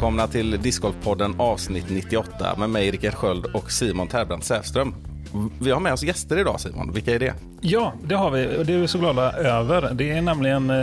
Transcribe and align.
Välkomna 0.00 0.26
till 0.26 0.62
Discgolfpodden 0.62 1.34
avsnitt 1.40 1.90
98 1.90 2.54
med 2.58 2.70
mig 2.70 2.90
Rickard 2.90 3.14
Sköld 3.14 3.46
och 3.46 3.70
Simon 3.70 4.08
Terbrand 4.08 4.44
Säfström. 4.44 4.94
Vi 5.62 5.70
har 5.70 5.80
med 5.80 5.92
oss 5.92 6.02
gäster 6.02 6.38
idag 6.38 6.60
Simon, 6.60 6.92
vilka 6.92 7.14
är 7.14 7.18
det? 7.18 7.34
Ja, 7.60 7.92
det 8.04 8.14
har 8.14 8.30
vi 8.30 8.58
och 8.58 8.66
det 8.66 8.74
är 8.74 8.78
vi 8.78 8.88
så 8.88 8.98
glada 8.98 9.32
över. 9.32 9.94
Det 9.94 10.10
är 10.10 10.22
nämligen, 10.22 10.70
eh, 10.70 10.80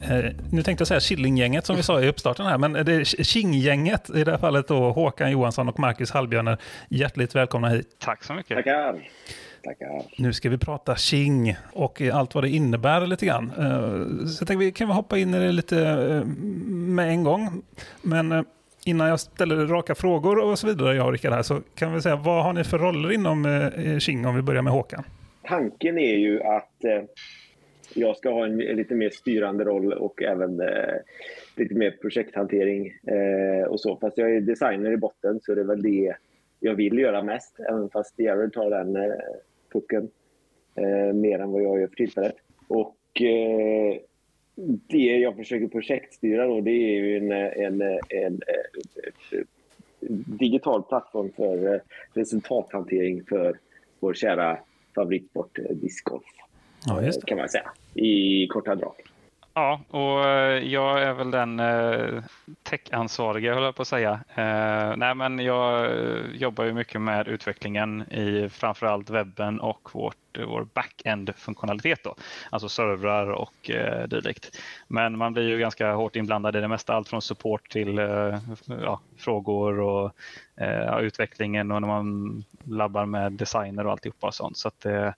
eh, 0.00 0.32
nu 0.52 0.62
tänkte 0.62 0.82
jag 0.82 0.88
säga 0.88 1.00
Killinggänget 1.00 1.66
som 1.66 1.76
vi 1.76 1.82
sa 1.82 2.00
i 2.00 2.08
uppstarten 2.08 2.46
här, 2.46 2.58
men 2.58 2.72
det 2.72 2.92
är 2.92 3.04
Kinggänget 3.24 4.10
i 4.10 4.24
det 4.24 4.30
här 4.30 4.38
fallet 4.38 4.68
då 4.68 4.90
Håkan 4.92 5.30
Johansson 5.30 5.68
och 5.68 5.78
Marcus 5.78 6.10
Hallbjörner. 6.10 6.58
Hjärtligt 6.88 7.34
välkomna 7.34 7.68
hit. 7.68 7.96
Tack 7.98 8.24
så 8.24 8.34
mycket. 8.34 8.56
Tackar. 8.56 9.08
Tackar. 9.62 10.02
Nu 10.18 10.32
ska 10.32 10.50
vi 10.50 10.58
prata 10.58 10.96
King 10.96 11.56
och 11.72 12.00
allt 12.00 12.34
vad 12.34 12.44
det 12.44 12.50
innebär 12.50 13.06
lite 13.06 13.26
grann. 13.26 13.50
Eh, 13.58 14.26
Så 14.26 14.42
jag 14.42 14.48
tänkte 14.48 14.56
vi 14.56 14.72
kan 14.72 14.88
vi 14.88 14.94
hoppa 14.94 15.18
in 15.18 15.34
i 15.34 15.38
det 15.38 15.52
lite 15.52 15.78
eh, 15.88 16.24
med 16.68 17.08
en 17.08 17.24
gång. 17.24 17.62
Men 18.02 18.32
eh, 18.32 18.42
innan 18.84 19.08
jag 19.08 19.20
ställer 19.20 19.66
raka 19.66 19.94
frågor 19.94 20.38
och 20.38 20.58
så 20.58 20.66
vidare, 20.66 20.96
jag 20.96 21.06
och 21.06 21.12
Rickard 21.12 21.32
här, 21.32 21.42
så 21.42 21.60
kan 21.74 21.94
vi 21.94 22.00
säga 22.00 22.16
vad 22.16 22.44
har 22.44 22.52
ni 22.52 22.64
för 22.64 22.78
roller 22.78 23.12
inom 23.12 23.70
King 23.98 24.26
om 24.26 24.36
vi 24.36 24.42
börjar 24.42 24.62
med 24.62 24.72
Håkan? 24.72 25.04
Tanken 25.42 25.98
är 25.98 26.16
ju 26.16 26.42
att 26.42 26.84
jag 27.94 28.16
ska 28.16 28.30
ha 28.30 28.44
en, 28.46 28.60
en 28.60 28.76
lite 28.76 28.94
mer 28.94 29.10
styrande 29.10 29.64
roll 29.64 29.92
och 29.92 30.22
även 30.22 30.60
eh, 30.60 30.94
lite 31.56 31.74
mer 31.74 31.90
projekthantering 31.90 32.86
eh, 32.86 33.68
och 33.68 33.80
så. 33.80 33.96
Fast 33.96 34.18
jag 34.18 34.36
är 34.36 34.40
designer 34.40 34.92
i 34.92 34.96
botten 34.96 35.40
så 35.42 35.54
det 35.54 35.60
är 35.60 35.64
väl 35.64 35.82
det 35.82 36.14
jag 36.60 36.74
vill 36.74 36.98
göra 36.98 37.22
mest. 37.22 37.60
Även 37.60 37.90
fast 37.90 38.18
Jared 38.18 38.52
tar 38.52 38.70
den 38.70 38.96
eh, 38.96 39.12
pucken 39.72 40.10
eh, 40.74 41.12
mer 41.14 41.38
än 41.38 41.50
vad 41.50 41.62
jag 41.62 41.80
gör 41.80 41.86
för 41.86 41.96
tillfället. 41.96 42.36
Och 42.68 43.22
eh, 43.22 43.96
det 44.88 45.18
jag 45.18 45.36
försöker 45.36 45.68
projektstyra 45.68 46.46
då 46.46 46.60
det 46.60 46.70
är 46.70 47.04
ju 47.04 47.16
en, 47.16 47.32
en, 47.32 47.82
en, 47.82 48.00
en, 48.08 48.40
eh, 49.30 49.40
digital 50.26 50.82
plattform 50.82 51.30
för 51.36 51.74
eh, 51.74 51.80
resultathantering 52.14 53.24
för 53.24 53.58
vår 54.00 54.14
kära 54.14 54.58
favoritsport 54.94 55.58
eh, 55.58 55.76
discgolf. 55.76 56.24
Ja, 56.86 57.02
eh, 57.02 57.12
Kan 57.26 57.38
man 57.38 57.48
säga 57.48 57.70
i 57.94 58.46
korta 58.46 58.74
drag. 58.74 58.94
Ja, 59.58 59.80
och 59.88 60.24
eh, 60.24 60.64
jag 60.64 61.02
är 61.02 61.12
väl 61.12 61.30
den 61.30 61.60
eh, 61.60 62.22
tech-ansvarige, 62.62 63.54
höll 63.54 63.62
jag 63.62 63.74
på 63.74 63.82
att 63.82 63.88
säga. 63.88 64.12
Eh, 64.34 64.96
nej, 64.96 65.14
men 65.14 65.38
jag 65.38 65.84
eh, 65.84 66.24
jobbar 66.34 66.64
ju 66.64 66.72
mycket 66.72 67.00
med 67.00 67.28
utvecklingen 67.28 68.12
i 68.12 68.48
framförallt 68.48 69.10
webben 69.10 69.60
och 69.60 69.88
vårt, 69.94 70.27
vår 70.46 70.64
back-end-funktionalitet. 70.74 72.04
Då. 72.04 72.14
Alltså 72.50 72.68
servrar 72.68 73.30
och 73.30 73.70
eh, 73.70 74.08
dylikt. 74.08 74.58
Men 74.88 75.18
man 75.18 75.32
blir 75.32 75.48
ju 75.48 75.58
ganska 75.58 75.92
hårt 75.92 76.16
inblandad 76.16 76.56
i 76.56 76.60
det 76.60 76.68
mesta. 76.68 76.94
Allt 76.94 77.08
från 77.08 77.22
support 77.22 77.70
till 77.70 77.98
eh, 77.98 78.38
ja, 78.66 79.00
frågor 79.18 79.80
och 79.80 80.12
eh, 80.60 80.98
utvecklingen 80.98 81.72
och 81.72 81.80
när 81.80 81.88
man 81.88 82.44
labbar 82.64 83.06
med 83.06 83.32
designer 83.32 83.86
och 83.86 83.92
alltihopa 83.92 84.26
och 84.26 84.34
sånt. 84.34 84.56
Så 84.56 84.68
att, 84.68 84.84
eh, 84.84 85.10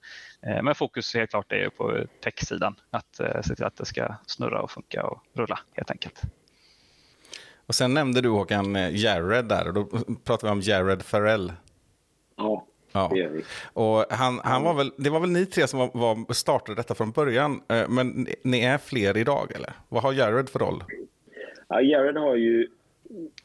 Eh, 0.42 0.62
Men 0.62 0.75
fokus 0.75 1.14
helt 1.14 1.31
klart 1.31 1.53
är 1.53 1.56
ju 1.56 1.70
på 1.70 2.05
tech-sidan. 2.20 2.75
Att 2.91 3.20
eh, 3.20 3.42
se 3.42 3.55
till 3.55 3.64
att 3.64 3.77
det 3.77 3.84
ska 3.84 4.14
snurra 4.27 4.62
och 4.62 4.70
funka 4.70 5.06
och 5.06 5.22
rulla 5.34 5.59
helt 5.72 5.91
enkelt. 5.91 6.22
Och 7.66 7.75
sen 7.75 7.94
nämnde 7.94 8.20
du 8.20 8.28
Håkan 8.28 8.76
eh, 8.76 8.97
Jared 8.97 9.44
där 9.44 9.69
och 9.69 9.75
då 9.75 9.84
pratar 10.25 10.49
vi 10.49 10.53
om 10.53 10.60
Jared 10.60 11.03
Farrell. 11.03 11.53
Ja, 12.37 12.66
Ja. 12.93 13.11
Och 13.73 14.05
han, 14.11 14.41
han 14.45 14.62
var 14.62 14.75
väl, 14.75 14.93
det 14.97 15.11
var 15.11 15.21
väl 15.21 15.31
ni 15.31 15.47
tre 15.47 15.67
som 15.67 15.78
var, 15.78 15.91
var, 15.95 16.33
startade 16.33 16.77
detta 16.77 16.95
från 16.95 17.11
början, 17.11 17.61
eh, 17.69 17.89
men 17.89 18.09
ni- 18.09 18.34
ni 18.45 18.61
är 18.61 18.78
fler 18.78 19.17
idag 19.17 19.53
eller? 19.55 19.73
Vad 19.89 20.03
har 20.03 20.12
Jared 20.12 20.49
för 20.49 20.59
roll? 20.59 20.84
Ja, 21.69 21.81
Jared 21.81 22.17
har 22.17 22.37
ju 22.37 22.69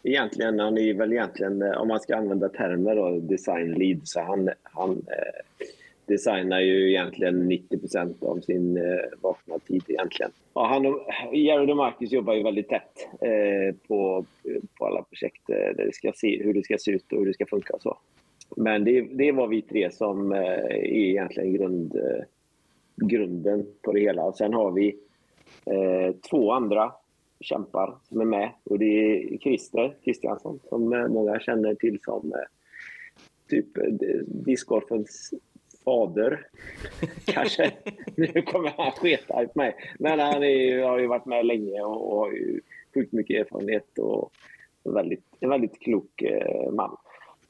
egentligen, 0.03 0.59
han 0.59 0.78
är 0.78 0.94
väl 0.94 1.11
egentligen, 1.13 1.61
eh, 1.61 1.72
om 1.81 1.88
man 1.88 2.00
ska 2.00 2.16
använda 2.16 2.50
termer 2.50 2.95
då, 2.95 3.19
design 3.19 3.73
lead, 3.73 4.01
så 4.03 4.22
han, 4.22 4.50
han 4.63 4.91
eh, 4.91 5.67
designar 6.05 6.59
ju 6.61 6.89
egentligen 6.89 7.51
90% 7.51 8.25
av 8.25 8.39
sin 8.39 8.78
eh, 8.78 8.84
vakna 9.22 9.59
tid 9.59 9.84
egentligen. 9.88 10.31
Ja, 10.53 10.67
han 10.67 10.85
och, 10.85 11.01
Jared 11.34 11.69
och 11.69 11.78
Marcus 11.78 12.11
jobbar 12.11 12.34
ju 12.34 12.44
väldigt 12.44 12.69
tätt 12.69 13.07
eh, 13.22 13.75
på, 13.88 14.25
på 14.78 14.85
alla 14.85 15.01
projekt, 15.01 15.50
eh, 15.50 15.55
där 15.55 15.85
det 15.85 15.94
ska 15.95 16.11
se, 16.16 16.44
hur 16.44 16.53
det 16.53 16.63
ska 16.63 16.78
se 16.78 16.91
ut 16.91 17.11
och 17.11 17.19
hur 17.19 17.25
det 17.25 17.34
ska 17.34 17.45
funka 17.45 17.73
och 17.73 17.81
så. 17.81 17.97
Men 18.57 18.83
det, 18.83 19.01
det 19.01 19.31
var 19.31 19.47
vi 19.47 19.61
tre 19.61 19.91
som 19.91 20.31
eh, 20.31 20.39
är 20.39 20.85
egentligen 20.85 21.53
grund, 21.53 21.95
eh, 21.95 22.23
grunden 22.95 23.66
på 23.81 23.91
det 23.91 24.00
hela. 24.00 24.23
Och 24.23 24.38
sen 24.38 24.53
har 24.53 24.72
vi 24.72 24.97
eh, 25.66 26.16
två 26.29 26.51
andra 26.51 26.91
kämpar 27.39 27.95
som 28.09 28.22
är 28.22 28.25
med. 28.25 28.50
Och 28.63 28.79
det 28.79 28.85
är 28.85 29.38
Christer 29.38 29.95
Kristiansson 30.03 30.59
som 30.69 30.94
eh, 30.94 31.07
många 31.07 31.39
känner 31.39 31.75
till 31.75 32.00
som 32.03 32.34
eh, 32.34 32.39
typ 33.50 33.78
eh, 33.78 33.84
discgolfens 34.25 35.34
fader. 35.85 36.47
Kanske. 37.25 37.72
Nu 38.16 38.41
kommer 38.41 38.73
han 38.78 38.91
sketa 38.91 39.45
på 39.47 39.59
mig. 39.59 39.75
Men 40.00 40.19
han 40.19 40.44
är, 40.44 40.84
har 40.84 41.00
ju 41.00 41.07
varit 41.07 41.25
med 41.25 41.45
länge 41.45 41.81
och, 41.81 42.11
och 42.13 42.19
har 42.19 42.31
ju 42.31 42.61
sjukt 42.94 43.13
mycket 43.13 43.45
erfarenhet 43.45 43.97
och 43.97 44.31
en 44.84 44.94
väldigt, 44.94 45.25
en 45.39 45.50
väldigt 45.50 45.79
klok 45.79 46.22
eh, 46.22 46.72
man. 46.72 46.97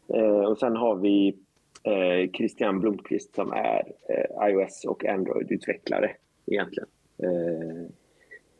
Eh, 0.08 0.46
och 0.46 0.58
sen 0.58 0.76
har 0.76 0.96
vi 0.96 1.36
eh, 1.84 2.32
Christian 2.32 2.80
Blomqvist 2.80 3.36
som 3.36 3.52
är 3.52 3.84
eh, 4.10 4.50
iOS 4.50 4.86
och 4.86 5.06
Android-utvecklare 5.06 6.12
egentligen. 6.46 6.90
Eh, 7.24 7.86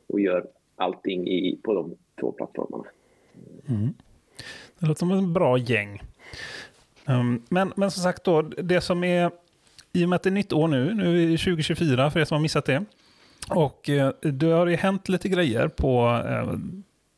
och 0.08 0.20
gör 0.20 0.48
allting 0.76 1.28
i, 1.28 1.60
på 1.64 1.74
de 1.74 1.96
två 2.20 2.32
plattformarna. 2.32 2.86
Mm. 3.68 3.94
Det 4.80 4.86
låter 4.86 5.00
som 5.00 5.12
en 5.12 5.34
bra 5.34 5.58
gäng. 5.58 6.02
Um, 7.08 7.44
men, 7.50 7.74
men 7.76 7.92
som 7.92 8.04
sagt 8.04 8.24
då, 8.24 8.42
det 8.42 8.82
som 8.82 9.04
är, 9.04 9.32
i 9.94 10.06
och 10.06 10.10
med 10.10 10.16
att 10.16 10.24
det 10.24 10.30
är 10.30 10.32
nytt 10.32 10.54
år 10.54 10.68
nu, 10.68 10.94
nu 10.94 11.24
är 11.24 11.28
det 11.32 11.38
2024 11.38 12.12
för 12.12 12.20
er 12.20 12.26
som 12.26 12.36
har 12.36 12.42
missat 12.42 12.66
det. 12.66 12.86
Och 13.50 13.90
eh, 13.90 14.12
det 14.22 14.48
har 14.48 14.68
ju 14.68 14.76
hänt 14.76 15.10
lite 15.10 15.30
grejer 15.30 15.68
på, 15.68 16.22
eh, 16.30 16.54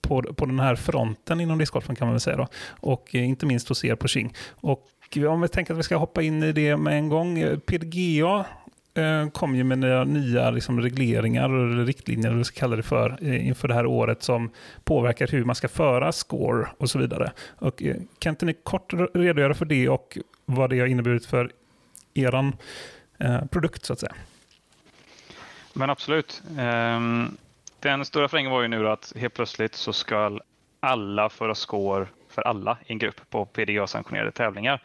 på, 0.07 0.21
på 0.21 0.45
den 0.45 0.59
här 0.59 0.75
fronten 0.75 1.41
inom 1.41 1.57
discgolfen 1.57 1.95
kan 1.95 2.07
man 2.07 2.13
väl 2.13 2.21
säga 2.21 2.37
då. 2.37 2.47
Och 2.69 3.15
eh, 3.15 3.27
inte 3.27 3.45
minst 3.45 3.69
hos 3.69 3.85
er 3.85 3.95
på 3.95 4.07
King. 4.07 4.33
Och 4.49 4.87
om 5.29 5.41
vi 5.41 5.47
tänker 5.47 5.73
att 5.73 5.79
vi 5.79 5.83
ska 5.83 5.97
hoppa 5.97 6.21
in 6.21 6.43
i 6.43 6.51
det 6.51 6.77
med 6.77 6.97
en 6.97 7.09
gång. 7.09 7.39
Eh, 7.39 7.57
PDGA 7.57 8.45
eh, 8.93 9.29
kom 9.29 9.55
ju 9.55 9.63
med 9.63 9.79
nya, 9.79 10.03
nya 10.03 10.51
liksom 10.51 10.81
regleringar 10.81 11.49
och 11.49 11.85
riktlinjer, 11.85 12.27
eller 12.27 12.37
vad 12.37 12.45
ska 12.45 12.59
kalla 12.59 12.75
det 12.75 12.83
för, 12.83 13.17
eh, 13.21 13.47
inför 13.47 13.67
det 13.67 13.73
här 13.73 13.85
året 13.85 14.23
som 14.23 14.51
påverkar 14.83 15.27
hur 15.27 15.43
man 15.43 15.55
ska 15.55 15.67
föra 15.67 16.11
score 16.11 16.67
och 16.77 16.89
så 16.89 16.99
vidare. 16.99 17.31
Och, 17.55 17.83
kan 18.19 18.29
inte 18.29 18.45
ni 18.45 18.53
kort 18.53 18.93
redogöra 19.13 19.53
för 19.53 19.65
det 19.65 19.89
och 19.89 20.17
vad 20.45 20.69
det 20.69 20.79
har 20.79 20.87
inneburit 20.87 21.25
för 21.25 21.51
er 22.13 22.53
eh, 23.19 23.45
produkt 23.45 23.85
så 23.85 23.93
att 23.93 23.99
säga? 23.99 24.15
Men 25.73 25.89
absolut. 25.89 26.43
Ehm, 26.59 27.37
den 27.79 28.05
stora 28.05 28.27
förändringen 28.27 28.51
var 28.51 28.61
ju 28.61 28.67
nu 28.67 28.89
att 28.89 29.13
helt 29.15 29.33
plötsligt 29.33 29.75
så 29.75 29.93
ska 29.93 30.39
alla 30.79 31.29
föra 31.29 31.55
score 31.55 32.07
för 32.29 32.41
alla 32.41 32.77
i 32.85 32.91
en 32.91 32.97
grupp 32.99 33.29
på 33.29 33.45
PDA-sanktionerade 33.45 34.31
tävlingar. 34.31 34.83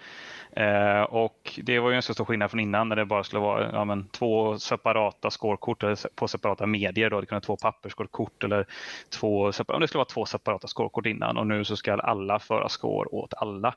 Eh, 0.56 1.02
och 1.02 1.60
Det 1.62 1.78
var 1.78 1.90
ju 1.90 1.96
en 1.96 2.02
så 2.02 2.14
stor 2.14 2.24
skillnad 2.24 2.50
från 2.50 2.60
innan 2.60 2.88
när 2.88 2.96
det 2.96 3.04
bara 3.04 3.24
skulle 3.24 3.40
vara 3.40 3.70
ja, 3.72 3.84
men, 3.84 4.08
två 4.08 4.58
separata 4.58 5.30
scorekort 5.30 5.82
eller 5.82 5.98
på 6.14 6.28
separata 6.28 6.66
medier. 6.66 7.10
Då. 7.10 7.20
Det 7.20 7.26
kunde 7.26 7.36
vara 7.36 7.46
två 7.46 7.56
papperskortkort 7.56 8.44
eller 8.44 8.66
två, 9.10 9.52
separ- 9.52 9.80
det 9.80 9.88
skulle 9.88 9.98
vara 9.98 10.08
två 10.08 10.26
separata 10.26 10.68
scorekort 10.68 11.06
innan 11.06 11.36
och 11.36 11.46
nu 11.46 11.64
så 11.64 11.76
ska 11.76 11.94
alla 11.94 12.38
föra 12.38 12.68
score 12.68 13.08
åt 13.08 13.34
alla 13.34 13.74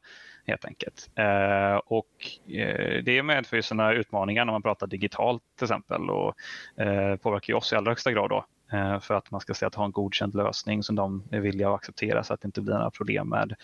helt 0.47 0.65
enkelt. 0.65 1.09
Eh, 1.15 1.75
och 1.85 2.51
eh, 2.55 3.03
Det 3.03 3.23
medför 3.23 3.55
ju 3.55 3.61
sådana 3.61 3.93
utmaningar 3.93 4.45
när 4.45 4.53
man 4.53 4.61
pratar 4.61 4.87
digitalt 4.87 5.43
till 5.57 5.65
exempel 5.65 6.09
och 6.09 6.35
eh, 6.81 7.15
påverkar 7.15 7.53
ju 7.53 7.57
oss 7.57 7.73
i 7.73 7.75
allra 7.75 7.91
högsta 7.91 8.11
grad 8.11 8.29
då. 8.29 8.45
Eh, 8.71 8.99
för 8.99 9.13
att 9.13 9.31
man 9.31 9.41
ska 9.41 9.53
se 9.53 9.65
att 9.65 9.75
ha 9.75 9.85
en 9.85 9.91
godkänd 9.91 10.35
lösning 10.35 10.83
som 10.83 10.95
de 10.95 11.23
är 11.31 11.39
villiga 11.39 11.69
att 11.69 11.75
acceptera 11.75 12.23
så 12.23 12.33
att 12.33 12.41
det 12.41 12.45
inte 12.45 12.61
blir 12.61 12.73
några 12.73 12.91
problem 12.91 13.29
med, 13.29 13.55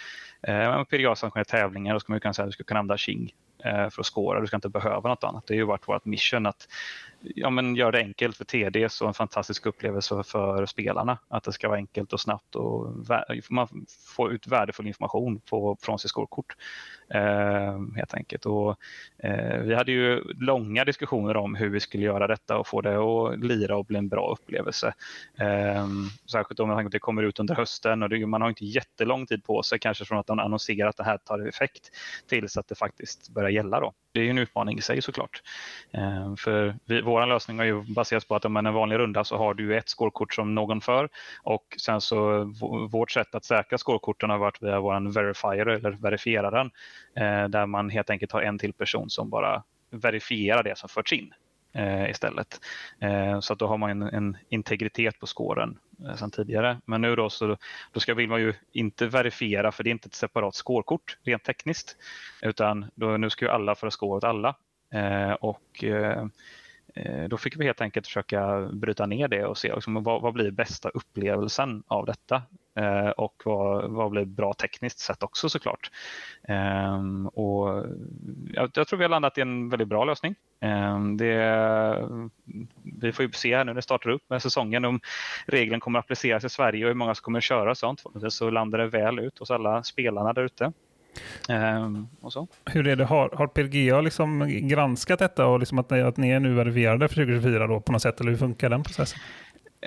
eh, 0.42 0.54
med 0.54 0.90
PDA-sanktionerade 0.90 1.50
tävlingar. 1.50 1.94
Då 1.94 2.00
ska 2.00 2.12
man 2.12 2.16
ju 2.16 2.20
kunna 2.20 2.34
säga 2.34 2.44
att 2.44 2.50
du 2.50 2.54
ska 2.54 2.64
kunna 2.64 2.80
använda 2.80 2.98
Qing 2.98 3.34
eh, 3.64 3.90
för 3.90 4.02
att 4.02 4.06
scora. 4.06 4.42
Du 4.42 4.48
ska 4.48 4.56
inte 4.56 4.70
behöva 4.70 5.10
något 5.10 5.24
annat. 5.24 5.48
Det 5.48 5.54
har 5.54 5.60
ju 5.60 5.66
varit 5.66 5.88
vårt 5.88 6.06
mission 6.06 6.46
att 6.46 6.68
ja, 7.24 7.50
men 7.50 7.76
gör 7.76 7.92
det 7.92 8.00
enkelt 8.00 8.38
för 8.38 8.46
TDs 8.46 9.02
och 9.02 9.08
en 9.08 9.14
fantastisk 9.14 9.66
upplevelse 9.66 10.24
för 10.24 10.66
spelarna. 10.66 11.18
Att 11.28 11.44
det 11.44 11.52
ska 11.52 11.68
vara 11.68 11.78
enkelt 11.78 12.14
och 12.14 12.22
snabbt 12.22 12.56
och 12.56 12.94
man 13.50 13.68
får 14.16 14.32
ut 14.32 14.48
värdefull 14.48 14.88
information 14.88 15.40
på, 15.40 15.78
från 15.82 16.00
sitt 16.00 16.10
scorekort. 16.10 16.56
Eh, 17.14 17.80
helt 17.96 18.14
enkelt. 18.14 18.46
Och, 18.46 18.76
eh, 19.18 19.62
vi 19.62 19.76
hade 19.76 19.92
ju 19.92 20.24
långa 20.40 20.86
diskussioner 20.86 21.38
om 21.38 21.56
hur 21.56 21.70
vi 21.70 21.80
skulle 21.80 22.04
göra 22.04 22.28
detta 22.28 22.58
och 22.58 22.68
få 22.68 22.82
det 22.82 22.96
att 22.96 23.40
lira 23.40 23.78
och 23.78 23.86
bli 23.86 23.98
en 23.98 24.10
bra 24.10 24.32
upplevelse. 24.32 24.94
Eh, 25.40 25.88
särskilt 26.32 26.60
om 26.60 26.90
det 26.92 27.00
kommer 27.00 27.24
ut 27.24 27.40
under 27.40 27.56
hösten 27.56 28.04
och 28.04 28.10
det, 28.10 28.26
man 28.26 28.42
har 28.42 28.50
inte 28.50 28.66
jättelång 28.66 29.26
tid 29.26 29.44
på 29.44 29.64
sig 29.64 29.80
kanske 29.80 30.06
från 30.06 30.20
att 30.20 30.28
de 30.28 30.40
annonserar 30.40 30.90
att 30.90 30.98
det 30.98 31.04
här 31.04 31.18
tar 31.18 31.48
effekt 31.48 31.92
tills 32.28 32.58
att 32.58 32.68
det 32.68 32.76
faktiskt 32.76 33.30
börjar 33.30 33.50
gälla. 33.50 33.80
Då. 33.80 33.94
Det 34.14 34.20
är 34.20 34.24
ju 34.24 34.30
en 34.30 34.38
utmaning 34.38 34.78
i 34.78 34.82
sig 34.82 35.02
såklart. 35.02 35.42
Eh, 35.92 36.36
för 36.36 36.76
vi, 36.86 37.02
vår 37.12 37.26
lösning 37.26 37.58
har 37.58 37.66
ju 37.66 37.82
baserats 37.82 38.26
på 38.26 38.36
att 38.36 38.46
om 38.46 38.54
man 38.54 38.66
en 38.66 38.74
vanlig 38.74 38.98
runda 38.98 39.24
så 39.24 39.38
har 39.38 39.54
du 39.54 39.78
ett 39.78 39.90
skålkort 39.90 40.34
som 40.34 40.56
någon 40.56 40.82
för 40.82 41.10
och 41.44 41.78
sen 41.78 42.02
så 42.02 42.44
vårt 42.92 43.12
sätt 43.12 43.36
att 43.36 43.46
säkra 43.46 43.78
skålkorten 43.78 44.30
har 44.30 44.38
varit 44.38 44.62
via 44.62 44.80
vår 44.80 45.14
verifier 45.14 45.66
eller 45.66 45.92
verifieraren 45.92 46.72
eh, 47.16 47.48
där 47.48 47.66
man 47.66 47.90
helt 47.90 48.10
enkelt 48.10 48.32
har 48.32 48.42
en 48.42 48.60
till 48.60 48.74
person 48.74 49.10
som 49.10 49.30
bara 49.30 49.64
verifierar 49.90 50.64
det 50.64 50.78
som 50.78 50.90
förts 50.90 51.14
in 51.14 51.34
eh, 51.74 52.10
istället. 52.10 52.60
Eh, 53.00 53.40
så 53.40 53.54
att 53.54 53.60
då 53.60 53.68
har 53.68 53.78
man 53.78 53.90
en, 53.90 54.02
en 54.02 54.38
integritet 54.50 55.20
på 55.20 55.26
skåren 55.26 55.78
eh, 56.08 56.16
sedan 56.16 56.32
tidigare. 56.32 56.78
Men 56.86 57.02
nu 57.02 57.16
då 57.16 57.30
så 57.30 57.58
då 57.92 58.00
ska, 58.00 58.14
vill 58.14 58.30
man 58.30 58.42
ju 58.42 58.54
inte 58.72 59.08
verifiera 59.08 59.72
för 59.72 59.84
det 59.84 59.90
är 59.90 59.92
inte 59.92 60.08
ett 60.08 60.14
separat 60.14 60.56
skårkort 60.56 61.18
rent 61.24 61.44
tekniskt 61.44 61.98
utan 62.42 62.86
då, 62.96 63.18
nu 63.18 63.30
ska 63.30 63.46
ju 63.46 63.52
alla 63.52 63.76
föra 63.76 63.92
skår 63.92 64.18
åt 64.18 64.24
alla. 64.24 64.56
Eh, 64.94 65.32
och 65.32 65.84
Eh, 65.84 66.26
Eh, 66.96 67.24
då 67.24 67.38
fick 67.38 67.60
vi 67.60 67.66
helt 67.66 67.82
enkelt 67.82 68.08
försöka 68.08 68.70
bryta 68.74 69.06
ner 69.06 69.28
det 69.28 69.46
och 69.46 69.58
se 69.58 69.76
liksom, 69.76 70.04
vad, 70.04 70.22
vad 70.22 70.34
blir 70.34 70.52
bästa 70.52 70.90
upplevelsen 70.90 71.84
av 71.88 72.06
detta 72.06 72.42
eh, 72.76 73.10
och 73.10 73.42
vad, 73.46 73.92
vad 73.92 74.12
blir 74.12 74.26
bra 74.26 74.54
tekniskt 74.54 75.00
sett 75.00 75.24
också 75.24 75.50
såklart. 75.50 75.92
Eh, 76.44 77.26
och 77.34 77.86
jag, 78.54 78.72
jag, 78.74 78.88
tror 78.88 78.98
vi 78.98 79.04
har 79.04 79.10
landat 79.10 79.38
i 79.38 79.42
en 79.42 79.70
väldigt 79.70 79.88
bra 79.88 80.06
lösning. 80.06 80.36
Ehm, 80.60 81.18
det, 81.18 82.10
vi 82.84 83.12
får 83.12 83.26
ju 83.26 83.32
se 83.32 83.56
här 83.56 83.66
nu 83.66 83.70
när 83.70 83.76
det 83.76 83.82
startar 83.82 84.10
upp 84.10 84.30
med 84.30 84.42
säsongen 84.42 84.86
om 84.86 85.00
regeln 85.46 85.80
kommer 85.80 86.00
att 86.00 86.06
appliceras 86.06 86.44
i 86.44 86.50
Sverige 86.50 86.86
och 86.86 86.90
hur 86.90 86.96
många 86.96 87.16
som 87.16 87.24
kommer 87.24 87.40
att 87.40 87.44
köra 87.44 87.76
sånt. 87.76 88.04
Så 88.30 88.50
landar 88.50 88.80
det 88.80 88.88
väl 88.88 89.20
ut 89.20 89.40
hos 89.40 89.52
alla 89.52 89.84
spelarna 89.84 90.34
där 90.34 90.44
ute. 90.44 90.72
Ehm, 91.50 92.08
och 92.22 92.34
så. 92.34 92.48
Hur 92.66 92.88
är 92.88 92.96
det, 92.96 93.06
har, 93.06 93.30
har 93.30 93.48
PLGA 93.48 94.02
liksom 94.02 94.48
granskat 94.68 95.20
detta 95.20 95.46
och 95.46 95.60
liksom 95.60 95.80
att, 95.80 95.92
att 95.92 96.18
ni 96.18 96.30
är 96.30 96.40
nu 96.40 96.54
verifierade 96.54 97.08
för 97.08 97.16
2024 97.16 97.68
då 97.68 97.82
på 97.82 97.92
något 97.92 98.02
sätt, 98.02 98.22
eller 98.22 98.32
hur 98.32 98.38
funkar 98.38 98.70
den 98.70 98.84
processen? 98.84 99.20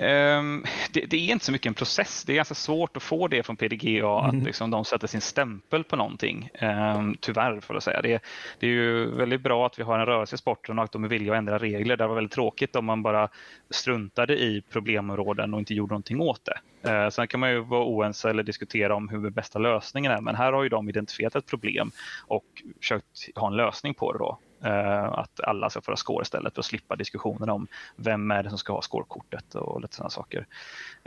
Um, 0.01 0.65
det, 0.91 1.05
det, 1.05 1.17
är 1.17 1.31
inte 1.31 1.45
så 1.45 1.51
mycket 1.51 1.67
en 1.67 1.73
process. 1.73 2.23
Det 2.23 2.33
är 2.33 2.35
ganska 2.35 2.55
svårt 2.55 2.97
att 2.97 3.03
få 3.03 3.27
det 3.27 3.43
från 3.43 3.55
PDGA, 3.55 4.19
mm. 4.19 4.39
att 4.39 4.45
liksom 4.45 4.71
de 4.71 4.85
sätter 4.85 5.07
sin 5.07 5.21
stämpel 5.21 5.83
på 5.83 5.95
någonting. 5.95 6.49
Um, 6.61 7.17
tyvärr, 7.19 7.59
får 7.59 7.75
jag 7.75 7.83
säga. 7.83 8.01
Det, 8.01 8.23
det, 8.59 8.67
är 8.67 8.71
ju 8.71 9.05
väldigt 9.15 9.41
bra 9.41 9.65
att 9.65 9.79
vi 9.79 9.83
har 9.83 9.99
en 9.99 10.05
rörelse 10.05 10.35
i 10.35 10.37
sporten 10.37 10.79
och 10.79 10.85
att 10.85 10.91
de 10.91 11.03
är 11.03 11.07
villiga 11.07 11.33
att 11.33 11.37
ändra 11.37 11.57
regler. 11.57 11.97
Det 11.97 12.07
var 12.07 12.15
väldigt 12.15 12.33
tråkigt 12.33 12.75
om 12.75 12.85
man 12.85 13.03
bara 13.03 13.29
struntade 13.69 14.37
i 14.37 14.63
problemområden 14.69 15.53
och 15.53 15.59
inte 15.59 15.73
gjorde 15.73 15.91
någonting 15.91 16.21
åt 16.21 16.41
det. 16.45 16.59
Uh, 16.91 17.09
sen 17.09 17.27
kan 17.27 17.39
man 17.39 17.51
ju 17.51 17.59
vara 17.59 17.83
oense 17.83 18.29
eller 18.29 18.43
diskutera 18.43 18.95
om 18.95 19.09
hur 19.09 19.23
den 19.23 19.33
bästa 19.33 19.59
lösningen 19.59 20.11
är, 20.11 20.21
men 20.21 20.35
här 20.35 20.53
har 20.53 20.63
ju 20.63 20.69
de 20.69 20.89
identifierat 20.89 21.35
ett 21.35 21.47
problem 21.47 21.91
och 22.27 22.45
försökt 22.79 23.29
ha 23.35 23.47
en 23.47 23.55
lösning 23.55 23.93
på 23.93 24.13
det. 24.13 24.19
Då. 24.19 24.39
Uh, 24.63 25.19
att 25.19 25.39
alla 25.39 25.69
ska 25.69 25.81
få 25.81 25.95
score 25.95 26.21
istället 26.21 26.53
för 26.53 26.61
att 26.61 26.65
slippa 26.65 26.95
diskussionen 26.95 27.49
om 27.49 27.67
vem 27.95 28.31
är 28.31 28.43
det 28.43 28.49
som 28.49 28.57
ska 28.57 28.73
ha 28.73 28.81
scorekortet 28.81 29.55
och 29.55 29.81
lite 29.81 29.95
sådana 29.95 30.09
saker. 30.09 30.47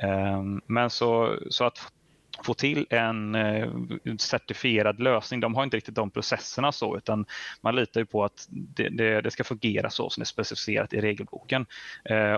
Uh, 0.05 0.43
men 0.67 0.91
så, 0.91 1.39
så 1.51 1.65
att 1.65 1.93
få 2.43 2.55
till 2.55 2.87
en 2.91 3.35
uh, 3.35 3.87
certifierad 4.19 5.01
lösning, 5.01 5.41
de 5.41 5.55
har 5.55 5.65
inte 5.65 5.77
riktigt 5.77 5.95
de 5.95 6.11
processerna 6.11 6.73
så 6.73 6.97
utan 6.97 7.27
man 7.61 7.77
litar 7.77 8.01
ju 8.01 8.07
på 8.07 8.25
att 8.25 8.47
det, 8.51 8.89
det, 8.89 9.21
det 9.21 9.31
ska 9.31 9.45
fungera 9.45 9.91
så 9.91 10.11
som 10.11 10.21
det 10.21 10.23
är 10.23 10.27
specificerat 10.27 10.93
i 10.93 11.01
regelboken. 11.01 11.67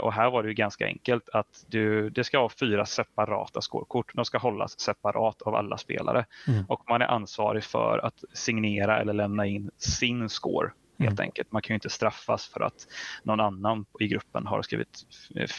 och 0.03 0.13
här 0.13 0.31
var 0.31 0.43
det 0.43 0.49
ju 0.49 0.55
ganska 0.55 0.87
enkelt 0.87 1.29
att 1.29 1.65
du, 1.67 2.11
det 2.11 2.25
ska 2.25 2.39
ha 2.39 2.49
fyra 2.49 2.87
separata 2.87 3.61
scorekort. 3.61 4.15
De 4.15 4.25
ska 4.25 4.39
hållas 4.39 4.81
separat 4.81 5.43
av 5.43 5.55
alla 5.55 5.79
spelare 5.79 6.27
mm. 6.49 6.65
och 6.69 6.85
man 6.89 7.03
är 7.03 7.07
ansvarig 7.07 7.65
för 7.65 7.99
att 7.99 8.25
signera 8.33 9.01
eller 9.01 9.13
lämna 9.13 9.47
in 9.47 9.71
sin 9.79 10.29
score 10.29 10.71
helt 11.01 11.19
mm. 11.19 11.29
enkelt. 11.29 11.53
Man 11.53 11.63
kan 11.63 11.75
ju 11.75 11.77
inte 11.77 11.91
straffas 11.91 12.47
för 12.47 12.61
att 12.61 12.87
någon 13.23 13.41
annan 13.41 13.85
i 14.01 14.09
gruppen 14.09 14.47
har 14.47 14.63
skrivit 14.63 15.07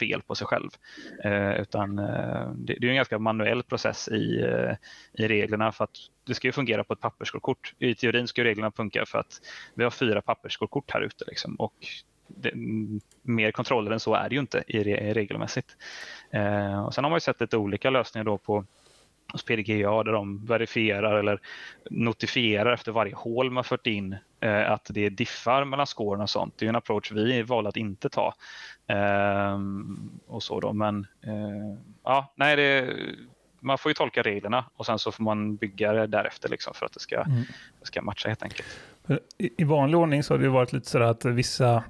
fel 0.00 0.22
på 0.22 0.34
sig 0.34 0.46
själv. 0.46 0.70
Eh, 1.24 1.60
utan 1.60 1.98
eh, 1.98 2.50
det, 2.54 2.76
det, 2.80 2.86
är 2.86 2.90
en 2.90 2.96
ganska 2.96 3.18
manuell 3.18 3.62
process 3.62 4.08
i, 4.08 4.40
eh, 4.40 4.74
i 5.24 5.28
reglerna 5.28 5.72
för 5.72 5.84
att 5.84 5.96
det 6.26 6.34
ska 6.34 6.48
ju 6.48 6.52
fungera 6.52 6.84
på 6.84 6.92
ett 6.92 7.00
pappersskortkort. 7.00 7.74
I 7.78 7.94
teorin 7.94 8.28
ska 8.28 8.44
reglerna 8.44 8.70
funka 8.70 9.04
för 9.06 9.18
att 9.18 9.40
vi 9.74 9.84
har 9.84 9.90
fyra 9.90 10.22
pappersskortkort 10.22 10.90
här 10.90 11.00
ute 11.00 11.24
liksom, 11.26 11.54
och 11.54 11.74
det, 12.26 12.52
mer 13.22 13.50
kontroller 13.50 13.90
än 13.90 14.00
så 14.00 14.14
är 14.14 14.28
det 14.28 14.34
ju 14.34 14.40
inte 14.40 14.64
i, 14.66 14.78
i 14.78 15.14
regelmässigt. 15.14 15.76
Eh, 16.30 16.84
och 16.84 16.94
sen 16.94 17.04
har 17.04 17.10
man 17.10 17.16
ju 17.16 17.20
sett 17.20 17.40
lite 17.40 17.56
olika 17.56 17.90
lösningar 17.90 18.24
då 18.24 18.38
på 18.38 18.64
hos 19.32 19.44
PDGA 19.44 20.02
där 20.02 20.12
de 20.12 20.46
verifierar 20.46 21.18
eller 21.18 21.40
notifierar 21.90 22.72
efter 22.72 22.92
varje 22.92 23.14
hål 23.14 23.50
man 23.50 23.64
fört 23.64 23.86
in 23.86 24.16
eh, 24.40 24.72
att 24.72 24.90
det 24.90 25.06
är 25.06 25.10
diffar 25.10 25.64
mellan 25.64 25.86
scoren 25.86 26.20
och 26.20 26.30
sånt. 26.30 26.54
Det 26.58 26.64
är 26.64 26.68
en 26.68 26.76
approach 26.76 27.12
vi 27.12 27.42
valde 27.42 27.68
att 27.68 27.76
inte 27.76 28.08
ta. 28.08 28.34
Eh, 28.86 29.58
och 30.26 30.42
så 30.42 30.60
då. 30.60 30.72
Men 30.72 31.06
eh, 31.26 31.78
ja, 32.04 32.32
nej, 32.36 32.56
det, 32.56 32.96
man 33.60 33.78
får 33.78 33.90
ju 33.90 33.94
tolka 33.94 34.22
reglerna 34.22 34.64
och 34.76 34.86
sen 34.86 34.98
så 34.98 35.12
får 35.12 35.24
man 35.24 35.56
bygga 35.56 35.92
det 35.92 36.06
därefter 36.06 36.48
liksom 36.48 36.74
för 36.74 36.86
att 36.86 36.92
det 36.92 37.00
ska, 37.00 37.16
mm. 37.16 37.42
det 37.80 37.86
ska 37.86 38.02
matcha 38.02 38.28
helt 38.28 38.42
enkelt. 38.42 38.68
I, 39.38 39.62
I 39.62 39.64
vanlig 39.64 39.98
ordning 39.98 40.22
så 40.22 40.34
har 40.34 40.38
det 40.38 40.48
varit 40.48 40.72
lite 40.72 40.88
så 40.90 41.02
att 41.02 41.24
vissa 41.24 41.84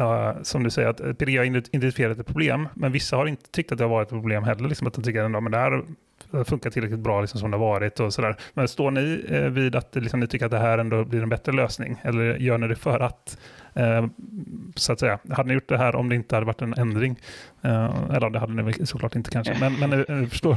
Uh, 0.00 0.42
som 0.42 0.62
du 0.64 0.70
säger, 0.70 0.88
att 0.88 1.18
PDGA 1.18 1.40
har 1.40 1.46
identifierat 1.46 2.18
ett 2.18 2.26
problem, 2.26 2.68
men 2.74 2.92
vissa 2.92 3.16
har 3.16 3.26
inte 3.26 3.50
tyckt 3.50 3.72
att 3.72 3.78
det 3.78 3.84
har 3.84 3.90
varit 3.90 4.08
ett 4.08 4.12
problem 4.12 4.44
heller. 4.44 4.68
Liksom 4.68 4.86
att 4.86 4.94
de 4.94 5.02
tycker 5.02 5.36
att 5.36 5.52
det 5.52 5.58
här 5.58 5.84
Eh, 6.34 6.44
funkar 6.44 6.70
tillräckligt 6.70 7.00
bra 7.00 7.20
liksom, 7.20 7.40
som 7.40 7.50
det 7.50 7.56
har 7.56 7.64
varit. 7.64 8.00
och 8.00 8.14
sådär. 8.14 8.36
Men 8.54 8.68
står 8.68 8.90
ni 8.90 9.24
eh, 9.28 9.40
vid 9.42 9.76
att 9.76 9.94
liksom, 9.94 10.20
ni 10.20 10.26
tycker 10.26 10.44
att 10.44 10.50
det 10.50 10.58
här 10.58 10.78
ändå 10.78 11.04
blir 11.04 11.22
en 11.22 11.28
bättre 11.28 11.52
lösning? 11.52 11.96
Eller 12.02 12.36
gör 12.36 12.58
ni 12.58 12.68
det 12.68 12.76
för 12.76 13.00
att, 13.00 13.38
eh, 13.74 14.06
så 14.74 14.92
att 14.92 15.00
säga, 15.00 15.18
hade 15.30 15.48
ni 15.48 15.54
gjort 15.54 15.68
det 15.68 15.78
här 15.78 15.96
om 15.96 16.08
det 16.08 16.14
inte 16.14 16.36
hade 16.36 16.46
varit 16.46 16.62
en 16.62 16.74
ändring? 16.74 17.20
Eh, 17.62 18.14
eller 18.14 18.30
det 18.30 18.38
hade 18.38 18.62
ni 18.62 18.86
såklart 18.86 19.14
inte 19.14 19.30
kanske. 19.30 19.58
Men, 19.60 19.72
men 19.90 20.30
förstår, 20.30 20.56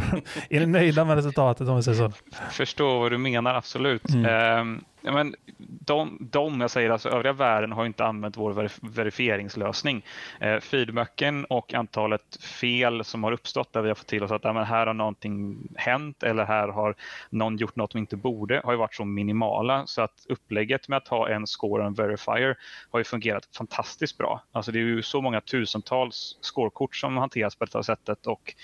är 0.50 0.60
ni 0.60 0.66
nöjda 0.66 1.06
med 1.06 1.16
resultatet 1.16 1.68
om 1.68 1.76
vi 1.76 1.84
säger 1.84 1.98
så? 1.98 2.12
Förstår 2.52 3.00
vad 3.00 3.12
du 3.12 3.18
menar, 3.18 3.56
absolut. 3.56 4.10
Mm. 4.10 4.82
Ja, 5.04 5.12
men 5.12 5.36
de, 5.58 6.18
de, 6.32 6.62
jag 6.62 6.72
säger 6.72 6.90
alltså 6.90 7.10
övriga 7.10 7.34
världen 7.34 7.72
har 7.72 7.86
inte 7.86 8.06
använt 8.06 8.38
vår 8.38 8.52
verif 8.54 8.80
verifieringslösning. 8.82 10.06
Eh, 10.40 10.60
feedbacken 10.60 11.46
och 11.46 11.74
antalet 11.74 12.44
fel 12.44 13.04
som 13.04 13.24
har 13.24 13.32
uppstått 13.32 13.74
där 13.74 13.82
vi 13.82 13.88
har 13.88 13.96
fått 13.96 14.08
till 14.08 14.24
oss 14.24 14.32
att 14.32 14.44
men 14.44 14.66
här 14.66 14.88
har 14.88 14.94
någonting 14.94 15.58
hänt 15.76 16.24
eller 16.24 16.46
här 16.46 16.68
har 16.68 16.96
någon 17.30 17.58
gjort 17.58 17.76
något 17.76 17.92
som 17.92 17.98
inte 17.98 18.16
borde 18.16 18.62
har 18.64 18.72
ju 18.72 18.78
varit 18.78 18.96
så 18.96 19.06
minimala 19.06 19.88
så 19.88 20.02
att 20.02 20.26
upplägget 20.30 20.88
med 20.88 20.98
att 20.98 21.08
ha 21.08 21.30
en 21.30 21.48
score 21.48 21.82
och 21.82 21.88
en 21.88 21.94
verifier 21.94 22.58
har 22.92 23.00
ju 23.00 23.04
fungerat 23.04 23.50
fantastiskt 23.58 24.18
bra. 24.18 24.44
Alltså 24.52 24.72
det 24.72 24.80
är 24.80 24.84
ju 24.84 25.02
så 25.02 25.22
många 25.22 25.42
tusentals 25.42 26.38
scorekort 26.42 26.91
som 26.96 27.18
hanteras 27.18 27.56
på 27.56 27.66
detta 27.66 27.84
sättet 27.84 28.28
och 28.28 28.56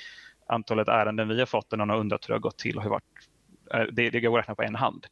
antalet 0.47 0.87
ärenden 0.87 1.27
vi 1.27 1.39
har 1.39 1.45
fått 1.45 1.69
där 1.69 1.77
någon 1.77 1.89
har 1.89 1.97
undrat 1.97 2.25
hur 2.25 2.27
det 2.27 2.35
har 2.35 2.39
gått 2.39 2.57
till 2.57 2.79
har 2.79 2.89
varit 2.89 3.27
Eh, 3.73 3.85
det, 3.91 4.09
det 4.09 4.19
går 4.19 4.39
att 4.39 4.43
räkna 4.43 4.55
på 4.55 4.63
en 4.63 4.75
hand. 4.75 5.07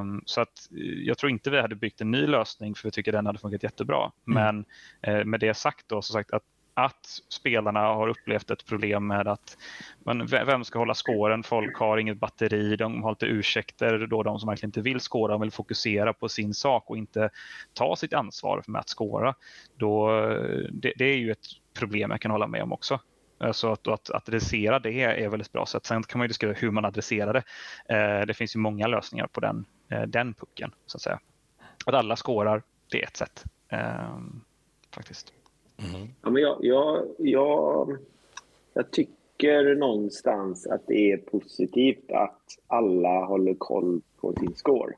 Um, 0.00 0.22
så 0.24 0.40
att 0.40 0.68
eh, 0.70 0.78
jag 0.80 1.18
tror 1.18 1.30
inte 1.30 1.50
vi 1.50 1.60
hade 1.60 1.74
byggt 1.74 2.00
en 2.00 2.10
ny 2.10 2.26
lösning 2.26 2.74
för 2.74 2.84
vi 2.84 2.90
tycker 2.90 3.12
den 3.12 3.26
hade 3.26 3.38
funkat 3.38 3.62
jättebra. 3.62 4.12
Mm. 4.28 4.64
Men 5.02 5.18
uh, 5.18 5.24
med 5.24 5.40
det 5.40 5.54
sagt 5.54 5.88
då, 5.88 6.02
så 6.02 6.12
sagt 6.12 6.30
att 6.30 6.42
att 6.74 7.06
spelarna 7.28 7.80
har 7.80 8.08
upplevt 8.08 8.50
ett 8.50 8.66
problem 8.66 9.06
med 9.06 9.28
att 9.28 9.56
men 10.04 10.26
vem 10.26 10.64
ska 10.64 10.78
hålla 10.78 10.94
skåren? 10.94 11.42
Folk 11.42 11.76
har 11.76 11.98
inget 11.98 12.18
batteri, 12.18 12.76
de 12.76 13.02
har 13.02 13.10
lite 13.10 13.26
ursäkter 13.26 14.06
då 14.06 14.22
de 14.22 14.38
som 14.38 14.48
verkligen 14.48 14.68
inte 14.68 14.80
vill 14.80 15.00
skåra 15.00 15.34
och 15.34 15.42
vill 15.42 15.50
fokusera 15.50 16.12
på 16.12 16.28
sin 16.28 16.54
sak 16.54 16.90
och 16.90 16.96
inte 16.96 17.30
ta 17.74 17.96
sitt 17.96 18.12
ansvar 18.12 18.62
med 18.66 18.80
att 18.80 18.88
skåra. 18.88 19.34
Då, 19.76 20.20
det, 20.70 20.92
det 20.96 21.04
är 21.04 21.16
ju 21.16 21.30
ett 21.30 21.46
problem 21.78 22.10
jag 22.10 22.20
kan 22.20 22.30
hålla 22.30 22.46
med 22.46 22.62
om 22.62 22.72
också. 22.72 23.00
Eh, 23.40 23.52
så 23.52 23.72
att, 23.72 23.88
att, 23.88 24.10
adressera 24.10 24.78
det 24.78 25.02
är 25.02 25.28
väldigt 25.28 25.52
bra 25.52 25.66
sätt. 25.66 25.86
Sen 25.86 26.02
kan 26.02 26.18
man 26.18 26.24
ju 26.24 26.28
diskutera 26.28 26.52
hur 26.52 26.70
man 26.70 26.84
adresserar 26.84 27.32
det. 27.32 27.44
Eh, 27.94 28.26
det 28.26 28.34
finns 28.34 28.56
ju 28.56 28.60
många 28.60 28.86
lösningar 28.86 29.26
på 29.26 29.40
den, 29.40 29.64
eh, 29.88 30.02
den 30.02 30.34
pucken. 30.34 30.70
Så 30.86 30.96
att 30.96 31.02
säga. 31.02 31.20
Att 31.86 31.94
alla 31.94 32.16
skårar, 32.16 32.62
det 32.90 33.02
är 33.02 33.06
ett 33.06 33.16
sätt. 33.16 33.44
faktiskt. 34.94 35.32
Mm. 35.94 36.08
Ja, 36.22 36.30
men 36.30 36.42
jag, 36.42 36.58
jag, 36.60 37.06
jag, 37.18 37.96
jag 38.74 38.90
tycker 38.90 39.74
någonstans 39.74 40.66
att 40.66 40.86
det 40.86 41.12
är 41.12 41.16
positivt 41.16 42.10
att 42.12 42.42
alla 42.66 43.24
håller 43.24 43.54
koll 43.54 44.00
på 44.20 44.32
sin 44.32 44.54
score. 44.54 44.94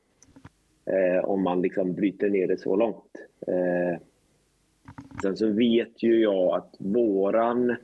om 1.24 1.42
man 1.42 1.62
liksom 1.62 1.94
bryter 1.94 2.28
ner 2.28 2.46
det 2.46 2.58
så 2.58 2.76
långt. 2.76 3.12
Eh, 3.46 4.00
sen 5.22 5.36
så 5.36 5.48
vet 5.48 6.02
ju 6.02 6.20
jag 6.20 6.54
att 6.54 6.74
våran... 6.78 7.76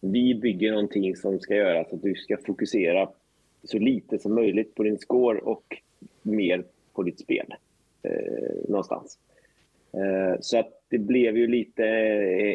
Vi 0.00 0.34
bygger 0.34 0.70
någonting 0.70 1.16
som 1.16 1.40
ska 1.40 1.54
göra 1.54 1.84
så 1.84 1.96
att 1.96 2.02
du 2.02 2.14
ska 2.14 2.36
fokusera 2.46 3.08
så 3.64 3.78
lite 3.78 4.18
som 4.18 4.34
möjligt 4.34 4.74
på 4.74 4.82
din 4.82 4.98
score 4.98 5.38
och 5.38 5.82
mer 6.22 6.64
på 6.92 7.02
ditt 7.02 7.20
spel. 7.20 7.54
Eh, 8.02 8.68
någonstans. 8.68 9.18
Eh, 9.92 10.40
så 10.40 10.58
att 10.58 10.82
det 10.88 10.98
blev 10.98 11.36
ju 11.36 11.46
lite 11.46 11.84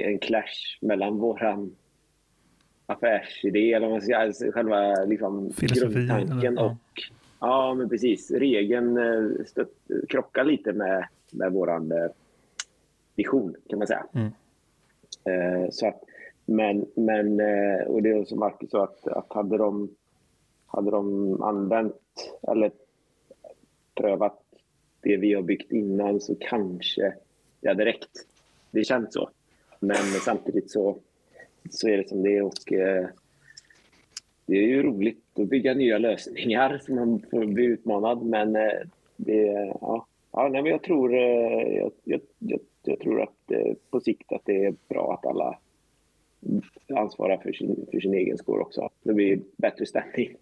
en 0.06 0.20
clash 0.20 0.78
mellan 0.82 1.18
våran 1.18 1.76
affärsidé, 2.86 3.74
eller 3.74 3.90
man 3.90 4.02
ska 4.02 4.18
alltså 4.18 4.52
själva 4.52 5.06
liksom, 5.06 5.52
grundtanken? 5.58 6.54
Ja. 6.56 6.66
och 6.66 6.78
Ja, 7.42 7.74
men 7.74 7.90
precis. 7.90 8.32
Regeln 8.32 8.98
eh, 8.98 9.46
stött, 9.46 9.74
krockar 10.10 10.44
lite 10.44 10.74
med, 10.74 11.08
med 11.32 11.52
vår 11.52 11.70
eh, 11.70 12.10
vision, 13.22 13.56
kan 13.70 13.80
man 13.80 13.88
säga. 13.88 14.06
Mm. 14.14 14.32
Eh, 15.24 15.70
så 15.70 15.88
att, 15.88 16.04
men, 16.46 16.86
men 16.96 17.40
eh, 17.40 17.88
och 17.88 18.02
det 18.02 18.10
är 18.10 18.26
som 18.26 18.40
Marcus 18.40 18.70
sa, 18.70 18.84
att, 18.84 19.08
att 19.08 19.34
hade, 19.34 19.58
de, 19.58 19.90
hade 20.66 20.92
de 20.92 21.44
använt 21.44 21.96
eller 22.42 22.72
prövat 23.96 24.44
det 25.02 25.18
vi 25.18 25.34
har 25.34 25.42
byggt 25.42 25.72
innan 25.72 26.20
så 26.20 26.36
kanske 26.40 27.14
det 27.60 27.68
hade 27.68 27.86
räckt. 27.86 28.28
Det 28.72 28.84
känns 28.84 29.14
så. 29.14 29.30
Men 29.80 29.96
samtidigt 29.98 30.72
så, 30.72 30.98
så 31.70 31.88
är 31.88 31.98
det 31.98 32.10
som 32.10 32.24
det 32.24 32.38
är. 32.38 32.44
Och, 32.44 32.74
eh, 32.74 33.08
det 34.46 34.58
är 34.58 34.68
ju 34.68 34.84
roligt 34.84 35.24
att 35.40 35.50
bygga 35.50 35.74
nya 35.74 35.98
lösningar 35.98 36.82
som 36.86 36.96
man 36.96 37.20
får 37.32 37.46
bli 37.46 37.64
utmanad. 37.64 38.26
Men 38.26 38.56
eh, 38.56 38.80
det, 39.16 39.42
ja, 39.82 40.08
ja, 40.32 40.50
nej, 40.52 40.62
men 40.62 40.72
jag, 40.72 40.84
tror, 40.84 41.14
eh, 41.14 41.78
jag, 41.78 41.92
jag, 42.04 42.22
jag, 42.40 42.60
jag 42.84 43.00
tror 43.00 43.22
att 43.22 43.52
eh, 43.52 43.74
på 43.90 44.00
sikt 44.00 44.32
att 44.32 44.42
det 44.46 44.66
är 44.66 44.74
bra 44.90 45.14
att 45.14 45.26
alla 45.26 45.58
ansvarar 46.96 47.38
för 47.38 47.54
sin, 47.54 47.88
för 47.92 48.00
sin 48.00 48.14
egen 48.14 48.38
score 48.38 48.62
också. 48.62 48.90
Det 49.04 49.14
blir 49.14 49.40
bättre 49.58 49.86
stämning 49.86 50.36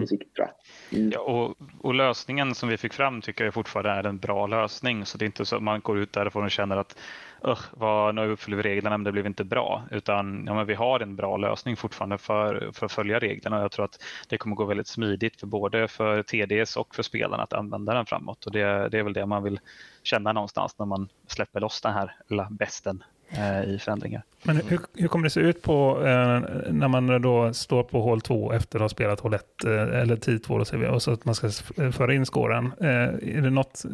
på 0.00 0.06
sikt 0.06 0.34
tror 0.34 0.48
jag. 0.48 0.98
Mm. 1.00 1.10
Ja, 1.14 1.20
och, 1.20 1.56
och 1.80 1.94
lösningen 1.94 2.54
som 2.54 2.68
vi 2.68 2.76
fick 2.76 2.92
fram 2.92 3.20
tycker 3.20 3.44
jag 3.44 3.54
fortfarande 3.54 3.90
är 3.90 4.04
en 4.04 4.18
bra 4.18 4.46
lösning. 4.46 5.06
Så 5.06 5.18
det 5.18 5.24
är 5.24 5.26
inte 5.26 5.44
så 5.44 5.56
att 5.56 5.62
man 5.62 5.80
går 5.80 5.98
ut 5.98 6.12
därifrån 6.12 6.44
och 6.44 6.50
känner 6.50 6.76
att 6.76 6.98
Usch, 7.46 7.64
vad, 7.70 8.14
nu 8.14 8.30
uppfyller 8.30 8.56
vi 8.56 8.62
reglerna 8.62 8.98
men 8.98 9.04
det 9.04 9.12
blev 9.12 9.26
inte 9.26 9.44
bra. 9.44 9.82
Utan 9.90 10.44
ja, 10.46 10.54
men 10.54 10.66
vi 10.66 10.74
har 10.74 11.00
en 11.00 11.16
bra 11.16 11.36
lösning 11.36 11.76
fortfarande 11.76 12.18
för, 12.18 12.70
för 12.72 12.86
att 12.86 12.92
följa 12.92 13.18
reglerna. 13.18 13.60
Jag 13.60 13.72
tror 13.72 13.84
att 13.84 14.02
det 14.28 14.38
kommer 14.38 14.56
gå 14.56 14.64
väldigt 14.64 14.88
smidigt 14.88 15.40
för 15.40 15.46
både 15.46 15.88
för 15.88 16.22
TDS 16.22 16.76
och 16.76 16.94
för 16.94 17.02
spelarna 17.02 17.42
att 17.42 17.52
använda 17.52 17.94
den 17.94 18.06
framåt. 18.06 18.46
Och 18.46 18.52
det, 18.52 18.88
det 18.88 18.98
är 18.98 19.02
väl 19.02 19.12
det 19.12 19.26
man 19.26 19.42
vill 19.42 19.60
känna 20.02 20.32
någonstans 20.32 20.78
när 20.78 20.86
man 20.86 21.08
släpper 21.26 21.60
loss 21.60 21.80
den 21.80 21.92
här 21.92 22.16
lilla 22.28 22.48
besten 22.50 23.04
eh, 23.28 23.74
i 23.74 23.78
förändringar. 23.78 24.22
Men 24.42 24.56
hur, 24.56 24.80
hur 24.94 25.08
kommer 25.08 25.24
det 25.24 25.30
se 25.30 25.40
ut 25.40 25.62
på 25.62 25.98
eh, 26.06 26.40
när 26.72 26.88
man 26.88 27.22
då 27.22 27.52
står 27.52 27.82
på 27.82 28.00
hål 28.00 28.20
2 28.20 28.52
efter 28.52 28.78
att 28.78 28.82
ha 28.82 28.88
spelat 28.88 29.20
hål 29.20 29.34
1 29.34 29.64
eh, 29.64 29.72
eller 29.72 30.16
10-2 30.16 30.88
och 30.90 31.02
så, 31.02 31.12
att 31.12 31.24
man 31.24 31.34
ska 31.34 31.50
föra 31.92 32.14
in 32.14 32.26
skåren? 32.26 32.72
Eh, 32.80 33.36
är 33.36 33.42
det 33.42 33.50
något, 33.50 33.84
eh, 33.84 33.90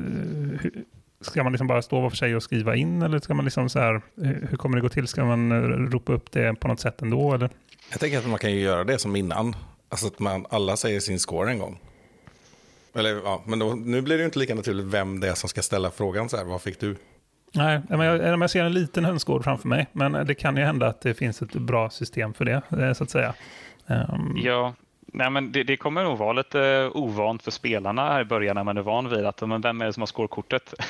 hur, 0.61 0.85
ska 1.21 1.43
man 1.43 1.53
liksom 1.53 1.67
bara 1.67 1.83
stå 1.83 2.01
var 2.01 2.11
för 2.11 2.17
sig 2.17 2.37
och 2.37 2.43
skriva 2.43 2.77
in 2.77 3.03
eller 3.03 3.19
ska 3.19 3.35
man 3.35 3.45
liksom 3.45 3.69
så 3.69 3.79
här, 3.79 4.03
hur 4.17 4.47
hur 4.51 4.57
kommer 4.57 4.77
det 4.77 4.83
gå 4.83 4.89
till? 4.89 5.07
Ska 5.07 5.25
man 5.25 5.53
eh, 5.53 5.57
ropa 5.93 6.13
upp 6.13 6.33
det 6.33 6.55
på 6.61 6.69
något 6.69 6.81
sätt 6.81 7.03
ändå? 7.03 7.35
Eller? 7.35 7.51
Jag 7.91 8.01
tänker 8.01 8.19
att 8.19 8.29
man 8.29 8.39
kan 8.39 8.53
ju 8.53 8.61
göra 8.61 8.85
det 8.85 8.99
som 8.99 9.17
innan. 9.17 9.57
Alltså 9.89 10.07
att 10.07 10.19
man 10.19 10.47
alla 10.51 10.77
säger 10.77 11.01
sin 11.01 11.19
score 11.19 11.51
en 11.51 11.59
gång. 11.59 11.81
Eller 12.95 13.11
ja, 13.25 13.43
men 13.47 13.59
då, 13.59 13.75
nu 13.75 14.01
blir 14.01 14.17
det 14.17 14.21
ju 14.21 14.25
inte 14.25 14.39
lika 14.39 14.55
naturligt 14.55 14.87
vem 14.87 15.21
det 15.21 15.29
är 15.29 15.35
som 15.35 15.49
ska 15.49 15.63
ställa 15.63 15.91
frågan 15.91 16.29
så 16.29 16.37
här, 16.37 16.45
vad 16.45 16.63
fick 16.63 16.81
du? 16.81 16.97
Nej, 17.55 17.81
men 17.89 18.01
jag, 18.01 18.41
jag 18.41 18.51
ser 18.51 18.65
en 18.65 18.73
liten 18.73 19.05
hönsgård 19.05 19.45
framför 19.45 19.69
mig, 19.69 19.87
men 19.93 20.13
det 20.27 20.35
kan 20.35 20.57
ju 20.57 20.63
hända 20.63 20.87
att 20.87 21.01
det 21.01 21.15
finns 21.15 21.43
ett 21.43 21.53
bra 21.53 21.91
system 21.91 22.35
för 22.35 22.45
det, 22.45 22.63
eh, 22.71 22.93
så 22.93 23.05
att 23.05 23.11
säga. 23.11 23.35
Ehm, 23.87 24.37
Ja, 24.37 24.75
nej 25.13 25.31
men 25.31 25.53
det, 25.53 25.63
det 25.63 25.77
kommer 25.77 26.05
nog 26.05 26.19
vara 26.19 26.33
lite 26.33 26.91
ovant 26.95 27.43
för 27.43 27.51
spelarna 27.51 28.09
här 28.09 28.21
i 28.21 28.25
början 28.25 28.55
när 28.55 28.65
man 28.65 28.77
är 28.77 28.83
van 28.83 29.09
vid 29.09 29.27
att 29.27 29.49
men 29.49 29.61
vem 29.61 29.81
är 29.81 29.87
det 29.87 29.93
som 29.93 30.01
har 30.01 30.07
scorekortet 30.07 30.75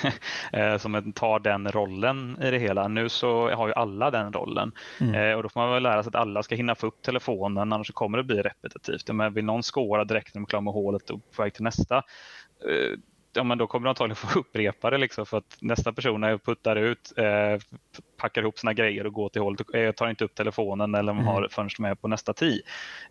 Eh, 0.52 0.78
som 0.78 1.12
tar 1.12 1.38
den 1.38 1.68
rollen 1.68 2.38
i 2.42 2.50
det 2.50 2.58
hela. 2.58 2.88
Nu 2.88 3.08
så 3.08 3.50
har 3.50 3.66
ju 3.66 3.74
alla 3.74 4.10
den 4.10 4.32
rollen 4.32 4.72
Eh, 5.14 5.36
och 5.36 5.42
då 5.42 5.48
får 5.48 5.60
man 5.60 5.70
väl 5.70 5.82
lära 5.82 6.02
sig 6.02 6.08
att 6.08 6.14
alla 6.14 6.42
ska 6.42 6.54
hinna 6.54 6.74
få 6.74 6.86
upp 6.86 7.02
telefonen 7.02 7.72
annars 7.72 7.90
kommer 7.90 8.18
det 8.18 8.24
bli 8.24 8.42
repetitivt. 8.42 9.12
Men 9.12 9.34
vill 9.34 9.44
någon 9.44 9.62
scora 9.62 10.04
direkt 10.04 10.34
när 10.34 10.40
de 10.40 10.42
är 10.44 10.46
klara 10.46 10.60
med 10.60 10.72
hålet 10.72 11.10
och 11.10 11.30
på 11.36 11.42
väg 11.42 11.54
till 11.54 11.64
nästa 11.64 11.96
eh, 11.96 12.98
Ja, 13.32 13.44
men 13.44 13.58
då 13.58 13.66
kommer 13.66 13.84
de 13.84 13.88
antagligen 13.88 14.16
få 14.28 14.38
upprepa 14.38 14.90
det 14.90 14.99
liksom 14.99 15.26
för 15.26 15.38
att 15.38 15.56
nästa 15.60 15.92
person 15.92 16.25
är 16.25 16.38
puttar 16.38 16.76
ut, 16.76 17.12
eh, 17.16 17.58
packar 18.16 18.42
ihop 18.42 18.58
sina 18.58 18.72
grejer 18.72 19.06
och 19.06 19.12
går 19.12 19.28
till 19.28 19.42
hålet 19.42 19.60
och 19.60 19.75
eh, 19.75 19.92
tar 19.92 20.08
inte 20.08 20.25
upp 20.25 20.34
telefonen 20.34 20.94
eller 20.94 21.12
Mm. 21.12 21.26
har 21.26 21.49
förrän 21.50 21.87
är 21.87 21.94
på 21.94 22.08
nästa 22.08 22.32
tee. 22.32 22.60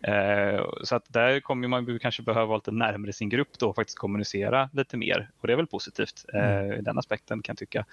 Eh, 0.02 0.64
så 0.82 0.96
att 0.96 1.04
där 1.08 1.40
kommer 1.40 1.68
man 1.68 1.98
kanske 1.98 2.22
behöva 2.22 2.46
vara 2.46 2.56
lite 2.56 2.72
närmare 2.72 3.12
sin 3.12 3.28
grupp 3.28 3.58
då 3.58 3.68
och 3.68 3.74
faktiskt 3.74 3.98
kommunicera 3.98 4.70
lite 4.72 4.96
mer. 4.96 5.30
Och 5.40 5.46
det 5.46 5.52
är 5.52 5.56
väl 5.56 5.66
positivt 5.66 6.24
eh, 6.34 6.78
i 6.78 6.80
den 6.82 6.98
aspekten 6.98 7.42
kan 7.42 7.52
jag 7.52 7.58
tycka. 7.58 7.84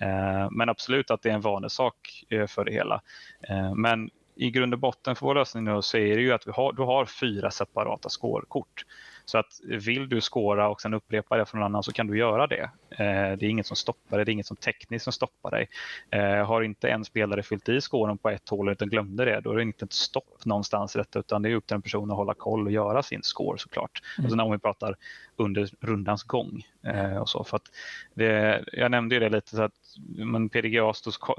Eh, 0.00 0.50
men 0.50 0.68
absolut 0.68 1.10
att 1.10 1.22
det 1.22 1.30
är 1.30 1.34
en 1.34 1.40
vanesak 1.40 2.24
eh, 2.28 2.46
för 2.46 2.64
det 2.64 2.72
hela. 2.72 3.02
Eh, 3.48 3.74
men 3.74 4.10
i 4.36 4.50
grund 4.50 4.74
och 4.74 4.80
botten 4.80 5.16
för 5.16 5.26
vår 5.26 5.34
lösning 5.34 5.64
nu 5.64 5.82
så 5.82 5.96
är 5.98 6.16
det 6.16 6.22
ju 6.22 6.32
att 6.32 6.46
vi 6.46 6.52
har, 6.52 6.72
du 6.72 6.82
har 6.82 7.06
fyra 7.06 7.50
separata 7.50 8.08
scorekort. 8.08 8.84
Så 9.24 9.38
att 9.38 9.60
vill 9.64 10.08
du 10.08 10.20
skåra 10.20 10.68
och 10.68 10.80
sen 10.80 10.94
upprepa 10.94 11.36
det 11.36 11.46
från 11.46 11.60
någon 11.60 11.66
annan 11.66 11.82
så 11.82 11.92
kan 11.92 12.06
du 12.06 12.18
göra 12.18 12.46
det. 12.46 12.70
Eh, 12.90 13.38
det 13.38 13.46
är 13.46 13.50
inget 13.50 13.66
som 13.66 13.76
stoppar 13.76 14.16
dig, 14.16 14.24
det 14.24 14.30
är 14.30 14.32
inget 14.32 14.46
som 14.46 14.56
tekniskt 14.56 15.04
som 15.04 15.12
stoppar 15.12 15.50
dig. 15.50 15.68
Eh, 16.10 16.46
har 16.46 16.62
inte 16.62 16.88
en 16.88 17.04
spelare 17.04 17.42
fyllt 17.42 17.68
i 17.68 17.80
skåren 17.80 18.18
på 18.18 18.30
ett 18.30 18.48
hål 18.48 18.68
utan 18.68 18.88
glömde 18.88 19.24
det, 19.24 19.40
då 19.40 19.50
är 19.50 19.56
det 19.56 19.62
inte 19.62 19.84
ett 19.84 19.92
stopp 19.92 20.44
någonstans 20.44 20.96
i 20.96 20.98
detta 20.98 21.18
utan 21.18 21.42
det 21.42 21.50
är 21.50 21.54
upp 21.54 21.66
till 21.66 21.74
en 21.74 21.82
person 21.82 22.10
att 22.10 22.16
hålla 22.16 22.34
koll 22.34 22.66
och 22.66 22.72
göra 22.72 23.02
sin 23.02 23.22
score 23.22 23.58
såklart. 23.58 24.02
Alltså 24.18 24.36
när 24.36 24.52
vi 24.52 24.58
pratar 24.58 24.96
under 25.36 25.68
rundans 25.80 26.22
gång. 26.22 26.62
Eh, 26.86 27.16
och 27.16 27.28
så. 27.28 27.44
För 27.44 27.56
att 27.56 27.70
det, 28.14 28.64
jag 28.72 28.90
nämnde 28.90 29.14
ju 29.14 29.20
det 29.20 29.28
lite 29.28 29.56
så 29.56 29.62
att 29.62 29.72
men 30.16 30.48
PDGA 30.48 30.92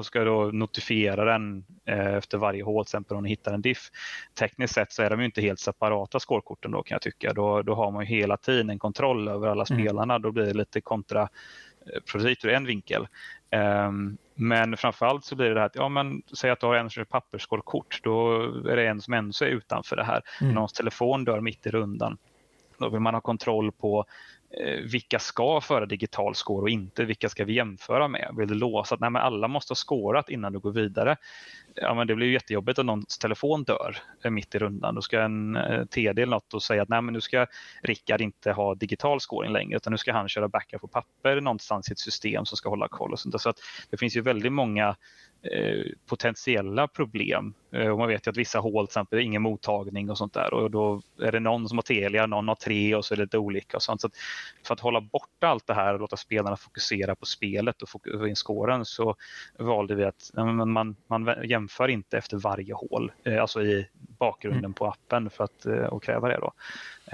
ska, 0.03 0.23
då 0.23 0.43
notifiera 0.43 1.25
den 1.25 1.65
eh, 1.85 2.15
efter 2.15 2.37
varje 2.37 2.63
hål, 2.63 2.85
till 2.85 2.89
exempel 2.89 3.17
om 3.17 3.23
ni 3.23 3.29
hittar 3.29 3.53
en 3.53 3.61
diff. 3.61 3.91
Tekniskt 4.39 4.73
sett 4.73 4.91
så 4.91 5.03
är 5.03 5.09
de 5.09 5.19
ju 5.19 5.25
inte 5.25 5.41
helt 5.41 5.59
separata 5.59 6.19
scorekorten 6.19 6.71
då 6.71 6.83
kan 6.83 6.95
jag 6.95 7.01
tycka. 7.01 7.33
Då, 7.33 7.61
då 7.61 7.75
har 7.75 7.91
man 7.91 8.05
ju 8.05 8.15
hela 8.15 8.37
tiden 8.37 8.69
en 8.69 8.79
kontroll 8.79 9.27
över 9.27 9.47
alla 9.47 9.65
spelarna. 9.65 10.19
Då 10.19 10.31
blir 10.31 10.45
det 10.45 10.53
lite 10.53 10.81
kontra 10.81 11.21
eh, 12.11 12.35
ur 12.43 12.49
en 12.49 12.65
vinkel. 12.65 13.07
Ehm, 13.49 14.17
men 14.35 14.77
framförallt 14.77 15.25
så 15.25 15.35
blir 15.35 15.47
det 15.47 15.53
det 15.53 15.59
här 15.59 15.67
att, 15.67 15.75
ja 15.75 15.89
men 15.89 16.21
säg 16.33 16.51
att 16.51 16.59
du 16.59 16.65
har 16.65 16.75
en 16.75 16.89
som 16.89 16.89
kör 16.89 17.03
pappersskålkort, 17.03 17.99
då 18.03 18.41
är 18.69 18.75
det 18.75 18.87
en 18.87 19.01
som 19.01 19.13
ändå 19.13 19.31
är 19.41 19.45
utanför 19.45 19.95
det 19.95 20.03
här. 20.03 20.21
Mm. 20.41 20.53
Någons 20.53 20.73
telefon 20.73 21.25
dör 21.25 21.41
mitt 21.41 21.65
i 21.65 21.69
rundan. 21.69 22.17
Då 22.77 22.89
vill 22.89 22.99
man 22.99 23.13
ha 23.13 23.21
kontroll 23.21 23.71
på 23.71 24.05
Eh, 24.57 24.79
vilka 24.91 25.19
ska 25.19 25.61
föra 25.61 25.85
digital 25.85 26.35
score 26.35 26.61
och 26.61 26.69
inte, 26.69 27.05
vilka 27.05 27.29
ska 27.29 27.45
vi 27.45 27.53
jämföra 27.53 28.07
med? 28.07 28.33
Vill 28.37 28.47
du 28.47 28.53
låsa 28.55 28.95
att 28.95 29.01
nej, 29.01 29.09
men 29.09 29.21
alla 29.21 29.47
måste 29.47 29.71
ha 29.71 29.75
scorat 29.75 30.29
innan 30.29 30.53
du 30.53 30.59
går 30.59 30.71
vidare? 30.71 31.17
Ja, 31.75 31.93
men 31.93 32.07
det 32.07 32.15
blir 32.15 32.27
ju 32.27 32.33
jättejobbigt 32.33 32.79
om 32.79 32.85
någons 32.85 33.17
telefon 33.17 33.63
dör 33.63 33.97
eh, 34.23 34.31
mitt 34.31 34.55
i 34.55 34.59
rundan. 34.59 34.95
Då 34.95 35.01
ska 35.01 35.21
en 35.21 35.55
eh, 35.55 35.85
TD 35.85 36.21
eller 36.21 36.31
något 36.31 36.53
och 36.53 36.63
säga 36.63 36.81
att 36.81 36.89
nej, 36.89 37.01
men 37.01 37.13
nu 37.13 37.21
ska 37.21 37.47
Rickard 37.83 38.21
inte 38.21 38.51
ha 38.51 38.75
digital 38.75 39.19
scoring 39.19 39.51
längre 39.51 39.77
utan 39.77 39.91
nu 39.91 39.97
ska 39.97 40.13
han 40.13 40.29
köra 40.29 40.47
backup 40.47 40.81
på 40.81 40.87
papper 40.87 41.41
någonstans 41.41 41.89
i 41.89 41.91
ett 41.91 41.99
system 41.99 42.45
som 42.45 42.57
ska 42.57 42.69
hålla 42.69 42.87
koll 42.87 43.11
och 43.11 43.19
sånt 43.19 43.31
där. 43.31 43.39
Så 43.39 43.49
att 43.49 43.59
det 43.89 43.97
finns 43.97 44.17
ju 44.17 44.21
väldigt 44.21 44.51
många 44.51 44.95
potentiella 46.05 46.87
problem. 46.87 47.53
Eh, 47.71 47.87
och 47.87 47.97
man 47.97 48.07
vet 48.07 48.27
ju 48.27 48.31
att 48.31 48.37
vissa 48.37 48.59
hål 48.59 48.87
till 48.87 48.91
exempel 48.91 49.19
ingen 49.19 49.41
mottagning 49.41 50.09
och 50.09 50.17
sånt 50.17 50.33
där 50.33 50.53
och 50.53 50.71
då 50.71 51.01
är 51.21 51.31
det 51.31 51.39
någon 51.39 51.69
som 51.69 51.77
har 51.77 51.83
Telia, 51.83 52.25
någon 52.25 52.47
har 52.47 52.55
tre 52.55 52.95
och 52.95 53.05
så 53.05 53.13
är 53.13 53.15
det 53.15 53.23
lite 53.23 53.37
olika 53.37 53.77
och 53.77 53.83
sånt. 53.83 54.01
Så 54.01 54.07
att 54.07 54.13
för 54.67 54.73
att 54.73 54.79
hålla 54.79 55.01
borta 55.01 55.47
allt 55.47 55.67
det 55.67 55.73
här 55.73 55.93
och 55.93 55.99
låta 55.99 56.17
spelarna 56.17 56.57
fokusera 56.57 57.15
på 57.15 57.25
spelet 57.25 57.81
och 57.81 57.89
få 57.89 58.27
in 58.27 58.35
scoren 58.35 58.85
så 58.85 59.15
valde 59.59 59.95
vi 59.95 60.03
att 60.03 60.31
man, 60.33 60.95
man 61.07 61.35
jämför 61.43 61.87
inte 61.87 62.17
efter 62.17 62.37
varje 62.37 62.73
hål, 62.73 63.11
eh, 63.23 63.41
alltså 63.41 63.61
i 63.61 63.87
bakgrunden 64.19 64.73
på 64.73 64.87
appen 64.87 65.29
för 65.29 65.43
att 65.43 65.65
eh, 65.65 65.73
och 65.73 66.03
kräva 66.03 66.27
det 66.27 66.37
då. 66.37 66.53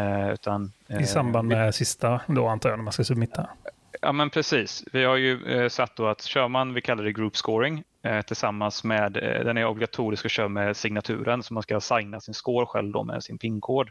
Eh, 0.04 0.34
utan, 0.34 0.72
eh, 0.88 1.02
I 1.02 1.06
samband 1.06 1.48
med 1.48 1.76
sista 1.76 2.22
då 2.28 2.48
antar 2.48 2.70
jag, 2.70 2.80
när 2.80 2.84
man 2.84 2.94
ska 2.94 3.04
submitta. 3.04 3.50
Ja 4.02 4.12
men 4.12 4.30
precis. 4.30 4.84
Vi 4.94 5.04
har 5.04 5.16
ju 5.16 5.46
eh, 5.46 5.70
satt 5.70 5.96
då 5.96 6.08
att 6.08 6.22
kör 6.22 6.48
man, 6.48 6.74
vi 6.74 6.82
kallar 6.82 7.04
det 7.04 7.12
group 7.12 7.38
scoring, 7.38 7.78
eh, 7.78 7.84
Eh, 8.04 8.22
tillsammans 8.22 8.84
med, 8.84 9.18
eh, 9.18 9.44
den 9.46 9.58
är 9.58 9.66
obligatorisk 9.66 10.26
att 10.26 10.32
köra 10.32 10.48
med 10.48 10.78
signaturen 10.78 11.44
så 11.44 11.54
man 11.54 11.64
ska 11.64 11.80
signa 11.80 12.20
sin 12.20 12.34
score 12.34 12.66
själv 12.66 12.92
då 12.92 13.04
med 13.04 13.24
sin 13.24 13.38
pinkod. 13.38 13.90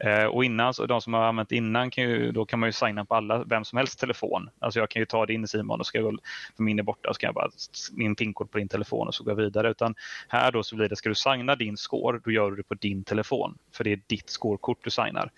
Eh, 0.00 0.24
och 0.24 0.44
innan, 0.44 0.74
så 0.74 0.86
de 0.86 1.00
som 1.00 1.14
har 1.14 1.22
använt 1.22 1.52
innan 1.52 1.90
kan 1.90 2.04
ju, 2.04 2.32
då 2.32 2.46
kan 2.46 2.58
man 2.58 2.68
ju 2.68 2.72
signa 2.72 3.04
på 3.04 3.14
alla, 3.14 3.44
vem 3.44 3.64
som 3.64 3.76
helst 3.76 3.98
telefon. 3.98 4.50
Alltså 4.58 4.80
jag 4.80 4.90
kan 4.90 5.00
ju 5.00 5.06
ta 5.06 5.26
din 5.26 5.48
Simon 5.48 5.80
och 5.80 5.86
ska 5.86 5.98
jag, 5.98 6.18
för 6.56 6.62
min 6.62 6.78
är 6.78 6.82
borta 6.82 7.14
så 7.14 7.18
kan 7.18 7.28
jag 7.28 7.34
bara 7.34 7.50
min 7.92 8.16
pin-kod 8.16 8.50
på 8.50 8.58
din 8.58 8.68
telefon 8.68 9.06
och 9.06 9.14
så 9.14 9.24
går 9.24 9.30
jag 9.30 9.44
vidare. 9.44 9.70
Utan 9.70 9.94
här 10.28 10.52
då 10.52 10.62
så 10.62 10.76
blir 10.76 10.88
det, 10.88 10.96
ska 10.96 11.08
du 11.08 11.14
signa 11.14 11.56
din 11.56 11.76
score, 11.76 12.20
då 12.24 12.30
gör 12.30 12.50
du 12.50 12.56
det 12.56 12.62
på 12.62 12.74
din 12.74 13.04
telefon. 13.04 13.58
För 13.72 13.84
det 13.84 13.92
är 13.92 14.00
ditt 14.06 14.30
scorekort 14.30 14.78
du 14.84 14.90
signar. 14.90 15.30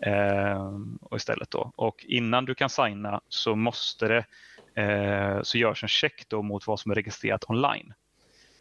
Eh, 0.00 0.70
och 1.00 1.16
istället 1.16 1.50
då. 1.50 1.72
Och 1.76 2.04
innan 2.08 2.44
du 2.44 2.54
kan 2.54 2.70
signa 2.70 3.20
så 3.28 3.56
måste 3.56 4.08
det 4.08 4.24
eh, 4.74 5.42
så 5.42 5.58
görs 5.58 5.82
en 5.82 5.88
check 5.88 6.28
då 6.28 6.42
mot 6.42 6.66
vad 6.66 6.80
som 6.80 6.90
är 6.90 6.94
registrerat 6.94 7.50
online. 7.50 7.94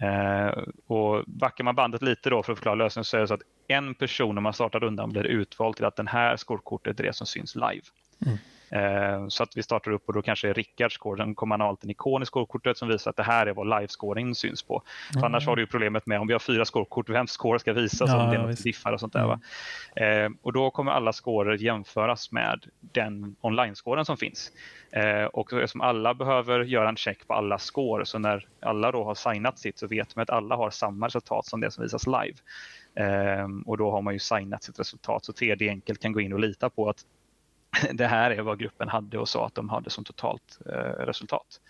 Eh, 0.01 0.63
och 0.87 1.23
backar 1.27 1.63
man 1.63 1.75
bandet 1.75 2.01
lite 2.01 2.29
då 2.29 2.43
för 2.43 2.53
att 2.53 2.59
förklara 2.59 2.75
lösningen 2.75 3.05
så 3.05 3.17
är 3.17 3.21
det 3.21 3.27
så 3.27 3.33
att 3.33 3.41
en 3.67 3.95
person 3.95 4.35
när 4.35 4.41
man 4.41 4.53
startar 4.53 4.79
rundan 4.79 5.09
blir 5.09 5.23
utvald 5.23 5.75
till 5.75 5.85
att 5.85 5.95
den 5.95 6.07
här 6.07 6.37
skolkortet 6.37 6.99
är 6.99 7.03
det 7.03 7.13
som 7.13 7.27
syns 7.27 7.55
live. 7.55 7.85
Mm. 8.25 8.37
Eh, 8.71 9.27
så 9.27 9.43
att 9.43 9.57
vi 9.57 9.63
startar 9.63 9.91
upp 9.91 10.03
och 10.07 10.13
då 10.13 10.21
kanske 10.21 10.53
Rickards 10.53 10.95
score, 10.95 11.17
sen 11.17 11.35
kommer 11.35 11.49
man 11.49 11.61
ha 11.61 11.69
alltid 11.69 11.83
en 11.83 11.91
ikon 11.91 12.23
i 12.23 12.25
scorekortet 12.25 12.77
som 12.77 12.87
visar 12.87 13.09
att 13.09 13.17
det 13.17 13.23
här 13.23 13.45
är 13.45 13.53
vad 13.53 13.67
live-scoring 13.67 14.35
syns 14.35 14.63
på. 14.63 14.83
Mm. 15.13 15.23
annars 15.23 15.47
har 15.47 15.55
du 15.55 15.61
ju 15.61 15.67
problemet 15.67 16.05
med 16.05 16.19
om 16.19 16.27
vi 16.27 16.33
har 16.33 16.39
fyra 16.39 16.65
scorekort, 16.65 17.09
vem 17.09 17.27
score 17.27 17.59
ska 17.59 17.73
visas, 17.73 18.09
ja, 18.09 18.23
om 18.23 18.29
det 18.29 18.35
är 18.35 18.47
något 18.47 18.63
diffar 18.63 18.93
och 18.93 18.99
sånt 18.99 19.13
där. 19.13 19.39
Mm. 19.95 20.25
Eh, 20.25 20.37
och 20.41 20.53
då 20.53 20.71
kommer 20.71 20.91
alla 20.91 21.13
scorer 21.13 21.57
jämföras 21.57 22.31
med 22.31 22.65
den 22.79 23.35
online-scoren 23.41 24.05
som 24.05 24.17
finns. 24.17 24.51
Eh, 24.91 25.23
och 25.23 25.53
eftersom 25.53 25.81
alla 25.81 26.13
behöver 26.13 26.59
göra 26.59 26.89
en 26.89 26.95
check 26.95 27.27
på 27.27 27.33
alla 27.33 27.57
score, 27.57 28.05
så 28.05 28.19
när 28.19 28.47
alla 28.59 28.91
då 28.91 29.03
har 29.03 29.15
signat 29.15 29.59
sitt 29.59 29.79
så 29.79 29.87
vet 29.87 30.15
man 30.15 30.23
att 30.23 30.29
alla 30.29 30.55
har 30.55 30.69
samma 30.69 31.07
resultat 31.07 31.45
som 31.45 31.61
det 31.61 31.71
som 31.71 31.83
visas 31.83 32.07
live. 32.07 32.37
och 33.65 33.77
då 33.77 33.91
har 33.91 34.01
man 34.01 34.13
ju 34.13 34.19
signat 34.19 34.63
sitt 34.63 34.79
resultat 34.79 35.25
så 35.25 35.33
TD 35.33 35.69
enkelt 35.69 36.01
kan 36.01 36.11
gå 36.11 36.21
in 36.21 36.33
och 36.33 36.39
lita 36.39 36.69
på 36.69 36.89
att 36.89 37.05
det 37.93 38.07
här 38.07 38.31
är 38.31 38.41
vad 38.41 38.59
gruppen 38.59 38.89
hade 38.89 39.17
och 39.17 39.29
sa 39.29 39.45
att 39.45 39.55
de 39.55 39.69
hade 39.69 39.89
som 39.89 40.03
totalt 40.03 40.59
eh, 40.65 41.05
resultat 41.05 41.61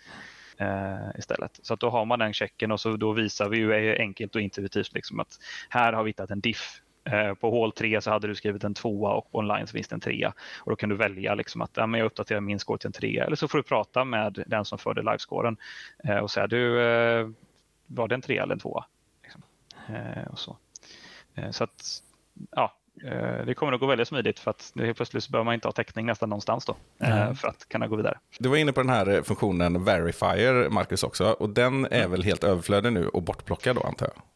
eh, 0.56 1.18
istället. 1.18 1.58
Så 1.62 1.74
att 1.74 1.80
då 1.80 1.90
har 1.90 2.04
man 2.04 2.18
den 2.18 2.32
checken 2.32 2.72
och 2.72 2.80
så 2.80 2.96
då 2.96 3.12
visar 3.12 3.48
vi 3.48 3.58
ju 3.58 3.96
enkelt 3.98 4.34
och 4.34 4.40
intuitivt 4.40 4.94
liksom 4.94 5.20
att 5.20 5.38
här 5.68 5.92
har 5.92 6.02
vi 6.02 6.08
hittat 6.08 6.30
en 6.30 6.40
diff. 6.40 6.78
Eh, 7.04 7.34
på 7.34 7.50
hål 7.50 7.72
3 7.72 8.00
så 8.00 8.10
hade 8.10 8.26
du 8.26 8.34
skrivit 8.34 8.64
en 8.64 8.74
tvåa 8.74 9.10
och 9.10 9.34
online 9.34 9.66
så 9.66 9.72
finns 9.72 9.88
det 9.88 9.94
en 9.94 10.00
trea. 10.00 10.34
Och 10.58 10.70
då 10.70 10.76
kan 10.76 10.88
du 10.88 10.96
välja 10.96 11.34
liksom 11.34 11.60
att 11.60 11.70
ja, 11.74 11.86
men 11.86 12.00
jag 12.00 12.06
uppdaterar 12.06 12.40
min 12.40 12.58
score 12.58 12.78
till 12.78 12.86
en 12.86 12.92
trea 12.92 13.24
eller 13.24 13.36
så 13.36 13.48
får 13.48 13.58
du 13.58 13.64
prata 13.64 14.04
med 14.04 14.44
den 14.46 14.64
som 14.64 14.78
förde 14.78 15.02
livescoren 15.02 15.56
eh, 16.04 16.16
och 16.16 16.30
säga 16.30 16.46
du, 16.46 16.80
eh, 16.80 17.28
var 17.86 18.08
det 18.08 18.14
en 18.14 18.22
trea 18.22 18.42
eller 18.42 18.52
en 18.52 18.58
tvåa? 18.58 18.84
Liksom. 19.22 19.42
Eh, 19.88 20.26
och 20.30 20.38
så. 20.38 20.56
Eh, 21.34 21.50
så 21.50 21.64
att 21.64 22.02
ja, 22.50 22.76
det 23.46 23.54
kommer 23.54 23.72
att 23.72 23.80
gå 23.80 23.86
väldigt 23.86 24.08
smidigt 24.08 24.38
för 24.38 24.50
att 24.50 24.72
helt 24.76 24.96
plötsligt 24.96 25.24
så 25.24 25.30
behöver 25.30 25.44
man 25.44 25.54
inte 25.54 25.68
ha 25.68 25.72
täckning 25.72 26.06
nästan 26.06 26.28
någonstans 26.28 26.64
då 26.64 26.76
mm. 26.98 27.34
för 27.34 27.48
att 27.48 27.68
kunna 27.68 27.88
gå 27.88 27.96
vidare. 27.96 28.18
Du 28.38 28.48
var 28.48 28.56
inne 28.56 28.72
på 28.72 28.80
den 28.80 28.90
här 28.90 29.08
eh, 29.08 29.22
funktionen 29.22 29.84
Verifier, 29.84 30.68
Marcus, 30.68 31.02
också. 31.02 31.24
Och 31.24 31.50
den 31.50 31.84
är 31.84 31.98
mm. 31.98 32.10
väl 32.10 32.22
helt 32.22 32.44
överflödig 32.44 32.92
nu 32.92 33.08
och 33.08 33.22
bortplockad 33.22 33.76
då, 33.76 33.82
antar 33.82 34.06
jag? 34.06 34.31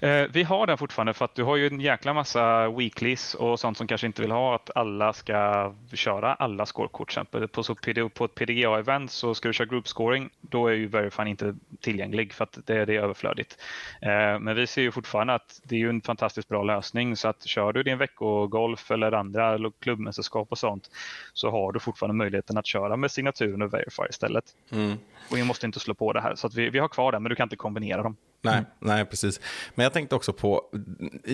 Eh, 0.00 0.26
vi 0.32 0.42
har 0.42 0.66
den 0.66 0.78
fortfarande 0.78 1.14
för 1.14 1.24
att 1.24 1.34
du 1.34 1.42
har 1.42 1.56
ju 1.56 1.66
en 1.66 1.80
jäkla 1.80 2.14
massa 2.14 2.70
weeklies 2.70 3.34
och 3.34 3.60
sånt 3.60 3.76
som 3.76 3.86
kanske 3.86 4.06
inte 4.06 4.22
vill 4.22 4.30
ha 4.30 4.54
att 4.54 4.70
alla 4.76 5.12
ska 5.12 5.72
köra 5.92 6.34
alla 6.34 6.66
scorekort. 6.66 7.08
Exempel. 7.08 7.48
På, 7.48 7.62
så 7.62 7.74
på 8.14 8.24
ett 8.24 8.34
PDGA-event 8.34 9.06
så 9.10 9.34
ska 9.34 9.48
du 9.48 9.52
köra 9.52 9.66
group 9.66 9.88
scoring, 9.88 10.30
då 10.40 10.66
är 10.66 10.72
ju 10.72 10.86
Verifine 10.86 11.28
inte 11.28 11.56
tillgänglig 11.80 12.32
för 12.32 12.44
att 12.44 12.58
det, 12.64 12.84
det 12.84 12.96
är 12.96 13.00
överflödigt. 13.00 13.58
Eh, 14.02 14.38
men 14.38 14.56
vi 14.56 14.66
ser 14.66 14.82
ju 14.82 14.90
fortfarande 14.90 15.34
att 15.34 15.60
det 15.64 15.74
är 15.74 15.78
ju 15.78 15.88
en 15.88 16.00
fantastiskt 16.00 16.48
bra 16.48 16.62
lösning 16.62 17.16
så 17.16 17.28
att 17.28 17.46
kör 17.46 17.72
du 17.72 17.82
din 17.82 17.98
veckogolf 17.98 18.90
eller 18.90 19.12
andra 19.12 19.58
klubbmästerskap 19.80 20.48
och 20.50 20.58
sånt 20.58 20.90
så 21.32 21.50
har 21.50 21.72
du 21.72 21.80
fortfarande 21.80 22.14
möjligheten 22.14 22.58
att 22.58 22.66
köra 22.66 22.96
med 22.96 23.10
signaturen 23.10 23.62
och 23.62 23.74
Verify 23.74 24.02
istället. 24.10 24.44
Mm. 24.72 24.96
Och 25.30 25.36
vi 25.36 25.44
måste 25.44 25.66
inte 25.66 25.80
slå 25.80 25.94
på 25.94 26.12
det 26.12 26.20
här 26.20 26.34
så 26.34 26.46
att 26.46 26.54
vi, 26.54 26.70
vi 26.70 26.78
har 26.78 26.88
kvar 26.88 27.12
den 27.12 27.22
men 27.22 27.30
du 27.30 27.36
kan 27.36 27.44
inte 27.44 27.56
kombinera 27.56 28.02
dem. 28.02 28.16
Nej, 28.42 28.54
mm. 28.54 28.64
nej, 28.78 29.04
precis. 29.04 29.40
Men 29.74 29.84
jag 29.84 29.92
tänkte 29.92 30.14
också 30.14 30.32
på, 30.32 30.62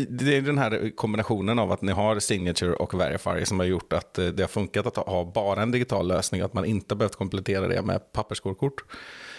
det 0.09 0.37
är 0.37 0.41
den 0.41 0.59
här 0.59 0.97
kombinationen 0.97 1.59
av 1.59 1.73
att 1.73 1.83
ni 1.83 1.93
har 1.93 2.19
Signature 2.19 2.73
och 2.73 3.01
Verify 3.01 3.45
som 3.45 3.59
har 3.59 3.67
gjort 3.67 3.93
att 3.93 4.19
eh, 4.19 4.27
det 4.27 4.43
har 4.43 4.49
funkat 4.49 4.87
att 4.87 4.97
ha 4.97 5.33
bara 5.35 5.63
en 5.63 5.71
digital 5.71 6.09
lösning, 6.09 6.41
att 6.41 6.55
man 6.55 6.65
inte 6.65 6.95
behövt 6.95 7.17
komplettera 7.17 7.69
det 7.69 7.83
med 7.83 8.13
pappersskorkort. 8.13 8.85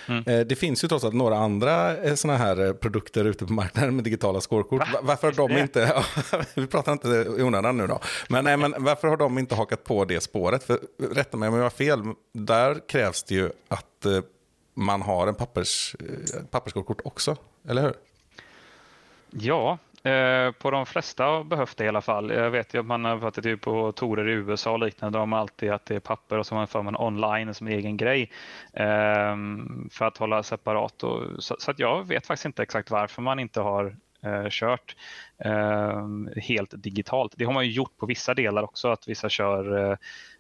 Mm. 0.08 0.24
Eh, 0.28 0.46
det 0.46 0.56
finns 0.56 0.84
ju 0.84 0.88
trots 0.88 1.04
allt 1.04 1.14
några 1.14 1.38
andra 1.38 1.98
eh, 1.98 2.16
sådana 2.16 2.40
här 2.40 2.74
produkter 2.74 3.26
ute 3.26 3.46
på 3.46 3.54
marknaden 3.54 3.96
med 3.96 4.04
digitala 4.04 4.42
skårkort. 4.42 4.94
Va? 4.94 5.00
Varför 5.02 5.28
har 5.28 5.50
de 5.50 5.58
inte, 5.58 6.04
vi 6.56 6.68
pratar 6.68 6.92
inte 6.92 7.08
i 7.08 7.44
onödan 7.44 7.78
nu 7.78 7.88
då, 7.88 8.00
men, 8.30 8.44
nej, 8.44 8.58
men 8.58 8.76
varför 8.78 9.08
har 9.08 9.18
de 9.18 9.38
inte 9.38 9.56
hakat 9.56 9.84
på 9.84 10.06
det 10.06 10.22
spåret? 10.22 10.64
För, 10.64 10.80
rätta 11.12 11.38
mig 11.38 11.50
om 11.50 11.56
jag 11.56 11.64
har 11.64 11.70
fel, 11.70 12.00
där 12.34 12.88
krävs 12.90 13.24
det 13.24 13.36
ju 13.36 13.50
att 13.68 14.06
man 14.76 15.02
har 15.02 15.28
en 15.28 15.36
pappers, 15.36 15.96
eh, 16.00 16.46
papperskortkort 16.52 17.02
också, 17.04 17.36
eller 17.70 17.82
hur? 17.82 17.94
Ja, 19.30 19.78
eh, 20.04 20.52
på 20.52 20.72
de 20.72 20.86
flesta 20.86 21.24
har 21.24 21.44
behövt 21.44 21.78
det 21.78 21.86
i 21.86 21.88
alla 21.88 22.02
fall. 22.02 22.30
Jag 22.30 22.52
vet 22.52 22.74
ju 22.74 22.80
att 22.80 22.86
man 22.86 23.06
har 23.06 23.16
varit 23.16 23.44
typ 23.44 23.62
på 23.62 23.92
torer 23.92 24.30
i 24.30 24.32
USA 24.32 24.72
och 24.72 24.80
liknande. 24.80 25.20
De 25.20 25.32
har 25.32 25.40
alltid 25.40 25.72
att 25.72 25.86
det 25.86 25.96
är 25.96 26.00
papper 26.00 26.38
och 26.38 26.46
så 26.46 26.56
man 26.56 26.68
man 26.74 26.96
online 26.96 27.54
som 27.54 27.68
egen 27.68 27.98
grej 27.98 28.32
eh, 28.74 29.36
för 29.92 30.06
att 30.06 30.18
hålla 30.18 30.44
separat. 30.44 31.04
Och, 31.04 31.44
så, 31.44 31.56
så, 31.60 31.72
att 31.72 31.80
jag 31.80 32.08
vet 32.08 32.28
faktiskt 32.28 32.46
inte 32.46 32.64
exakt 32.64 32.92
varför 32.92 33.22
man 33.22 33.40
inte 33.40 33.62
har 33.62 33.96
eh, 34.24 34.48
kört 34.50 34.96
eh, 35.38 36.08
helt 36.42 36.74
digitalt. 36.84 37.34
Det 37.38 37.46
har 37.46 37.54
man 37.54 37.66
ju 37.66 37.72
gjort 37.72 37.98
på 37.98 38.06
vissa 38.06 38.34
delar 38.34 38.64
också, 38.64 38.88
att 38.88 39.08
vissa 39.08 39.30
kör 39.30 39.92
eh, 39.92 39.98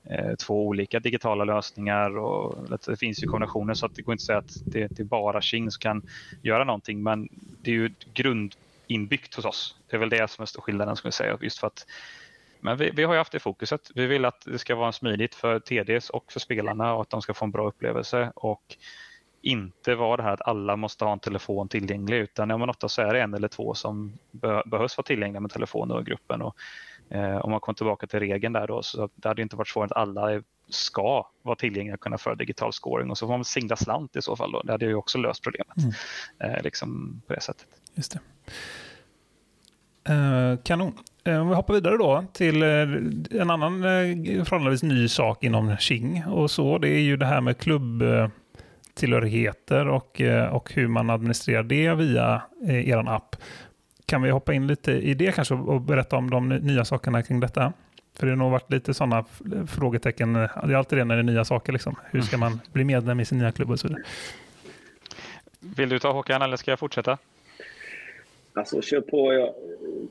Eh, 0.10 0.36
två 0.36 0.68
olika 0.68 1.00
digitala 1.00 1.44
lösningar. 1.44 2.18
Och 2.18 2.70
det 2.86 3.00
finns 3.00 3.24
ju 3.24 3.28
kombinationer 3.28 3.74
så 3.74 3.86
att 3.86 3.96
det 3.96 4.02
går 4.02 4.14
inte 4.14 4.22
att 4.22 4.26
säga 4.26 4.38
att 4.38 4.62
det, 4.66 4.88
det 4.88 5.00
är 5.00 5.06
bara 5.06 5.42
Qing 5.42 5.72
som 5.72 5.80
kan 5.80 6.02
göra 6.42 6.64
någonting, 6.64 7.04
men 7.04 7.30
det 7.62 7.72
är 7.72 7.76
ju 7.76 7.94
grundinbyggt 8.14 9.36
hos 9.36 9.46
oss. 9.46 9.76
Det 9.90 9.96
är 9.96 10.00
väl 10.00 10.10
det 10.10 10.30
som 10.30 10.42
är 10.42 10.62
skillnaden, 10.62 10.96
skulle 10.96 11.08
jag 11.08 11.14
säga. 11.14 11.38
Just 11.42 11.60
för 11.60 11.68
att 11.68 11.86
men 12.60 12.78
vi, 12.78 12.92
vi, 12.94 13.04
har 13.04 13.14
ju 13.14 13.18
haft 13.18 13.32
det 13.32 13.40
fokuset. 13.40 13.92
Vi 13.96 14.06
vill 14.06 14.26
att 14.26 14.42
det 14.46 14.60
ska 14.60 14.76
vara 14.76 14.92
smidigt 14.92 15.36
för 15.36 15.60
TDs 15.60 16.10
och 16.10 16.32
för 16.32 16.40
spelarna 16.40 16.94
och 16.94 17.02
att 17.02 17.10
de 17.10 17.22
ska 17.22 17.34
få 17.34 17.46
en 17.46 17.52
bra 17.52 17.68
upplevelse. 17.68 18.32
Och 18.36 18.78
inte 19.42 19.96
vara 19.96 20.18
det 20.18 20.24
här 20.24 20.34
att 20.34 20.48
alla 20.48 20.76
måste 20.76 21.06
ha 21.06 21.14
en 21.14 21.20
telefon 21.20 21.68
tillgänglig 21.68 22.18
utan 22.18 22.50
ja, 22.50 22.70
ofta 22.70 22.90
så 22.90 23.02
är 23.02 23.14
det 23.14 23.22
en 23.22 23.34
eller 23.34 23.48
två 23.48 23.74
som 23.74 24.18
be 24.32 24.64
behövs 24.66 24.98
vara 24.98 25.06
tillgängliga 25.06 25.40
med 25.40 25.52
telefoner 25.52 25.96
och 25.96 26.06
gruppen. 26.06 26.42
Och, 26.42 26.56
om 27.42 27.52
man 27.52 27.60
kommer 27.60 27.76
tillbaka 27.76 28.08
till 28.08 28.20
regeln 28.20 28.54
där 28.54 28.68
då 28.68 28.84
så 28.84 29.10
det 29.16 29.28
hade 29.28 29.42
inte 29.42 29.56
varit 29.56 29.68
svårt 29.68 29.92
att 29.92 29.98
alla 29.98 30.42
ska 30.70 31.28
vara 31.42 31.56
tillgängliga 31.56 31.94
och 31.94 32.00
kunna 32.00 32.18
föra 32.18 32.36
digital 32.36 32.74
scoring 32.74 33.10
och 33.10 33.18
så 33.18 33.28
får 33.28 33.34
man 33.34 33.46
singla 33.46 33.76
slant 33.76 34.16
i 34.16 34.22
så 34.22 34.36
fall. 34.36 34.52
Då. 34.52 34.62
Det 34.62 34.72
hade 34.72 34.86
ju 34.86 34.96
också 34.96 35.18
löst 35.18 35.44
problemet 35.44 35.78
mm. 35.78 36.56
eh, 36.56 36.64
liksom 36.64 37.22
på 37.28 37.34
det 37.34 37.42
sättet. 37.42 37.68
Just 37.94 38.12
det. 38.12 38.20
Eh, 40.14 40.58
kanon. 40.64 40.94
Eh, 41.24 41.42
om 41.42 41.50
vi 41.50 41.56
hoppar 41.56 41.74
vidare 41.74 41.98
då 41.98 42.26
till 42.34 42.64
eh, 42.64 42.70
en 43.42 43.50
annan 43.50 43.84
eh, 43.84 44.44
förhållandevis 44.44 44.84
ny 44.84 45.08
sak 45.08 45.44
inom 45.44 45.78
Qing 45.78 46.24
och 46.26 46.52
så. 46.52 46.78
Det 46.78 46.90
är 46.90 47.02
ju 47.02 47.18
det 47.18 47.26
här 47.26 47.42
med 47.42 47.58
klubb 47.58 48.04
tillhörigheter 48.96 49.88
och, 49.88 50.22
eh, 50.22 50.56
och 50.56 50.74
hur 50.74 50.88
man 50.88 51.10
administrerar 51.10 51.64
det 51.64 51.94
via 51.94 52.42
eh, 52.68 52.90
er 52.90 53.10
app. 53.10 53.36
Kan 54.06 54.22
vi 54.22 54.30
hoppa 54.30 54.54
in 54.54 54.68
lite 54.68 54.92
i 54.92 55.14
det 55.14 55.36
kanske 55.36 55.54
och 55.54 55.82
berätta 55.82 56.16
om 56.16 56.30
de 56.30 56.50
nya 56.50 56.86
sakerna 56.86 57.24
kring 57.24 57.40
detta? 57.40 57.74
För 58.20 58.26
det 58.26 58.32
har 58.32 58.38
nog 58.38 58.52
varit 58.52 58.72
lite 58.72 58.94
sådana 58.94 59.26
frågetecken. 59.68 60.34
Det 60.34 60.50
är 60.64 60.74
alltid 60.74 60.98
det 60.98 61.06
när 61.06 61.16
det 61.16 61.22
är 61.22 61.24
nya 61.24 61.46
saker. 61.46 61.74
Liksom. 61.74 61.96
Hur 62.12 62.22
ska 62.22 62.38
man 62.38 62.62
bli 62.74 62.84
medlem 62.84 63.20
i 63.20 63.26
sin 63.26 63.38
nya 63.38 63.52
klubb 63.52 63.72
och 63.72 63.80
så 63.80 63.88
vidare. 63.88 64.04
Vill 65.60 65.90
du 65.90 66.00
ta 66.00 66.12
Håkan 66.12 66.42
eller 66.42 66.58
ska 66.58 66.72
jag 66.72 66.80
fortsätta? 66.80 67.18
Alltså 68.56 68.82
kör 68.82 69.02
på. 69.02 69.34
Jag 69.34 69.54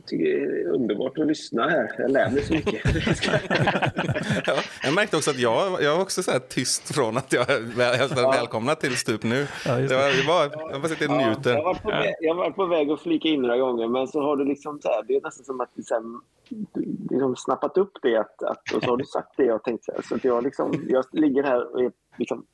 tycker 0.06 0.24
det 0.24 0.60
är 0.60 0.68
underbart 0.68 1.18
att 1.18 1.26
lyssna 1.26 1.68
här. 1.68 1.90
Jag 1.98 2.10
lär 2.10 2.30
mig 2.30 2.42
så 2.42 2.54
mycket. 2.54 2.84
ja, 4.46 4.54
jag 4.82 4.94
märkte 4.94 5.16
också 5.16 5.30
att 5.30 5.38
jag, 5.38 5.82
jag 5.82 5.94
var 5.96 6.02
också 6.02 6.22
så 6.22 6.30
här 6.30 6.38
tyst 6.38 6.94
från 6.94 7.16
att 7.16 7.32
jag, 7.32 7.46
jag 7.78 8.10
ja. 8.16 8.30
välkomna 8.30 8.74
till 8.74 8.96
Stup 8.96 9.22
nu. 9.22 9.46
Ja, 9.66 9.76
det. 9.76 9.94
var, 9.94 10.02
jag, 10.02 10.26
bara, 10.26 10.70
jag 10.72 10.80
bara 10.80 10.88
sitter 10.88 11.10
och 11.10 11.16
njuter. 11.16 11.52
jag, 11.52 11.64
var 11.64 11.74
på 11.74 11.88
väg, 11.88 12.14
jag 12.20 12.34
var 12.34 12.50
på 12.50 12.66
väg 12.66 12.90
att 12.90 13.00
flika 13.00 13.28
in 13.28 13.42
några 13.42 13.58
gånger 13.58 13.88
men 13.88 14.08
så 14.08 14.22
har 14.22 14.36
du 14.36 14.44
liksom 14.44 14.80
så 14.80 14.88
här, 14.88 15.02
det 15.08 15.16
är 15.16 15.20
nästan 15.20 15.44
som 15.44 15.60
att 15.60 15.70
du 15.74 15.82
sen, 15.82 16.20
liksom 17.10 17.36
snappat 17.36 17.78
upp 17.78 17.92
det 18.02 18.16
att, 18.16 18.42
att, 18.42 18.72
och 18.74 18.82
så 18.82 18.90
har 18.90 18.96
du 18.96 19.04
sagt 19.04 19.36
det 19.36 19.44
jag 19.44 19.62
tänkte. 19.62 19.92
Så 20.08 20.14
att 20.14 20.24
jag, 20.24 20.44
liksom, 20.44 20.86
jag 20.88 21.04
ligger 21.12 21.42
här 21.42 21.72
och 21.74 21.80
är 21.82 21.92
liksom 22.18 22.46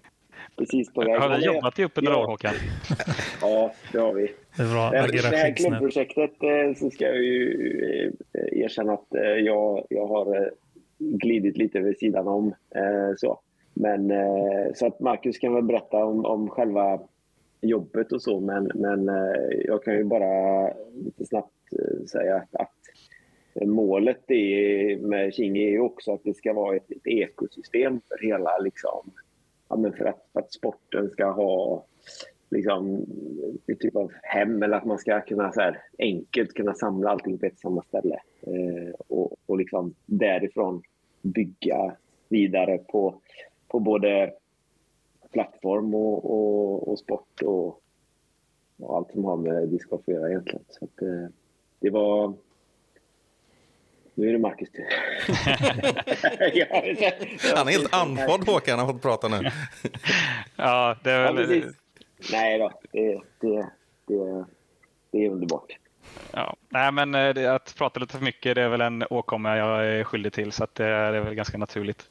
precis 0.57 0.93
på 0.93 1.01
väg. 1.01 1.21
Har 1.21 1.39
ni 1.39 1.45
jobbat 1.45 1.79
ihop 1.79 2.03
några 2.03 2.19
år 2.19 2.27
Håkan? 2.27 2.55
Ja, 3.41 3.73
det 3.93 3.99
har 3.99 4.13
vi. 4.13 4.33
Det, 4.57 4.63
är 4.63 4.73
bra. 4.73 4.91
det 4.91 5.37
här 5.37 5.57
klubbprojektet 5.57 6.43
eh, 6.43 6.75
så 6.77 6.91
ska 6.91 7.05
jag 7.05 7.23
ju 7.23 8.13
eh, 8.33 8.63
erkänna 8.63 8.93
att 8.93 9.15
eh, 9.15 9.23
jag, 9.23 9.87
jag 9.91 10.07
har 10.07 10.51
glidit 10.99 11.57
lite 11.57 11.81
vid 11.81 11.99
sidan 11.99 12.29
om. 12.29 12.55
Så. 13.17 13.41
Men 13.75 14.13
så 14.75 14.87
att 14.87 15.01
Marcus 15.01 15.39
kan 15.39 15.55
väl 15.55 15.63
berätta 15.63 16.05
om, 16.05 16.25
om 16.25 16.49
själva 16.49 17.01
jobbet 17.61 18.13
och 18.13 18.23
så, 18.23 18.41
men, 18.41 18.71
men 18.75 19.11
jag 19.65 19.85
kan 19.85 19.95
ju 19.95 20.05
bara 20.05 20.67
lite 21.05 21.27
snabbt 21.27 21.53
säga 22.11 22.37
att, 22.37 22.55
att 22.55 23.69
målet 23.69 24.31
är, 24.31 24.97
med 24.97 25.35
King 25.35 25.57
är 25.57 25.71
ju 25.71 25.81
också 25.81 26.13
att 26.13 26.25
det 26.25 26.35
ska 26.35 26.53
vara 26.53 26.77
ett, 26.77 26.91
ett 26.91 27.07
ekosystem 27.07 28.01
för 28.09 28.27
hela, 28.27 28.59
liksom, 28.59 29.11
ja, 29.70 29.76
men 29.76 29.92
för, 29.92 30.04
att, 30.04 30.26
för 30.33 30.40
att 30.40 30.52
sporten 30.52 31.11
ska 31.11 31.30
ha 31.30 31.85
liksom, 32.50 33.06
ett 33.66 33.80
typ 33.80 33.96
av 33.96 34.12
hem 34.22 34.62
eller 34.62 34.76
att 34.76 34.85
man 34.85 34.98
ska 34.98 35.20
kunna 35.20 35.52
så 35.52 35.61
här, 35.61 35.83
enkelt 35.98 36.54
kunna 36.54 36.74
samla 36.74 37.11
allting 37.11 37.38
på 37.38 37.46
ett 37.46 37.59
samma 37.59 37.83
ställe 37.83 38.20
eh, 38.40 38.94
och, 39.09 39.37
och 39.46 39.59
liksom 39.59 39.94
därifrån 40.06 40.83
bygga 41.22 41.96
vidare 42.28 42.78
på, 42.78 43.20
på 43.68 43.78
både 43.80 44.33
plattform 45.33 45.94
och, 45.94 46.30
och, 46.30 46.88
och 46.88 46.98
sport 46.98 47.42
och, 47.42 47.83
och, 48.78 48.96
allt 48.96 49.11
som 49.11 49.24
har 49.24 49.37
med 49.37 49.68
discgolf 49.68 50.02
att 50.09 50.14
göra 50.14 50.28
egentligen. 50.28 50.64
Så 50.68 50.85
att, 50.85 51.02
eh, 51.02 51.26
det 51.80 51.90
var 51.90 52.35
nu 54.14 54.29
är 54.29 54.33
det 54.33 54.38
Marcus 54.38 54.70
tur. 54.70 54.87
Han 57.57 57.68
är 57.68 57.73
helt 57.73 57.94
andfådd 57.94 58.49
Håkan, 58.49 58.79
han 58.79 58.87
har 58.87 58.92
fått 58.94 59.03
prata 59.03 59.29
nu. 59.29 59.37
ja, 60.57 60.96
det 61.05 61.11
är 61.11 61.33
väl... 61.33 61.62
Ja, 61.64 61.73
Nej 62.33 62.59
då, 62.59 62.73
det, 62.92 63.20
det, 63.40 63.70
det, 64.07 64.44
det 65.11 65.25
är 65.25 65.31
underbart. 65.31 65.77
Ja. 66.33 66.57
Nej, 66.68 66.92
men 66.92 67.14
eh, 67.14 67.35
det, 67.35 67.55
att 67.55 67.75
prata 67.79 68.01
lite 68.01 68.16
för 68.16 68.25
mycket 68.25 68.55
det 68.55 68.62
är 68.62 68.68
väl 68.68 68.81
en 68.81 69.05
åkomma 69.11 69.57
jag 69.57 69.87
är 69.87 70.05
skyldig 70.05 70.33
till 70.33 70.53
så 70.53 70.66
det, 70.73 70.85
är, 70.85 71.12
det 71.12 71.18
är 71.18 71.23
väl 71.23 71.35
ganska 71.35 71.59
naturligt. 71.59 72.11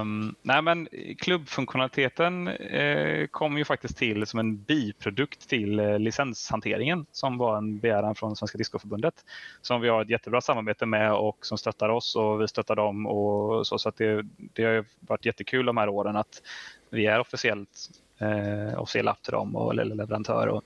um, 0.00 0.34
nej, 0.42 0.62
men 0.62 0.88
klubbfunktionaliteten 1.18 2.48
eh, 2.48 3.26
kom 3.26 3.58
ju 3.58 3.64
faktiskt 3.64 3.98
till 3.98 4.26
som 4.26 4.40
en 4.40 4.62
biprodukt 4.62 5.48
till 5.48 5.78
eh, 5.80 5.98
licenshanteringen 5.98 7.06
som 7.12 7.38
var 7.38 7.56
en 7.56 7.78
begäran 7.78 8.14
från 8.14 8.36
Svenska 8.36 8.58
Discoförbundet 8.58 9.14
som 9.62 9.80
vi 9.80 9.88
har 9.88 10.02
ett 10.02 10.10
jättebra 10.10 10.40
samarbete 10.40 10.86
med 10.86 11.12
och 11.12 11.46
som 11.46 11.58
stöttar 11.58 11.88
oss 11.88 12.16
och 12.16 12.40
vi 12.40 12.48
stöttar 12.48 12.76
dem 12.76 13.06
och 13.06 13.66
så, 13.66 13.78
så 13.78 13.88
att 13.88 13.96
det, 13.96 14.24
det 14.36 14.64
har 14.64 14.84
varit 15.00 15.26
jättekul 15.26 15.66
de 15.66 15.76
här 15.76 15.88
åren 15.88 16.16
att 16.16 16.42
vi 16.90 17.06
är 17.06 17.20
officiellt 17.20 17.90
eh, 18.18 18.80
officiell 18.80 19.08
app 19.08 19.22
till 19.22 19.32
dem 19.32 19.56
och, 19.56 19.72
eller 19.72 19.94
leverantör. 19.94 20.46
Och, 20.46 20.62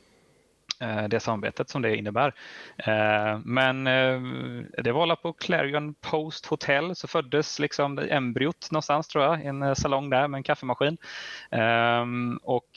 Eh, 0.81 1.09
det 1.09 1.21
samarbetet 1.21 1.69
som 1.69 1.83
det 1.83 1.97
innebär. 1.97 2.35
Eh, 2.77 3.39
men 3.45 3.87
eh, 3.87 4.21
det 4.83 4.93
var 4.93 5.17
på 5.17 5.33
Clarion 5.33 5.95
Post 5.95 6.47
Hotel 6.47 6.97
så 6.97 7.09
föddes 7.09 7.59
liksom 7.59 7.99
embryot 7.99 8.71
någonstans 8.71 9.09
tror 9.09 9.25
jag, 9.25 9.45
i 9.45 9.47
en 9.47 9.77
salong 9.77 10.11
där 10.11 10.29
med 10.29 10.39
en 10.39 10.43
kaffemaskin. 10.43 10.99
Ehm, 11.51 12.39
och 12.43 12.69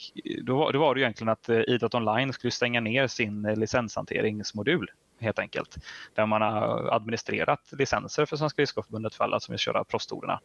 då 0.42 0.58
var, 0.58 0.74
då 0.74 0.80
var 0.80 0.96
det 0.96 1.02
egentligen 1.02 1.30
att 1.30 1.50
Idrott 1.50 1.96
Online 1.96 2.34
skulle 2.34 2.52
stänga 2.52 2.82
ner 2.82 3.08
sin 3.08 3.44
licenshanteringsmodul 3.44 4.92
helt 5.20 5.40
enkelt. 5.40 5.78
Där 6.14 6.26
man 6.26 6.42
har 6.42 6.90
administrerat 6.92 7.60
licenser 7.72 8.26
för 8.26 8.38
Svenska 8.38 8.62
Discgolfförbundet 8.62 9.16
för 9.16 9.24
alla 9.24 9.40
som 9.40 9.52
vill 9.52 9.60
köra 9.60 9.84
proffstolerna. 9.84 10.40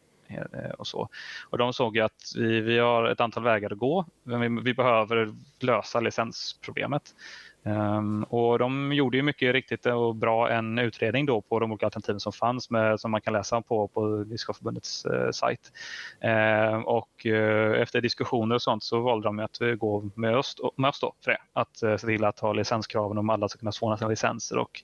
Och 0.77 0.87
så. 0.87 1.09
Och 1.49 1.57
de 1.57 1.73
såg 1.73 1.95
ju 1.95 2.01
att 2.01 2.33
vi, 2.35 2.61
vi 2.61 2.79
har 2.79 3.05
ett 3.05 3.21
antal 3.21 3.43
vägar 3.43 3.71
att 3.71 3.77
gå, 3.77 4.05
men 4.23 4.41
vi, 4.41 4.61
vi 4.63 4.73
behöver 4.73 5.33
lösa 5.59 5.99
licensproblemet. 5.99 7.15
Um, 7.63 8.23
och 8.23 8.59
de 8.59 8.93
gjorde 8.93 9.17
ju 9.17 9.23
mycket 9.23 9.53
riktigt 9.53 9.85
och 9.85 10.15
bra 10.15 10.49
en 10.49 10.79
utredning 10.79 11.25
då 11.25 11.41
på 11.41 11.59
de 11.59 11.71
olika 11.71 11.85
alternativen 11.85 12.19
som 12.19 12.33
fanns 12.33 12.69
med, 12.69 12.99
som 12.99 13.11
man 13.11 13.21
kan 13.21 13.33
läsa 13.33 13.61
på 13.61 13.87
på 13.87 14.23
Discgolfförbundets 14.23 15.05
uh, 15.05 15.13
eh, 15.13 15.31
sajt. 15.31 15.71
Uh, 16.25 16.79
och 16.79 17.25
uh, 17.25 17.81
efter 17.81 18.01
diskussioner 18.01 18.55
och 18.55 18.61
sånt 18.61 18.83
så 18.83 18.99
valde 18.99 19.27
de 19.27 19.39
att 19.39 19.61
eh, 19.61 19.67
gå 19.67 20.09
med 20.15 20.37
oss, 20.37 20.55
med 20.75 20.89
oss 20.89 20.99
då 20.99 21.13
för 21.23 21.31
det. 21.31 21.41
Att 21.53 21.83
uh, 21.83 21.97
se 21.97 22.07
till 22.07 22.25
att 22.25 22.39
ha 22.39 22.53
licenskraven 22.53 23.17
om 23.17 23.29
alla 23.29 23.49
ska 23.49 23.59
kunna 23.59 23.71
få 23.71 23.97
sina 23.97 24.09
licenser 24.09 24.57
och 24.57 24.81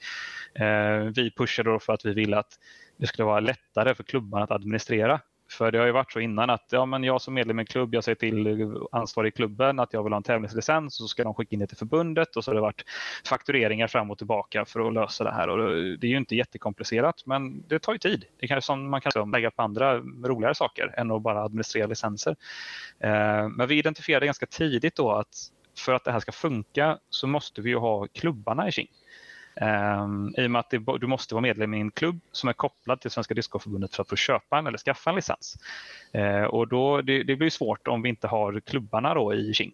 vi 1.16 1.32
pushade 1.38 1.70
då 1.70 1.80
för 1.80 1.94
att 1.94 2.06
vi 2.06 2.14
ville 2.14 2.38
att 2.38 2.60
det 2.98 3.08
skulle 3.08 3.26
vara 3.26 3.40
lättare 3.40 3.96
för 3.96 4.04
klubbarna 4.04 4.44
att 4.44 4.52
administrera 4.52 5.20
för 5.56 5.72
det 5.72 5.78
har 5.78 5.86
ju 5.86 5.92
varit 5.92 6.12
så 6.12 6.20
innan 6.20 6.50
att 6.50 6.66
ja, 6.70 6.86
men 6.86 7.04
jag 7.04 7.22
som 7.22 7.34
medlem 7.34 7.60
i 7.60 7.62
en 7.62 7.66
klubb, 7.66 7.96
jag 7.96 8.04
säger 8.04 8.16
till 8.16 8.74
ansvarig 8.92 9.28
i 9.28 9.32
klubben 9.32 9.80
att 9.80 9.94
jag 9.94 10.04
vill 10.04 10.14
ha 10.14 10.18
en 10.18 10.24
tävlingslicens 10.24 11.00
och 11.00 11.04
så 11.04 11.08
ska 11.08 11.24
de 11.24 11.34
skicka 11.34 11.54
in 11.54 11.60
det 11.60 11.68
till 11.68 11.78
förbundet 11.78 12.36
och 12.36 12.44
så 12.44 12.52
har 12.52 12.56
det 12.56 12.62
varit 12.62 12.84
faktureringar 13.26 13.88
fram 13.88 14.12
och 14.12 14.18
tillbaka 14.18 14.66
för 14.66 14.88
att 14.88 14.94
lösa 14.94 15.24
det 15.24 15.32
här. 15.32 15.48
Och 15.48 15.58
det 16.00 16.08
är 16.08 16.12
ju 16.12 16.18
inte 16.18 16.36
jättekomplicerat 16.36 17.26
men 17.26 17.68
det 17.68 17.80
tar 17.80 17.94
ju 17.94 18.00
tid. 18.00 18.26
Det 18.40 18.48
kanske 18.48 18.66
som 18.66 18.90
man 18.90 19.02
kan 19.02 19.32
lägga 19.32 19.52
på 19.52 19.62
andra 19.62 19.98
roligare 20.00 20.56
saker 20.56 20.94
än 20.98 21.12
att 21.12 21.22
bara 21.22 21.44
administrera 21.44 21.88
licenser. 21.88 22.36
Eh, 23.00 23.50
men 23.50 23.68
vi 23.68 23.80
identifierade 23.80 24.26
ganska 24.26 24.46
tidigt 24.46 24.96
då 24.96 25.12
att 25.12 25.52
för 25.78 25.94
att 25.94 26.04
det 26.04 26.12
här 26.12 26.20
ska 26.20 26.32
funka 26.32 26.98
så 27.10 27.28
måste 27.28 27.62
vi 27.62 27.70
ju 27.70 27.78
ha 27.78 28.08
klubbarna 28.08 28.68
i 28.68 28.72
King. 28.72 28.88
Um, 29.62 30.34
I 30.38 30.48
och 30.48 30.52
med 30.52 30.60
att 30.60 30.70
det, 30.70 30.84
du 31.00 31.08
måste 31.08 31.36
vara 31.36 31.42
medlem 31.42 31.74
i 31.74 31.80
en 31.80 31.92
klubb 31.92 32.20
som 32.32 32.50
är 32.50 32.54
kopplad 32.54 33.02
till 33.02 33.12
Svenska 33.12 33.34
Discgolfförbundet 33.34 33.96
för 33.96 34.02
att 34.02 34.10
få 34.10 34.16
köpa 34.16 34.58
en 34.58 34.68
eller 34.68 34.78
skaffa 34.78 35.10
en 35.10 35.16
licens. 35.16 35.58
Uh, 36.16 36.44
och 36.44 36.68
då, 36.68 37.02
det, 37.02 37.24
det, 37.24 37.36
blir 37.36 37.50
svårt 37.50 37.88
om 37.88 38.02
vi 38.02 38.10
inte 38.10 38.28
har 38.28 38.60
klubbarna 38.60 39.14
då 39.14 39.34
i 39.34 39.54
King. 39.54 39.72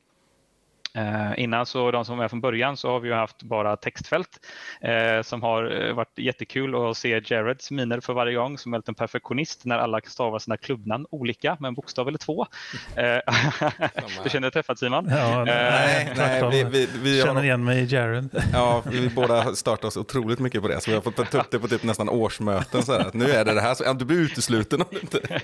Eh, 0.93 1.43
innan 1.43 1.65
så 1.65 1.91
de 1.91 2.05
som 2.05 2.19
är 2.19 2.27
från 2.27 2.41
början 2.41 2.77
så 2.77 2.89
har 2.89 2.99
vi 2.99 3.13
haft 3.13 3.43
bara 3.43 3.77
textfält 3.77 4.39
eh, 4.81 5.21
som 5.21 5.41
har 5.41 5.87
eh, 5.87 5.93
varit 5.93 6.19
jättekul 6.19 6.75
att 6.75 6.97
se 6.97 7.21
Jareds 7.25 7.71
miner 7.71 7.99
för 7.99 8.13
varje 8.13 8.35
gång 8.35 8.57
som 8.57 8.73
är 8.73 8.81
en 8.85 8.95
perfektionist 8.95 9.65
när 9.65 9.77
alla 9.77 10.01
stavar 10.05 10.39
sina 10.39 10.57
klubbnamn 10.57 11.05
olika 11.11 11.57
med 11.59 11.67
en 11.67 11.73
bokstav 11.73 12.07
eller 12.07 12.17
två. 12.17 12.47
Eh, 12.95 13.03
du 14.23 14.29
känner 14.29 14.41
dig 14.41 14.51
träffad 14.51 14.79
Simon? 14.79 15.07
Ja, 15.09 15.39
eh, 15.39 15.45
nej, 15.45 16.13
nej, 16.17 16.49
vi, 16.51 16.63
vi, 16.63 16.87
vi 17.03 17.21
känner 17.21 17.33
har... 17.33 17.43
igen 17.43 17.63
mig 17.63 17.79
i 17.79 17.85
Jared. 17.85 18.29
Ja, 18.53 18.83
vi 18.85 19.09
båda 19.09 19.55
startat 19.55 19.85
oss 19.85 19.97
otroliligt 19.97 20.41
mycket 20.41 20.61
på 20.61 20.67
det 20.67 20.81
så 20.81 20.91
vi 20.91 20.95
har 20.95 21.01
fått 21.01 21.31
ta 21.31 21.39
upp 21.39 21.51
det 21.51 21.59
på 21.59 21.67
typ 21.67 21.83
nästan 21.83 22.09
årsmöten. 22.09 22.83
Så 22.83 22.91
här, 22.93 22.99
att 22.99 23.13
nu 23.13 23.25
är 23.25 23.45
det 23.45 23.53
det 23.53 23.61
här, 23.61 23.73
så, 23.73 23.83
ja, 23.83 23.93
du 23.93 24.05
blir 24.05 24.17
utesluten 24.17 24.81
om 24.81 24.87
du 24.91 24.99
inte... 24.99 25.19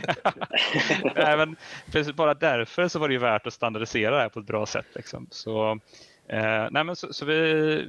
nej, 1.15 1.37
men 1.37 1.55
precis, 1.91 2.15
bara 2.15 2.33
därför 2.33 2.87
så 2.87 2.99
var 2.99 3.07
det 3.07 3.13
ju 3.13 3.19
värt 3.19 3.47
att 3.47 3.53
standardisera 3.53 4.15
det 4.15 4.21
här 4.21 4.29
på 4.29 4.39
ett 4.39 4.47
bra 4.47 4.65
sätt. 4.65 4.85
Liksom. 4.95 5.27
Så, 5.37 5.79
eh, 6.27 6.67
nej 6.71 6.83
men 6.83 6.95
så, 6.95 7.13
så, 7.13 7.25
vi, 7.25 7.87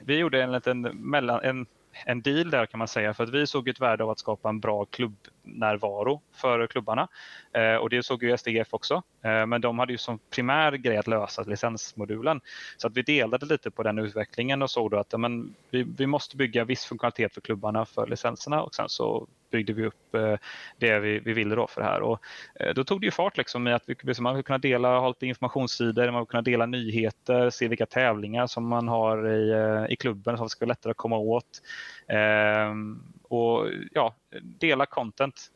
vi 0.00 0.18
gjorde 0.18 0.42
en 0.42 0.52
liten 0.52 0.80
mellan, 0.80 1.40
en, 1.42 1.66
en 2.04 2.22
deal 2.22 2.50
där 2.50 2.66
kan 2.66 2.78
man 2.78 2.88
säga 2.88 3.14
för 3.14 3.24
att 3.24 3.30
vi 3.30 3.46
såg 3.46 3.68
ett 3.68 3.80
värde 3.80 4.04
av 4.04 4.10
att 4.10 4.18
skapa 4.18 4.48
en 4.48 4.60
bra 4.60 4.84
klubbnärvaro 4.84 6.20
för 6.32 6.66
klubbarna. 6.66 7.08
Eh, 7.52 7.74
och 7.74 7.90
det 7.90 8.02
såg 8.02 8.22
ju 8.22 8.36
SDGF 8.36 8.74
också. 8.74 9.02
Eh, 9.22 9.46
men 9.46 9.60
de 9.60 9.78
hade 9.78 9.92
ju 9.92 9.98
som 9.98 10.18
primär 10.30 10.72
grej 10.72 10.96
att 10.96 11.06
lösa 11.06 11.42
licensmodulen. 11.42 12.40
Så 12.76 12.86
att 12.86 12.96
vi 12.96 13.02
delade 13.02 13.46
lite 13.46 13.70
på 13.70 13.82
den 13.82 13.98
utvecklingen 13.98 14.62
och 14.62 14.70
såg 14.70 14.90
då 14.90 14.98
att 14.98 15.12
ja, 15.12 15.18
men, 15.18 15.54
vi, 15.70 15.82
vi 15.82 16.06
måste 16.06 16.36
bygga 16.36 16.64
viss 16.64 16.84
funktionalitet 16.84 17.34
för 17.34 17.40
klubbarna 17.40 17.84
för 17.86 18.06
licenserna 18.06 18.62
och 18.62 18.74
sen 18.74 18.88
så 18.88 19.26
byggde 19.50 19.72
vi 19.72 19.86
upp 19.86 20.14
eh, 20.14 20.36
det 20.78 20.98
vi, 20.98 21.18
vi 21.18 21.32
ville 21.32 21.54
då 21.54 21.66
för 21.66 21.80
det 21.80 21.86
här. 21.86 22.00
Och 22.00 22.20
eh, 22.60 22.74
då 22.74 22.84
tog 22.84 23.00
det 23.00 23.04
ju 23.04 23.10
fart 23.10 23.36
liksom 23.36 23.68
i 23.68 23.72
att 23.72 23.82
vi, 23.86 24.12
man 24.20 24.34
vill 24.34 24.44
kunna 24.44 24.58
dela, 24.58 24.98
ha 24.98 25.08
lite 25.08 25.26
informationssidor, 25.26 26.10
man 26.10 26.20
vill 26.20 26.28
kunna 26.28 26.42
dela 26.42 26.66
nyheter, 26.66 27.50
se 27.50 27.68
vilka 27.68 27.86
tävlingar 27.86 28.46
som 28.46 28.68
man 28.68 28.88
har 28.88 29.28
i, 29.28 29.50
eh, 29.50 29.92
i 29.92 29.96
klubben 29.96 30.38
som 30.38 30.48
ska 30.48 30.64
vara 30.64 30.68
lättare 30.68 30.90
att 30.90 30.96
komma 30.96 31.18
åt. 31.18 31.62
Ehm, 32.08 33.02
och 33.28 33.68
ja, 33.92 34.14
dela 34.42 34.86
content, 34.86 35.50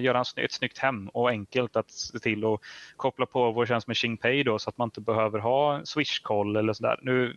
göra 0.00 0.18
en, 0.18 0.44
ett 0.44 0.52
snyggt 0.52 0.78
hem 0.78 1.08
och 1.08 1.30
enkelt 1.30 1.76
att 1.76 1.90
se 1.90 2.18
till 2.18 2.44
att 2.44 2.60
koppla 2.96 3.26
på 3.26 3.52
vår 3.52 3.66
tjänst 3.66 3.86
med 3.86 3.96
Xingpay 3.96 4.42
då 4.42 4.58
så 4.58 4.70
att 4.70 4.78
man 4.78 4.86
inte 4.86 5.00
behöver 5.00 5.38
ha 5.38 5.80
Swish-koll 5.84 6.56
eller 6.56 6.72
sådär. 6.72 6.98
Nu 7.02 7.36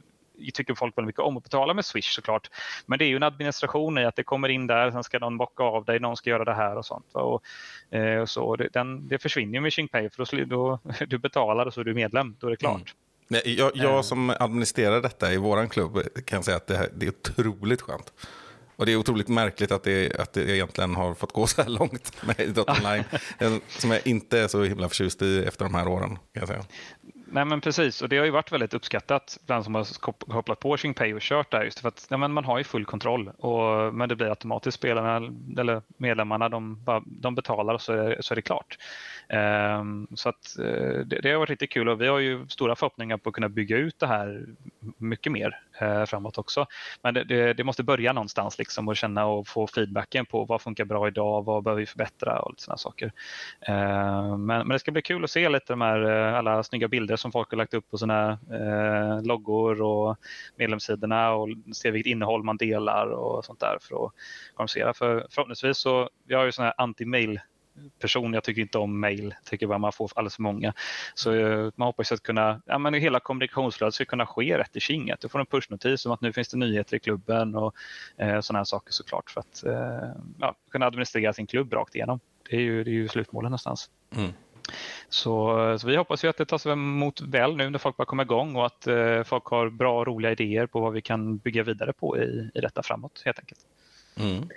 tycker 0.53 0.75
folk 0.75 0.97
väldigt 0.97 1.07
mycket 1.07 1.21
om 1.21 1.37
att 1.37 1.43
betala 1.43 1.73
med 1.73 1.85
Swish 1.85 2.15
såklart. 2.15 2.49
Men 2.85 2.99
det 2.99 3.05
är 3.05 3.09
ju 3.09 3.15
en 3.15 3.23
administration 3.23 3.97
i 3.97 4.05
att 4.05 4.15
det 4.15 4.23
kommer 4.23 4.49
in 4.49 4.67
där, 4.67 4.91
sen 4.91 5.03
ska 5.03 5.19
någon 5.19 5.37
bocka 5.37 5.63
av 5.63 5.85
dig, 5.85 5.99
någon 5.99 6.17
ska 6.17 6.29
göra 6.29 6.45
det 6.45 6.53
här 6.53 6.77
och 6.77 6.85
sånt. 6.85 7.05
Och, 7.13 7.43
eh, 7.97 8.19
och 8.19 8.29
så, 8.29 8.55
det, 8.55 8.69
den, 8.73 9.07
det 9.07 9.17
försvinner 9.17 9.53
ju 9.53 9.61
med 9.61 9.71
Xingpay 9.71 10.09
för 10.09 10.45
då, 10.45 10.45
då, 10.45 10.79
du 11.07 11.17
betalar 11.17 11.65
och 11.65 11.73
så 11.73 11.81
är 11.81 11.85
du 11.85 11.93
medlem, 11.93 12.35
då 12.39 12.47
är 12.47 12.51
det 12.51 12.57
klart. 12.57 12.75
Mm. 12.75 12.85
Nej, 13.27 13.41
jag, 13.57 13.71
jag, 13.75 13.95
eh. 13.95 14.01
som 14.01 14.29
administrerar 14.39 15.01
detta 15.01 15.33
i 15.33 15.37
vår 15.37 15.67
klubb 15.67 16.01
kan 16.25 16.43
säga 16.43 16.57
att 16.57 16.67
det, 16.67 16.77
här, 16.77 16.89
det 16.93 17.05
är 17.05 17.09
otroligt 17.09 17.81
skönt. 17.81 18.13
Och 18.75 18.85
det 18.85 18.91
är 18.91 18.95
otroligt 18.95 19.27
märkligt 19.27 19.71
att 19.71 19.83
det, 19.83 20.19
att 20.19 20.33
det 20.33 20.49
egentligen 20.49 20.95
har 20.95 21.13
fått 21.13 21.31
gå 21.31 21.47
så 21.47 21.61
här 21.61 21.69
långt 21.69 22.25
med 22.25 22.39
idrott 22.39 22.69
online. 22.69 23.03
som 23.67 23.91
jag 23.91 24.07
inte 24.07 24.39
är 24.39 24.47
så 24.47 24.63
himla 24.63 24.89
förtjust 24.89 25.21
i 25.21 25.43
efter 25.45 25.65
de 25.65 25.75
här 25.75 25.87
åren. 25.87 26.09
Kan 26.09 26.19
jag 26.33 26.47
säga. 26.47 26.65
Nej 27.27 27.45
men 27.45 27.61
precis, 27.61 28.01
och 28.01 28.09
det 28.09 28.17
har 28.17 28.25
ju 28.25 28.31
varit 28.31 28.51
väldigt 28.51 28.73
uppskattat 28.73 29.37
bland 29.45 29.63
som 29.63 29.75
har 29.75 29.85
kopplat 30.09 30.59
på 30.59 30.77
Pay 30.95 31.13
och 31.13 31.21
kört 31.21 31.51
där 31.51 31.63
just 31.63 31.79
för 31.79 31.87
att 31.87 32.07
ja, 32.09 32.17
men 32.17 32.31
man 32.31 32.45
har 32.45 32.57
ju 32.57 32.63
full 32.63 32.85
kontroll. 32.85 33.27
Och, 33.27 33.93
men 33.93 34.09
det 34.09 34.15
blir 34.15 34.29
automatiskt 34.29 34.77
spelarna 34.77 35.31
eller 35.59 35.81
medlemmarna 35.97 36.49
de, 36.49 36.85
de 37.05 37.35
betalar 37.35 37.73
och 37.73 37.81
så 37.81 37.93
är, 37.93 38.17
så 38.21 38.33
är 38.33 38.35
det 38.35 38.41
klart. 38.41 38.77
Um, 39.79 40.07
så 40.15 40.29
att, 40.29 40.55
uh, 40.59 40.99
det, 40.99 41.19
det, 41.21 41.31
har 41.31 41.39
varit 41.39 41.49
riktigt 41.49 41.71
kul 41.71 41.89
och 41.89 42.01
vi 42.01 42.07
har 42.07 42.19
ju 42.19 42.47
stora 42.47 42.75
förhoppningar 42.75 43.17
på 43.17 43.29
att 43.29 43.35
kunna 43.35 43.49
bygga 43.49 43.77
ut 43.77 43.99
det 43.99 44.07
här 44.07 44.45
mycket 44.97 45.31
mer 45.31 45.59
uh, 45.81 46.05
framåt 46.05 46.37
också. 46.37 46.65
Men 47.01 47.13
det, 47.13 47.23
det, 47.23 47.53
det, 47.53 47.63
måste 47.63 47.83
börja 47.83 48.13
någonstans 48.13 48.57
liksom 48.57 48.87
och 48.87 48.97
känna 48.97 49.25
och 49.25 49.47
få 49.47 49.67
feedbacken 49.67 50.25
på 50.25 50.45
vad 50.45 50.61
funkar 50.61 50.85
bra 50.85 51.07
idag, 51.07 51.43
vad 51.43 51.63
behöver 51.63 51.79
vi 51.79 51.85
förbättra 51.85 52.39
och 52.39 52.51
lite 52.51 52.63
sådana 52.63 52.77
saker. 52.77 53.05
Uh, 53.69 54.37
men, 54.37 54.45
men, 54.45 54.69
det 54.69 54.79
ska 54.79 54.91
bli 54.91 55.01
kul 55.01 55.23
att 55.23 55.31
se 55.31 55.49
lite 55.49 55.73
de 55.73 55.81
här 55.81 56.29
eh, 56.29 56.37
alla 56.37 56.63
snygga 56.63 56.87
bilder 56.87 57.14
som 57.17 57.31
folk 57.31 57.51
har 57.51 57.57
lagt 57.57 57.73
upp 57.73 57.91
på 57.91 57.97
sina 57.97 58.31
eh, 58.31 59.23
loggor 59.23 59.81
och 59.81 60.17
medlemssidorna 60.55 61.31
och 61.31 61.49
se 61.73 61.91
vilket 61.91 62.11
innehåll 62.11 62.43
man 62.43 62.57
delar 62.57 63.07
och 63.07 63.45
sånt 63.45 63.59
där 63.59 63.77
för 63.81 64.05
att 64.05 64.11
kommunicera. 64.53 64.93
För 64.93 65.27
förhoppningsvis 65.29 65.77
så, 65.77 66.09
vi 66.27 66.35
har 66.35 66.45
ju 66.45 66.51
sådana 66.51 66.73
här 66.77 66.85
anti-mail 66.85 67.39
person. 67.99 68.33
Jag 68.33 68.43
tycker 68.43 68.61
inte 68.61 68.77
om 68.77 68.99
mail, 68.99 69.35
tycker 69.43 69.67
bara 69.67 69.77
man 69.77 69.91
får 69.91 70.11
alldeles 70.15 70.35
för 70.35 70.41
många. 70.41 70.73
Så 71.13 71.33
eh, 71.33 71.71
man 71.75 71.85
hoppas 71.85 72.11
att 72.11 72.23
kunna, 72.23 72.61
ja, 72.65 72.77
men 72.77 72.93
hela 72.93 73.19
kommunikationsflödet 73.19 73.93
ska 73.93 74.05
kunna 74.05 74.25
ske 74.25 74.57
rätt 74.57 74.75
i 74.75 74.79
kinget. 74.79 75.21
Du 75.21 75.29
får 75.29 75.39
en 75.39 75.45
pushnotis 75.45 76.05
om 76.05 76.11
att 76.11 76.21
nu 76.21 76.33
finns 76.33 76.49
det 76.49 76.57
nyheter 76.57 76.97
i 76.97 76.99
klubben 76.99 77.55
och 77.55 77.75
eh, 78.17 78.41
sådana 78.41 78.59
här 78.59 78.63
saker 78.63 78.93
såklart 78.93 79.29
för 79.29 79.39
att 79.39 79.63
eh, 79.63 80.09
ja, 80.39 80.55
kunna 80.71 80.85
administrera 80.85 81.33
sin 81.33 81.47
klubb 81.47 81.73
rakt 81.73 81.95
igenom. 81.95 82.19
Det 82.49 82.55
är 82.55 82.61
ju, 82.61 82.83
det 82.83 82.89
är 82.89 82.93
ju 82.93 83.07
slutmålet 83.07 83.49
någonstans. 83.49 83.89
Mm. 84.15 84.31
Så, 85.09 85.77
så, 85.79 85.87
vi 85.87 85.95
hoppas 85.95 86.23
ju 86.23 86.27
att 86.27 86.37
det 86.37 86.45
tas 86.45 86.65
emot 86.65 87.21
väl 87.21 87.57
nu 87.57 87.69
när 87.69 87.79
folk 87.79 87.97
börjar 87.97 88.05
komma 88.05 88.23
igång 88.23 88.55
och 88.55 88.65
att 88.65 88.87
eh, 88.87 89.23
folk 89.23 89.45
har 89.45 89.69
bra 89.69 89.99
och 89.99 90.07
roliga 90.07 90.31
idéer 90.31 90.65
på 90.65 90.79
vad 90.79 90.93
vi 90.93 91.01
kan 91.01 91.37
bygga 91.37 91.63
vidare 91.63 91.93
på 91.93 92.17
i, 92.17 92.49
i 92.55 92.59
detta 92.59 92.83
framåt 92.83 93.21
helt 93.25 93.39
enkelt. 93.39 93.59
Mm. 94.19 94.49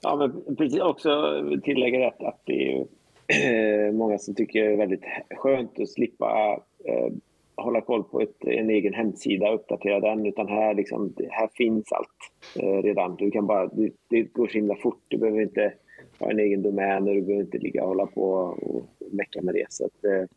Ja, 0.00 0.16
men 0.16 0.56
precis 0.56 0.80
också 0.80 1.42
tillägga 1.64 2.08
att, 2.08 2.22
att 2.22 2.40
det 2.44 2.72
är 2.72 3.86
äh, 3.86 3.92
många 3.92 4.18
som 4.18 4.34
tycker 4.34 4.64
det 4.64 4.72
är 4.72 4.76
väldigt 4.76 5.04
skönt 5.36 5.80
att 5.80 5.88
slippa 5.88 6.58
äh, 6.84 7.12
hålla 7.56 7.80
koll 7.80 8.04
på 8.04 8.20
ett, 8.20 8.44
en 8.44 8.70
egen 8.70 8.94
hemsida 8.94 9.48
och 9.48 9.54
uppdatera 9.54 10.00
den. 10.00 10.26
Utan 10.26 10.48
här, 10.48 10.74
liksom, 10.74 11.14
här 11.30 11.48
finns 11.54 11.92
allt 11.92 12.08
äh, 12.56 12.82
redan. 12.82 13.16
Du 13.16 13.30
kan 13.30 13.46
bara, 13.46 13.66
du, 13.66 13.92
det 14.08 14.22
går 14.22 14.46
så 14.46 14.52
himla 14.52 14.76
fort. 14.76 15.02
Du 15.08 15.18
behöver 15.18 15.40
inte 15.40 15.72
ha 16.20 16.30
en 16.30 16.38
egen 16.38 16.62
domän 16.62 17.08
och 17.08 17.14
du 17.14 17.22
behöver 17.22 17.44
inte 17.44 17.58
ligga 17.58 17.82
och 17.82 17.88
hålla 17.88 18.06
på 18.06 18.32
och 18.32 18.86
mecka 19.12 19.42
med 19.42 19.54
det. 19.54 19.66
Så 19.68 19.84
att, 19.84 20.28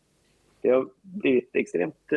det 0.60 0.70
har 0.70 0.88
blivit 1.02 1.56
extremt 1.56 2.12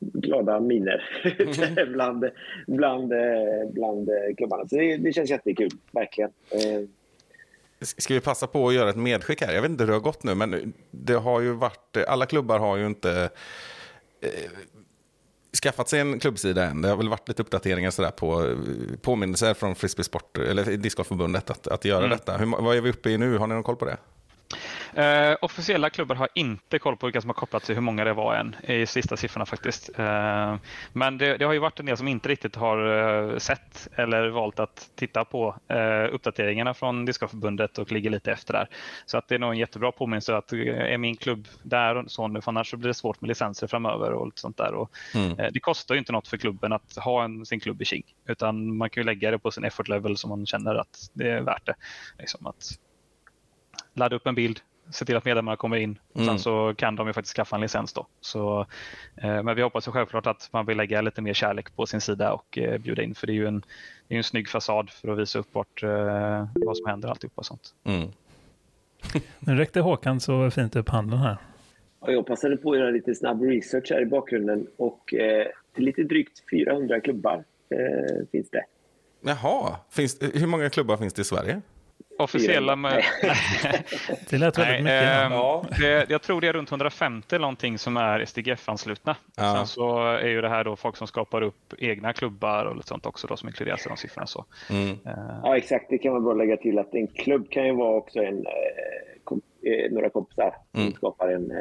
glada 0.00 0.60
miner 0.60 1.02
mm. 1.40 1.92
bland, 1.92 2.24
bland, 2.66 3.12
bland 3.72 4.08
klubbarna. 4.36 4.68
Så 4.68 4.76
det, 4.76 4.96
det 4.96 5.12
känns 5.12 5.30
jättekul, 5.30 5.70
verkligen. 5.92 6.30
Eh, 6.50 6.88
ska 7.80 8.14
vi 8.14 8.20
passa 8.20 8.46
på 8.46 8.68
att 8.68 8.74
göra 8.74 8.90
ett 8.90 8.96
medskick 8.96 9.42
här? 9.42 9.54
Jag 9.54 9.62
vet 9.62 9.70
inte 9.70 9.82
hur 9.82 9.88
det 9.88 9.96
har 9.96 10.00
gått 10.00 10.24
nu, 10.24 10.34
men 10.34 10.72
det 10.90 11.14
har 11.14 11.40
ju 11.40 11.52
varit, 11.52 11.96
alla 12.08 12.26
klubbar 12.26 12.58
har 12.58 12.76
ju 12.76 12.86
inte 12.86 13.30
eh, 14.20 14.50
skaffat 15.66 15.88
sig 15.88 16.00
en 16.00 16.18
klubbsida 16.18 16.64
än. 16.64 16.82
Det 16.82 16.88
har 16.88 16.96
väl 16.96 17.08
varit 17.08 17.28
lite 17.28 17.42
uppdateringar 17.42 17.90
sådär 17.90 18.10
på 18.10 18.56
påminnelser 19.02 19.54
från 19.54 19.74
Frisbeesport, 19.74 20.38
eller 20.38 20.76
Discgolfförbundet 20.76 21.50
att, 21.50 21.66
att 21.66 21.84
göra 21.84 22.04
mm. 22.04 22.10
detta. 22.10 22.36
Hur, 22.36 22.46
vad 22.46 22.76
är 22.76 22.80
vi 22.80 22.90
uppe 22.90 23.10
i 23.10 23.18
nu? 23.18 23.38
Har 23.38 23.46
ni 23.46 23.54
någon 23.54 23.62
koll 23.62 23.76
på 23.76 23.84
det? 23.84 23.96
Uh, 24.98 25.36
officiella 25.40 25.90
klubbar 25.90 26.14
har 26.14 26.28
inte 26.34 26.78
koll 26.78 26.96
på 26.96 27.06
vilka 27.06 27.20
som 27.20 27.30
har 27.30 27.34
kopplat 27.34 27.62
till 27.62 27.74
hur 27.74 27.82
många 27.82 28.04
det 28.04 28.12
var 28.12 28.34
än 28.34 28.56
i 28.68 28.86
sista 28.86 29.16
siffrorna 29.16 29.46
faktiskt. 29.46 29.90
Uh, 29.98 30.56
men 30.92 31.18
det, 31.18 31.36
det, 31.36 31.44
har 31.44 31.52
ju 31.52 31.58
varit 31.58 31.80
en 31.80 31.86
del 31.86 31.96
som 31.96 32.08
inte 32.08 32.28
riktigt 32.28 32.56
har 32.56 32.86
uh, 32.86 33.38
sett 33.38 33.88
eller 33.96 34.28
valt 34.28 34.60
att 34.60 34.90
titta 34.94 35.24
på 35.24 35.56
uppdateringarna 36.10 36.74
från 36.74 37.04
Discgolfförbundet 37.04 37.78
och 37.78 37.92
ligger 37.92 38.10
lite 38.10 38.32
efter 38.32 38.52
där. 38.52 38.68
Så 39.06 39.18
att 39.18 39.28
det 39.28 39.34
är 39.34 39.38
nog 39.38 39.52
en 39.52 39.58
jättebra 39.58 39.92
påminnelse 39.92 40.36
att 40.36 40.52
är 40.52 40.98
min 40.98 41.16
klubb 41.16 41.48
där 41.62 41.96
och 41.96 42.10
så 42.10 42.28
nu, 42.28 42.40
för 42.40 42.50
annars 42.50 42.74
blir 42.74 42.88
det 42.88 42.94
svårt 42.94 43.20
med 43.20 43.28
licenser 43.28 43.66
framöver 43.66 44.12
och 44.12 44.26
lite 44.26 44.40
sånt 44.40 44.56
där. 44.56 44.74
Och, 44.74 44.90
mm. 45.14 45.36
det 45.52 45.60
kostar 45.60 45.94
ju 45.94 45.98
inte 45.98 46.12
något 46.12 46.28
för 46.28 46.36
klubben 46.36 46.72
att 46.72 46.96
ha 46.96 47.24
en, 47.24 47.46
sin 47.46 47.60
klubb 47.60 47.82
i 47.82 47.84
King, 47.84 48.02
utan 48.26 48.76
man 48.76 48.90
kan 48.90 49.00
ju 49.00 49.04
lägga 49.04 49.30
det 49.30 49.38
på 49.38 49.50
sin 49.50 49.64
effort 49.64 49.88
level 49.88 50.16
som 50.16 50.30
man 50.30 50.46
känner 50.46 50.74
att 50.74 51.10
det 51.12 51.30
är 51.30 51.40
värt 51.40 51.66
det. 51.66 51.74
Liksom 52.18 52.46
att 52.46 52.78
ladda 53.94 54.16
upp 54.16 54.26
en 54.26 54.34
bild, 54.34 54.60
se 54.90 55.04
till 55.04 55.16
att 55.16 55.24
medlemmarna 55.24 55.56
kommer 55.56 55.76
in. 55.76 55.98
Mm. 56.14 56.26
Sen 56.26 56.38
så 56.38 56.74
kan 56.74 56.96
de 56.96 57.06
ju 57.06 57.12
faktiskt 57.12 57.36
skaffa 57.36 57.56
en 57.56 57.62
licens 57.62 57.92
då. 57.92 58.06
Så, 58.20 58.66
eh, 59.16 59.42
men 59.42 59.56
vi 59.56 59.62
hoppas 59.62 59.88
ju 59.88 59.92
självklart 59.92 60.26
att 60.26 60.48
man 60.52 60.66
vill 60.66 60.76
lägga 60.76 61.00
lite 61.00 61.22
mer 61.22 61.34
kärlek 61.34 61.76
på 61.76 61.86
sin 61.86 62.00
sida 62.00 62.32
och 62.32 62.58
eh, 62.58 62.78
bjuda 62.78 63.02
in. 63.02 63.14
För 63.14 63.26
det 63.26 63.32
är 63.32 63.34
ju 63.34 63.46
en, 63.46 63.62
det 64.08 64.14
är 64.14 64.18
en 64.18 64.24
snygg 64.24 64.48
fasad 64.48 64.90
för 64.90 65.08
att 65.08 65.18
visa 65.18 65.38
upp 65.38 65.48
vart, 65.52 65.82
eh, 65.82 66.46
vad 66.54 66.76
som 66.76 66.86
händer 66.86 67.08
alltihopa 67.08 67.40
och 67.40 67.46
sånt. 67.46 67.74
Mm. 67.84 68.08
nu 69.38 69.54
räckte 69.54 69.80
Håkan 69.80 70.20
så 70.20 70.50
fint 70.50 70.76
upp 70.76 70.88
handen 70.88 71.18
här. 71.18 71.36
Ja, 72.00 72.12
jag 72.12 72.26
passade 72.26 72.56
på 72.56 72.72
att 72.72 72.78
göra 72.78 72.90
lite 72.90 73.14
snabb 73.14 73.42
research 73.42 73.90
här 73.90 74.02
i 74.02 74.06
bakgrunden 74.06 74.66
och 74.76 75.14
eh, 75.14 75.46
lite 75.76 76.02
drygt 76.02 76.42
400 76.50 77.00
klubbar 77.00 77.44
eh, 77.70 78.26
finns 78.32 78.50
det. 78.50 78.64
Jaha, 79.20 79.76
finns, 79.90 80.18
hur 80.34 80.46
många 80.46 80.70
klubbar 80.70 80.96
finns 80.96 81.14
det 81.14 81.22
i 81.22 81.24
Sverige? 81.24 81.62
Officiella 82.18 82.76
med... 82.76 82.92
det 84.30 84.38
lät 84.38 84.58
väldigt 84.58 84.84
mycket. 84.84 85.02
Eh, 85.02 85.36
ja. 85.36 85.64
det, 85.78 86.10
jag 86.10 86.22
tror 86.22 86.40
det 86.40 86.48
är 86.48 86.52
runt 86.52 86.70
150 86.70 87.38
någonting 87.38 87.78
som 87.78 87.96
är 87.96 88.24
STGF-anslutna. 88.24 89.16
Ja. 89.36 89.54
Sen 89.56 89.66
så 89.66 89.98
är 90.06 90.28
ju 90.28 90.40
det 90.40 90.48
här 90.48 90.64
då 90.64 90.76
folk 90.76 90.96
som 90.96 91.06
skapar 91.06 91.42
upp 91.42 91.74
egna 91.78 92.12
klubbar 92.12 92.64
och 92.64 92.76
lite 92.76 92.88
sånt 92.88 93.06
också 93.06 93.26
då, 93.26 93.36
som 93.36 93.48
inkluderas 93.48 93.86
i 93.86 93.88
de 93.88 93.96
siffrorna. 93.96 94.26
Så. 94.26 94.44
Mm. 94.70 94.88
Eh. 94.90 95.40
Ja, 95.42 95.56
exakt. 95.56 95.86
Det 95.90 95.98
kan 95.98 96.12
man 96.12 96.24
bara 96.24 96.34
lägga 96.34 96.56
till 96.56 96.78
att 96.78 96.94
en 96.94 97.06
klubb 97.06 97.50
kan 97.50 97.66
ju 97.66 97.72
vara 97.72 97.96
också 97.96 98.18
en, 98.18 98.38
eh, 98.38 99.20
kom, 99.24 99.40
eh, 99.62 99.92
några 99.92 100.10
kompisar 100.10 100.56
som 100.72 100.80
mm. 100.80 100.92
skapar 100.92 101.28
en 101.28 101.52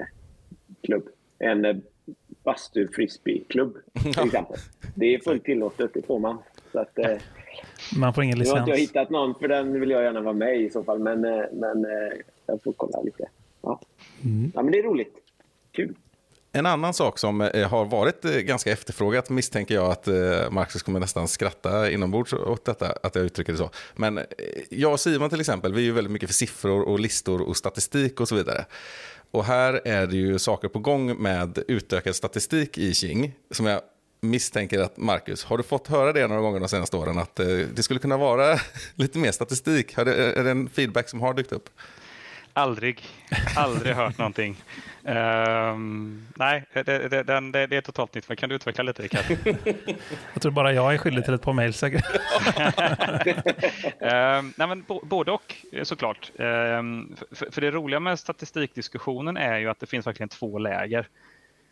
klubb. 0.84 1.04
En 1.40 1.66
eh, 1.66 1.76
bastu 2.44 2.88
frisbee-klubb 2.88 3.78
till 4.02 4.10
exempel. 4.26 4.58
Det 4.96 5.16
är 5.16 5.20
fullt 5.20 5.44
tillåtet, 5.44 5.92
det 5.94 6.06
får 6.06 6.20
man. 6.20 6.38
Så 6.72 6.80
att, 6.80 6.98
man 7.98 8.14
får 8.14 8.24
ingen 8.24 8.40
licens. 8.40 8.54
Nu 8.54 8.60
har 8.60 8.68
inte 8.68 8.72
jag 8.72 8.78
hittat 8.78 9.10
någon, 9.10 9.36
för 9.36 9.48
den 9.48 9.80
vill 9.80 9.90
jag 9.90 10.04
gärna 10.04 10.22
vara 10.22 10.34
med 10.34 10.62
i 10.62 10.70
så 10.70 10.84
fall. 10.84 11.00
Men, 11.00 11.26
eh, 11.26 11.44
men 11.54 11.86
eh, 11.86 12.18
jag 12.46 12.64
får 12.64 12.74
kolla 12.78 13.02
lite. 13.02 13.30
Ja. 13.62 13.80
Mm. 14.24 14.52
ja, 14.56 14.62
men 14.62 14.72
det 14.72 14.80
är 14.80 14.84
roligt. 14.84 15.16
Kul. 15.72 15.96
En 16.52 16.66
annan 16.66 16.94
sak 16.94 17.20
som 17.20 17.42
eh, 17.42 17.70
har 17.70 17.86
varit 17.86 18.22
ganska 18.22 18.72
efterfrågat 18.72 19.30
misstänker 19.30 19.76
jag 19.76 19.92
att 19.92 20.08
Marcus 20.52 20.84
kommer 20.84 21.00
nästan 21.00 21.28
skratta 21.28 21.92
inombords 21.92 22.34
åt 22.34 22.66
detta, 22.66 22.98
att 23.04 23.16
jag 23.16 23.26
uttrycker 23.26 23.52
det 23.52 23.58
så. 23.58 23.70
Men 23.96 24.20
jag 24.70 24.92
och 24.92 25.00
Simon 25.00 25.30
till 25.30 25.40
exempel, 25.40 25.74
vi 25.74 25.82
är 25.82 25.86
ju 25.86 25.92
väldigt 25.92 26.12
mycket 26.12 26.30
för 26.30 26.34
siffror 26.34 26.82
och 26.82 27.00
listor 27.00 27.42
och 27.42 27.58
statistik 27.58 28.22
och 28.22 28.28
så 28.28 28.36
vidare. 28.36 28.66
Och 29.32 29.44
här 29.44 29.82
är 29.86 30.08
det 30.08 30.16
ju 30.16 30.40
saker 30.40 30.68
på 30.68 30.80
gång 30.80 31.22
med 31.22 31.60
utökad 31.68 32.16
statistik 32.16 32.78
i 32.78 32.94
King 32.94 33.34
som 33.52 33.66
jag 33.66 33.82
misstänker 34.30 34.80
att 34.80 34.98
Marcus, 34.98 35.44
har 35.44 35.58
du 35.58 35.64
fått 35.64 35.88
höra 35.88 36.14
det 36.14 36.28
några 36.28 36.42
gånger 36.42 36.60
de 36.60 36.70
senaste 36.70 36.98
åren 36.98 37.18
att 37.18 37.40
eh, 37.40 37.48
det 37.48 37.84
skulle 37.84 38.00
kunna 38.00 38.18
vara 38.18 38.60
lite 38.96 39.20
mer 39.20 39.32
statistik? 39.32 39.98
Är 39.98 40.06
det, 40.06 40.40
är 40.40 40.44
det 40.44 40.52
en 40.52 40.70
feedback 40.70 41.10
som 41.10 41.22
har 41.22 41.34
dykt 41.34 41.52
upp? 41.52 41.70
Aldrig, 42.58 43.02
aldrig 43.56 43.96
hört 43.96 44.18
någonting. 44.18 44.64
Um, 45.04 46.28
nej, 46.36 46.64
det, 46.74 46.84
det, 46.84 47.24
det, 47.24 47.68
det, 47.68 47.76
är 47.76 47.82
totalt 47.82 48.14
nytt. 48.14 48.28
Men 48.30 48.38
kan 48.38 48.50
du 48.50 48.56
utveckla 48.56 48.84
lite, 48.84 49.04
Rickard? 49.04 49.26
jag 50.34 50.42
tror 50.42 50.52
bara 50.52 50.74
jag 50.74 50.94
är 50.94 50.98
skyldig 50.98 51.26
till 51.26 51.34
ett 51.34 51.42
par 51.42 51.54
mejl 51.54 51.74
säkert. 51.74 52.06
um, 54.00 54.54
nej, 54.58 54.68
men 54.68 54.86
både 55.04 55.32
och 55.32 55.56
såklart. 55.84 56.32
Um, 56.36 57.16
för, 57.32 57.52
för, 57.52 57.62
det 57.62 57.72
roliga 57.72 58.00
med 58.00 58.20
statistikdiskussionen 58.20 59.38
är 59.38 59.58
ju 59.58 59.70
att 59.70 59.80
det 59.80 59.86
finns 59.86 60.08
verkligen 60.08 60.30
två 60.30 60.60
läger. 60.60 61.08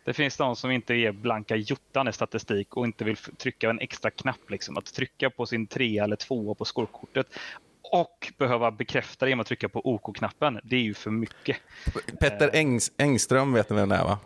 Det 0.04 0.12
finns 0.12 0.36
de 0.36 0.56
som 0.56 0.70
inte 0.70 0.94
ger 0.94 1.12
blanka 1.12 1.56
jottan 1.56 2.08
i 2.08 2.12
statistik 2.12 2.76
och 2.76 2.84
inte 2.84 3.04
vill 3.04 3.16
trycka 3.16 3.70
en 3.70 3.80
extra 3.80 4.10
knapp. 4.10 4.50
Liksom. 4.50 4.76
Att 4.76 4.94
trycka 4.94 5.30
på 5.30 5.46
sin 5.46 5.66
tre 5.66 5.98
eller 5.98 6.16
två 6.16 6.54
på 6.54 6.64
scorekortet 6.64 7.26
och 7.92 8.32
behöva 8.38 8.70
bekräfta 8.70 9.26
det 9.26 9.30
genom 9.30 9.40
att 9.40 9.46
trycka 9.46 9.68
på 9.68 9.80
OK-knappen. 9.94 10.60
Det 10.64 10.76
är 10.76 10.80
ju 10.80 10.94
för 10.94 11.10
mycket. 11.10 11.56
Petter 12.20 12.50
eh. 12.52 12.60
Engs 12.60 12.92
Engström 12.96 13.52
vet 13.52 13.70
ni 13.70 13.76
vem 13.76 13.88
det 13.88 13.96
är 13.96 14.04
va? 14.04 14.18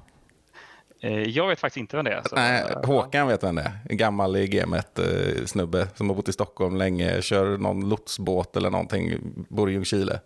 Eh, 1.01 1.23
jag 1.23 1.49
vet 1.49 1.61
faktiskt 1.61 1.81
inte 1.81 1.97
vem 1.97 2.05
det 2.05 2.13
är. 2.13 2.23
Så. 2.29 2.35
Nej, 2.35 2.65
Håkan 2.85 3.29
vet 3.29 3.43
vem 3.43 3.55
det 3.55 3.63
är. 3.63 3.79
En 3.89 3.97
gammal 3.97 4.37
i 4.37 4.49
gamet 4.49 4.99
eh, 4.99 5.45
snubbe 5.47 5.89
som 5.95 6.09
har 6.09 6.17
bott 6.17 6.29
i 6.29 6.33
Stockholm 6.33 6.77
länge. 6.77 7.23
Kör 7.23 7.59
någon 7.59 7.89
lotsbåt 7.89 8.57
eller 8.57 8.71
någonting. 8.71 9.19
Bor 9.49 9.71
i 9.71 9.73
Ljungskile. 9.73 10.21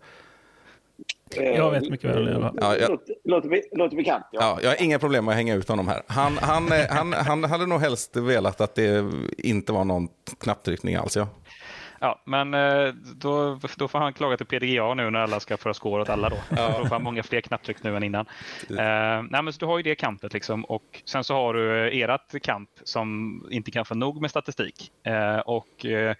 Jag 1.35 1.71
vet 1.71 1.89
mycket 1.89 2.09
väl 2.09 2.25
det. 2.25 2.51
Ja, 2.61 2.77
jag... 2.77 2.89
låter, 3.23 3.77
låter 3.77 3.95
bekant. 3.95 4.25
Ja. 4.31 4.39
ja. 4.41 4.59
jag 4.61 4.69
har 4.69 4.83
inga 4.83 4.99
problem 4.99 5.25
med 5.25 5.31
att 5.31 5.37
hänga 5.37 5.55
ut 5.55 5.69
honom 5.69 5.87
här. 5.87 6.01
Han, 6.07 6.37
han, 6.37 6.71
eh, 6.71 6.85
han, 6.89 7.13
han 7.13 7.43
hade 7.43 7.65
nog 7.65 7.81
helst 7.81 8.15
velat 8.15 8.61
att 8.61 8.75
det 8.75 9.11
inte 9.37 9.73
var 9.73 9.83
någon 9.83 10.07
knapptryckning 10.39 10.95
alls. 10.95 11.17
Ja. 11.17 11.27
Ja, 12.03 12.21
men 12.25 12.53
eh, 12.53 12.93
då, 13.15 13.59
då 13.77 13.87
får 13.87 13.99
han 13.99 14.13
klaga 14.13 14.37
till 14.37 14.45
PDGA 14.45 14.93
nu 14.93 15.09
när 15.09 15.19
alla 15.19 15.39
ska 15.39 15.57
föra 15.57 15.73
score 15.73 16.01
åt 16.01 16.09
alla. 16.09 16.29
Då, 16.29 16.35
ja. 16.49 16.77
då 16.77 16.85
får 16.85 16.95
han 16.95 17.03
många 17.03 17.23
fler 17.23 17.41
knapptryck 17.41 17.83
nu 17.83 17.97
än 17.97 18.03
innan. 18.03 18.25
Uh, 18.71 18.77
nej, 19.29 19.43
men 19.43 19.53
så 19.53 19.59
du 19.59 19.65
har 19.65 19.77
ju 19.77 19.83
det 19.83 19.95
kampet 19.95 20.33
liksom, 20.33 20.65
och 20.65 21.01
sen 21.05 21.23
så 21.23 21.33
har 21.33 21.53
du 21.53 21.89
ert 22.03 22.43
kamp 22.43 22.69
som 22.83 23.41
inte 23.51 23.71
kan 23.71 23.85
få 23.85 23.95
nog 23.95 24.21
med 24.21 24.29
statistik. 24.29 24.91
Uh, 25.07 25.39
och 25.39 25.85
uh, 25.85 26.13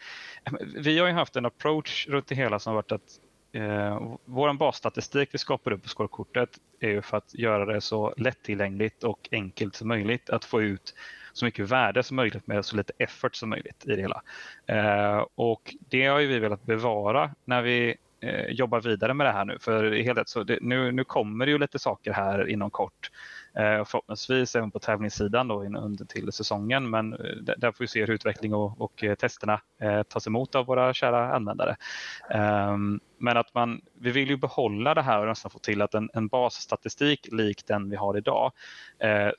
Vi 0.76 1.00
har 1.00 1.08
ju 1.08 1.14
haft 1.14 1.36
en 1.36 1.46
approach 1.46 2.08
runt 2.08 2.28
det 2.28 2.36
hela 2.36 2.60
som 2.60 2.76
varit 2.76 2.92
att 2.92 3.20
eh, 3.54 4.16
vår 4.26 4.54
basstatistik 4.54 5.30
vi 5.32 5.38
skapar 5.38 5.72
upp 5.72 5.84
på 5.84 5.90
scorekortet 5.90 6.50
är 6.80 6.90
ju 6.90 7.02
för 7.02 7.18
att 7.18 7.34
göra 7.34 7.66
det 7.66 7.82
så 7.82 8.14
lättillgängligt 8.18 9.04
och 9.04 9.30
enkelt 9.32 9.76
som 9.76 9.88
möjligt 9.88 10.30
att 10.30 10.46
få 10.46 10.62
ut 10.62 10.94
så 11.34 11.46
mycket 11.46 11.70
värde 11.70 12.04
som 12.04 12.16
möjligt 12.16 12.48
med 12.48 12.66
så 12.66 12.76
lite 12.76 12.94
effort 12.98 13.36
som 13.36 13.50
möjligt 13.50 13.86
i 13.88 13.96
det 13.96 14.02
hela. 14.02 14.22
Eh, 14.66 15.26
och 15.36 15.76
det 15.80 16.06
har 16.06 16.20
ju 16.20 16.28
vi 16.28 16.40
velat 16.40 16.64
bevara 16.64 17.32
när 17.46 17.62
vi 17.62 17.96
eh, 18.20 18.46
jobbar 18.46 18.82
vidare 18.82 19.14
med 19.14 19.28
det 19.28 19.32
här 19.32 19.46
nu. 19.46 19.58
För 19.60 20.04
helt 20.04 20.30
så 20.30 20.44
det, 20.44 20.60
nu, 20.62 20.92
nu 20.92 21.04
kommer 21.04 21.46
det 21.46 21.52
ju 21.52 21.58
lite 21.58 21.80
saker 21.80 22.14
här 22.14 22.50
inom 22.50 22.72
kort 22.72 23.10
Eh, 23.56 23.86
förhoppningsvis 23.86 24.56
även 24.56 24.72
på 24.72 24.80
tävlingssidan 24.80 25.48
då 25.48 25.64
under 25.64 26.06
till 26.06 26.32
säsongen. 26.32 26.90
Men 26.90 27.14
eh, 27.14 27.36
där 27.58 27.72
får 27.72 27.84
vi 27.84 27.88
se 27.88 28.06
hur 28.06 28.14
utveckling 28.14 28.54
och, 28.54 28.82
och 28.82 29.04
eh, 29.04 29.16
testerna 29.16 29.62
eh, 29.82 30.04
tas 30.04 30.28
emot 30.28 30.56
av 30.56 30.66
våra 30.66 30.94
kära 30.94 31.36
användare. 31.36 31.76
Ehm, 32.30 33.00
men 33.24 33.38
att 33.38 33.54
man, 33.54 33.82
vi 33.94 34.12
vill 34.12 34.30
ju 34.30 34.38
behålla 34.38 34.94
det 34.94 35.02
här 35.02 35.20
och 35.20 35.28
nästan 35.28 35.52
få 35.52 35.60
till 35.60 35.82
att 35.82 35.94
en, 35.94 36.10
en 36.14 36.28
basstatistik 36.28 37.28
lik 37.32 37.68
den 37.68 37.90
vi 37.90 37.96
har 37.96 38.18
idag 38.18 38.52
eh, 39.00 39.30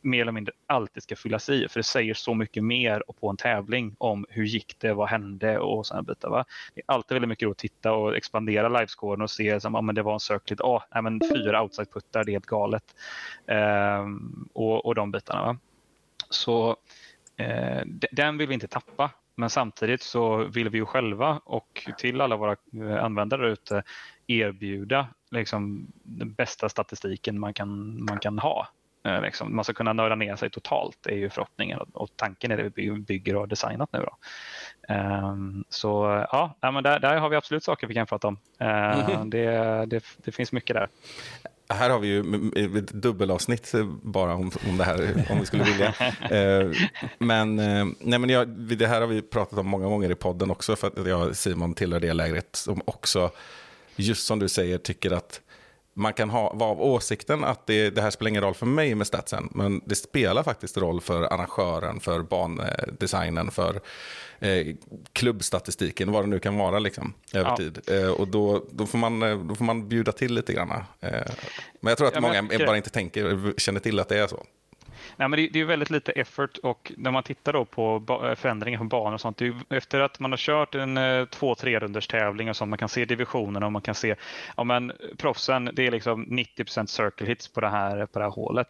mer 0.00 0.22
eller 0.22 0.32
mindre 0.32 0.52
alltid 0.66 1.02
ska 1.02 1.16
fyllas 1.16 1.48
i. 1.48 1.68
För 1.68 1.80
det 1.80 1.84
säger 1.84 2.14
så 2.14 2.34
mycket 2.34 2.64
mer 2.64 3.02
på 3.20 3.30
en 3.30 3.36
tävling 3.36 3.96
om 3.98 4.26
hur 4.28 4.44
gick 4.44 4.76
det, 4.78 4.94
vad 4.94 5.08
hände 5.08 5.58
och 5.58 5.86
sådana 5.86 6.02
bitar. 6.02 6.30
Va? 6.30 6.44
Det 6.74 6.80
är 6.80 6.94
alltid 6.94 7.14
väldigt 7.14 7.28
mycket 7.28 7.48
att 7.48 7.58
titta 7.58 7.92
och 7.92 8.16
expandera 8.16 8.68
livescoren 8.68 9.22
och 9.22 9.30
se 9.30 9.60
som, 9.60 9.74
ah, 9.74 9.80
men 9.80 9.94
det 9.94 10.02
var 10.02 10.12
en 10.12 10.20
sökligt 10.20 10.60
ah, 10.60 10.84
nej, 10.94 11.02
men 11.02 11.20
fyra 11.34 11.62
outside-puttar, 11.62 12.24
det 12.24 12.30
är 12.30 12.32
helt 12.32 12.46
galet. 12.46 12.94
Eh, 13.46 14.06
och, 14.52 14.86
och 14.86 14.94
de 14.94 15.10
bitarna. 15.10 15.42
Va? 15.42 15.56
Så 16.30 16.76
eh, 17.36 17.82
den 18.12 18.38
vill 18.38 18.48
vi 18.48 18.54
inte 18.54 18.68
tappa. 18.68 19.10
Men 19.34 19.50
samtidigt 19.50 20.02
så 20.02 20.36
vill 20.44 20.68
vi 20.68 20.78
ju 20.78 20.86
själva 20.86 21.40
och 21.44 21.88
till 21.98 22.20
alla 22.20 22.36
våra 22.36 22.56
eh, 22.72 23.04
användare 23.04 23.52
ute 23.52 23.82
erbjuda 24.26 25.08
liksom, 25.30 25.92
den 26.02 26.32
bästa 26.32 26.68
statistiken 26.68 27.40
man 27.40 27.54
kan, 27.54 28.04
man 28.04 28.18
kan 28.18 28.38
ha. 28.38 28.68
Eh, 29.04 29.22
liksom. 29.22 29.56
Man 29.56 29.64
ska 29.64 29.72
kunna 29.72 29.92
nörda 29.92 30.14
ner 30.14 30.36
sig 30.36 30.50
totalt, 30.50 31.06
är 31.06 31.16
ju 31.16 31.30
förhoppningen 31.30 31.78
och 31.92 32.10
tanken 32.16 32.50
är 32.50 32.56
det 32.56 32.72
vi 32.74 32.90
bygger 32.90 33.34
och 33.34 33.40
har 33.40 33.46
designat 33.46 33.92
nu. 33.92 33.98
Då. 33.98 34.16
Um, 34.94 35.64
så 35.68 36.26
ja, 36.32 36.54
men 36.60 36.82
där, 36.82 37.00
där, 37.00 37.16
har 37.16 37.28
vi 37.28 37.36
absolut 37.36 37.64
saker 37.64 37.86
vi 37.86 37.94
kan 37.94 38.06
prata 38.06 38.28
om. 38.28 38.38
Uh, 38.62 39.24
det, 39.24 39.86
det, 39.86 40.04
det, 40.24 40.32
finns 40.32 40.52
mycket 40.52 40.76
där. 40.76 40.88
Här 41.72 41.90
har 41.90 41.98
vi 41.98 42.08
ju 42.08 42.78
ett 42.78 42.92
dubbelavsnitt 42.92 43.72
bara 44.02 44.34
om, 44.34 44.50
om 44.68 44.78
det 44.78 44.84
här, 44.84 45.26
om 45.30 45.40
vi 45.40 45.46
skulle 45.46 45.64
vilja. 45.64 45.94
Eh, 46.30 46.70
men, 47.18 47.58
eh, 47.58 47.86
nej, 48.00 48.18
men 48.18 48.30
jag, 48.30 48.48
det 48.48 48.86
här 48.86 49.00
har 49.00 49.08
vi 49.08 49.22
pratat 49.22 49.58
om 49.58 49.66
många 49.66 49.86
gånger 49.86 50.10
i 50.10 50.14
podden 50.14 50.50
också, 50.50 50.76
för 50.76 50.86
att 50.86 51.06
jag 51.06 51.28
och 51.28 51.36
Simon 51.36 51.74
tillhör 51.74 52.00
det 52.00 52.12
lägret 52.12 52.56
som 52.56 52.82
också, 52.84 53.30
just 53.96 54.26
som 54.26 54.38
du 54.38 54.48
säger, 54.48 54.78
tycker 54.78 55.10
att 55.10 55.40
man 55.94 56.12
kan 56.12 56.30
ha, 56.30 56.52
vara 56.52 56.70
av 56.70 56.82
åsikten 56.82 57.44
att 57.44 57.66
det, 57.66 57.90
det 57.90 58.02
här 58.02 58.10
spelar 58.10 58.28
ingen 58.28 58.42
roll 58.42 58.54
för 58.54 58.66
mig 58.66 58.94
med 58.94 59.06
statsen, 59.06 59.48
men 59.54 59.80
det 59.84 59.94
spelar 59.94 60.42
faktiskt 60.42 60.76
roll 60.76 61.00
för 61.00 61.22
arrangören, 61.22 62.00
för 62.00 62.22
bandesignen, 62.22 63.50
för 63.50 63.80
eh, 64.38 64.66
klubbstatistiken, 65.12 66.12
vad 66.12 66.22
det 66.22 66.28
nu 66.28 66.38
kan 66.38 66.56
vara 66.56 66.78
liksom, 66.78 67.14
över 67.34 67.50
ja. 67.50 67.56
tid. 67.56 67.78
Eh, 67.86 68.10
och 68.10 68.28
då, 68.28 68.64
då, 68.70 68.86
får 68.86 68.98
man, 68.98 69.22
eh, 69.22 69.38
då 69.38 69.54
får 69.54 69.64
man 69.64 69.88
bjuda 69.88 70.12
till 70.12 70.34
lite 70.34 70.52
grann. 70.52 70.70
Eh, 70.70 71.10
men 71.80 71.90
jag 71.90 71.98
tror 71.98 72.08
att 72.08 72.14
ja, 72.14 72.20
många 72.20 72.42
bara 72.42 72.76
inte 72.76 72.90
tänker, 72.90 73.54
känner 73.60 73.80
till 73.80 74.00
att 74.00 74.08
det 74.08 74.18
är 74.18 74.26
så. 74.26 74.46
Nej, 75.22 75.28
men 75.28 75.36
det, 75.36 75.48
det 75.52 75.60
är 75.60 75.64
väldigt 75.64 75.90
lite 75.90 76.12
effort 76.12 76.58
och 76.62 76.92
när 76.96 77.10
man 77.10 77.22
tittar 77.22 77.52
då 77.52 77.64
på 77.64 78.02
eh, 78.24 78.34
förändringar 78.34 78.78
på 78.78 78.84
banor 78.84 79.12
och 79.12 79.20
sånt. 79.20 79.40
efter 79.68 80.00
att 80.00 80.20
man 80.20 80.32
har 80.32 80.38
kört 80.38 80.74
en 80.74 80.96
eh, 80.96 81.24
två, 81.24 81.54
tre 81.54 81.78
runders 81.78 82.06
tävling 82.06 82.48
och 82.48 82.56
sånt. 82.56 82.68
Man 82.68 82.78
kan 82.78 82.88
se 82.88 83.04
divisionerna 83.04 83.66
och 83.66 83.72
man 83.72 83.82
kan 83.82 83.94
se 83.94 84.14
ja, 84.56 84.64
men 84.64 84.90
eh, 84.90 84.96
proffsen. 85.18 85.70
Det 85.72 85.86
är 85.86 85.90
liksom 85.90 86.26
90% 86.26 86.86
circle 86.86 87.26
hits 87.26 87.48
på 87.48 87.60
det 87.60 87.68
här, 87.68 88.06
på 88.06 88.18
det 88.18 88.24
här 88.24 88.32
hålet. 88.32 88.68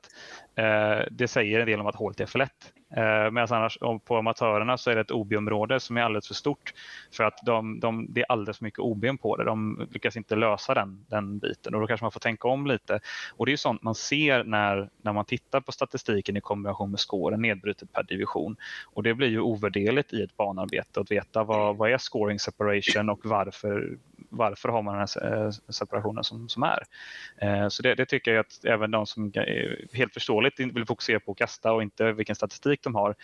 Eh, 0.55 1.07
det 1.11 1.29
säger 1.29 1.61
en 1.61 1.67
del 1.67 1.81
om 1.81 1.87
att 1.87 1.97
hålet 1.97 2.21
är 2.21 2.27
för 2.27 2.39
lätt. 2.39 2.73
Eh, 2.97 3.31
Medan 3.31 3.49
annars 3.51 3.79
på 4.05 4.17
amatörerna 4.17 4.79
så 4.79 4.91
är 4.91 4.95
det 4.95 5.01
ett 5.01 5.11
OB-område 5.11 5.81
som 5.81 5.97
är 5.97 6.03
alldeles 6.03 6.27
för 6.27 6.35
stort 6.35 6.75
för 7.13 7.25
att 7.25 7.39
de, 7.47 7.81
de, 7.81 8.07
det 8.09 8.21
är 8.21 8.27
alldeles 8.29 8.59
för 8.59 8.65
mycket 8.65 8.81
OB 8.81 9.07
på 9.23 9.37
det. 9.37 9.45
De 9.45 9.87
lyckas 9.91 10.17
inte 10.17 10.37
lösa 10.37 10.75
den, 10.75 11.05
den 11.09 11.39
biten 11.39 11.75
och 11.75 11.81
då 11.81 11.87
kanske 11.87 12.05
man 12.05 12.13
får 12.13 12.21
tänka 12.21 12.49
om 12.49 12.67
lite. 12.67 13.01
Och 13.37 13.47
det 13.47 13.53
är 13.53 13.57
sånt 13.57 13.83
man 13.83 13.95
ser 13.95 14.45
när, 14.45 14.91
när 15.03 15.13
man 15.13 15.25
tittar 15.25 15.61
på 15.61 15.73
statistiken 15.73 16.37
i 16.37 16.41
kombination 16.41 16.91
med 16.91 17.01
scoren 17.01 17.43
nedbrutet 17.43 17.93
per 17.93 18.03
division. 18.03 18.57
Och 18.85 19.03
det 19.03 19.15
blir 19.15 19.29
ju 19.29 19.41
ovärderligt 19.41 20.13
i 20.13 20.23
ett 20.23 20.37
banarbete 20.37 21.01
att 21.01 21.11
veta 21.11 21.45
vad, 21.45 21.77
vad 21.77 21.91
är 21.91 21.99
scoring 21.99 22.39
separation 22.39 23.11
och 23.11 23.21
varför 23.25 23.99
varför 24.33 24.69
har 24.69 24.83
man 24.83 24.99
den 24.99 25.07
här 25.15 25.45
eh, 25.45 25.51
separationen 25.51 26.25
som, 26.25 26.49
som 26.49 26.63
är. 26.63 26.83
Eh, 27.37 27.69
så 27.69 27.83
det, 27.83 27.95
det, 27.95 28.07
tycker 28.07 28.31
jag 28.31 28.41
att 28.41 28.65
även 28.65 28.91
de 28.91 29.07
som 29.07 29.33
eh, 29.35 29.71
helt 29.93 30.13
förståeligt 30.13 30.61
vill 30.61 30.87
fokusera 30.87 31.21
på 31.21 31.33
att 31.33 31.39
kasta 31.39 31.73
och 31.73 31.83
inte 31.83 32.13
vilken 32.13 32.37
statistik 32.37 32.82
de 32.83 32.95
har 32.95 33.15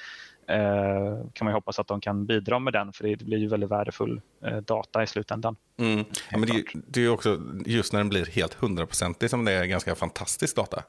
eh, 0.47 1.31
kan 1.33 1.44
man 1.44 1.55
hoppas 1.55 1.79
att 1.79 1.87
de 1.87 2.01
kan 2.01 2.27
bidra 2.27 2.59
med 2.59 2.73
den 2.73 2.92
för 2.92 3.05
det 3.05 3.25
blir 3.25 3.38
ju 3.38 3.49
väldigt 3.49 3.71
värdefull 3.71 4.21
data 4.66 5.03
i 5.03 5.07
slutändan. 5.07 5.57
Mm. 5.79 6.05
Ja, 6.31 6.38
men 6.38 6.49
det, 6.49 6.64
det 6.87 7.05
är 7.05 7.09
också 7.09 7.40
just 7.66 7.92
när 7.92 8.01
den 8.01 8.09
blir 8.09 8.27
helt 8.27 8.55
hundraprocentig 8.55 9.31
som 9.31 9.44
det 9.44 9.53
är 9.53 9.64
ganska 9.64 9.94
fantastisk 9.94 10.57
data. 10.57 10.83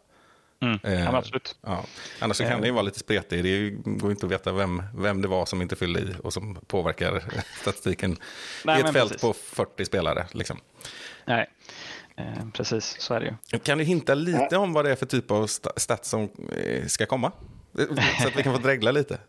Mm. 0.62 0.80
Eh, 0.84 1.04
ja, 1.04 1.18
absolut. 1.18 1.56
Ja. 1.62 1.86
Annars 2.20 2.38
så 2.38 2.44
kan 2.44 2.52
eh. 2.52 2.60
det 2.60 2.68
ju 2.68 2.74
vara 2.74 2.82
lite 2.82 3.00
spretigt. 3.00 3.44
Det 3.44 3.70
går 3.70 4.12
inte 4.12 4.26
att 4.26 4.32
veta 4.32 4.52
vem, 4.52 4.84
vem 4.96 5.22
det 5.22 5.28
var 5.28 5.46
som 5.46 5.62
inte 5.62 5.76
fyllde 5.76 6.00
i 6.00 6.16
och 6.24 6.34
som 6.34 6.60
påverkar 6.68 7.24
statistiken 7.62 8.18
Nej, 8.66 8.78
i 8.78 8.82
ett 8.82 8.94
fält 8.94 9.12
precis. 9.12 9.22
på 9.22 9.34
40 9.34 9.86
spelare. 9.86 10.28
Liksom. 10.32 10.58
Nej, 11.26 11.50
eh, 12.16 12.50
precis 12.54 12.96
så 13.00 13.14
är 13.14 13.20
det 13.20 13.36
ju. 13.52 13.60
Kan 13.60 13.78
du 13.78 13.84
hinta 13.84 14.14
lite 14.14 14.58
om 14.58 14.74
vad 14.74 14.86
det 14.86 14.92
är 14.92 14.96
för 14.96 15.06
typ 15.06 15.32
av 15.32 15.48
stats 15.78 16.10
som 16.10 16.30
eh, 16.58 16.86
ska 16.86 17.06
komma? 17.06 17.32
Så 18.22 18.28
att 18.28 18.38
vi 18.38 18.44
kan 18.44 18.56
få 18.56 18.62
drägla 18.62 18.92
lite. 18.92 19.18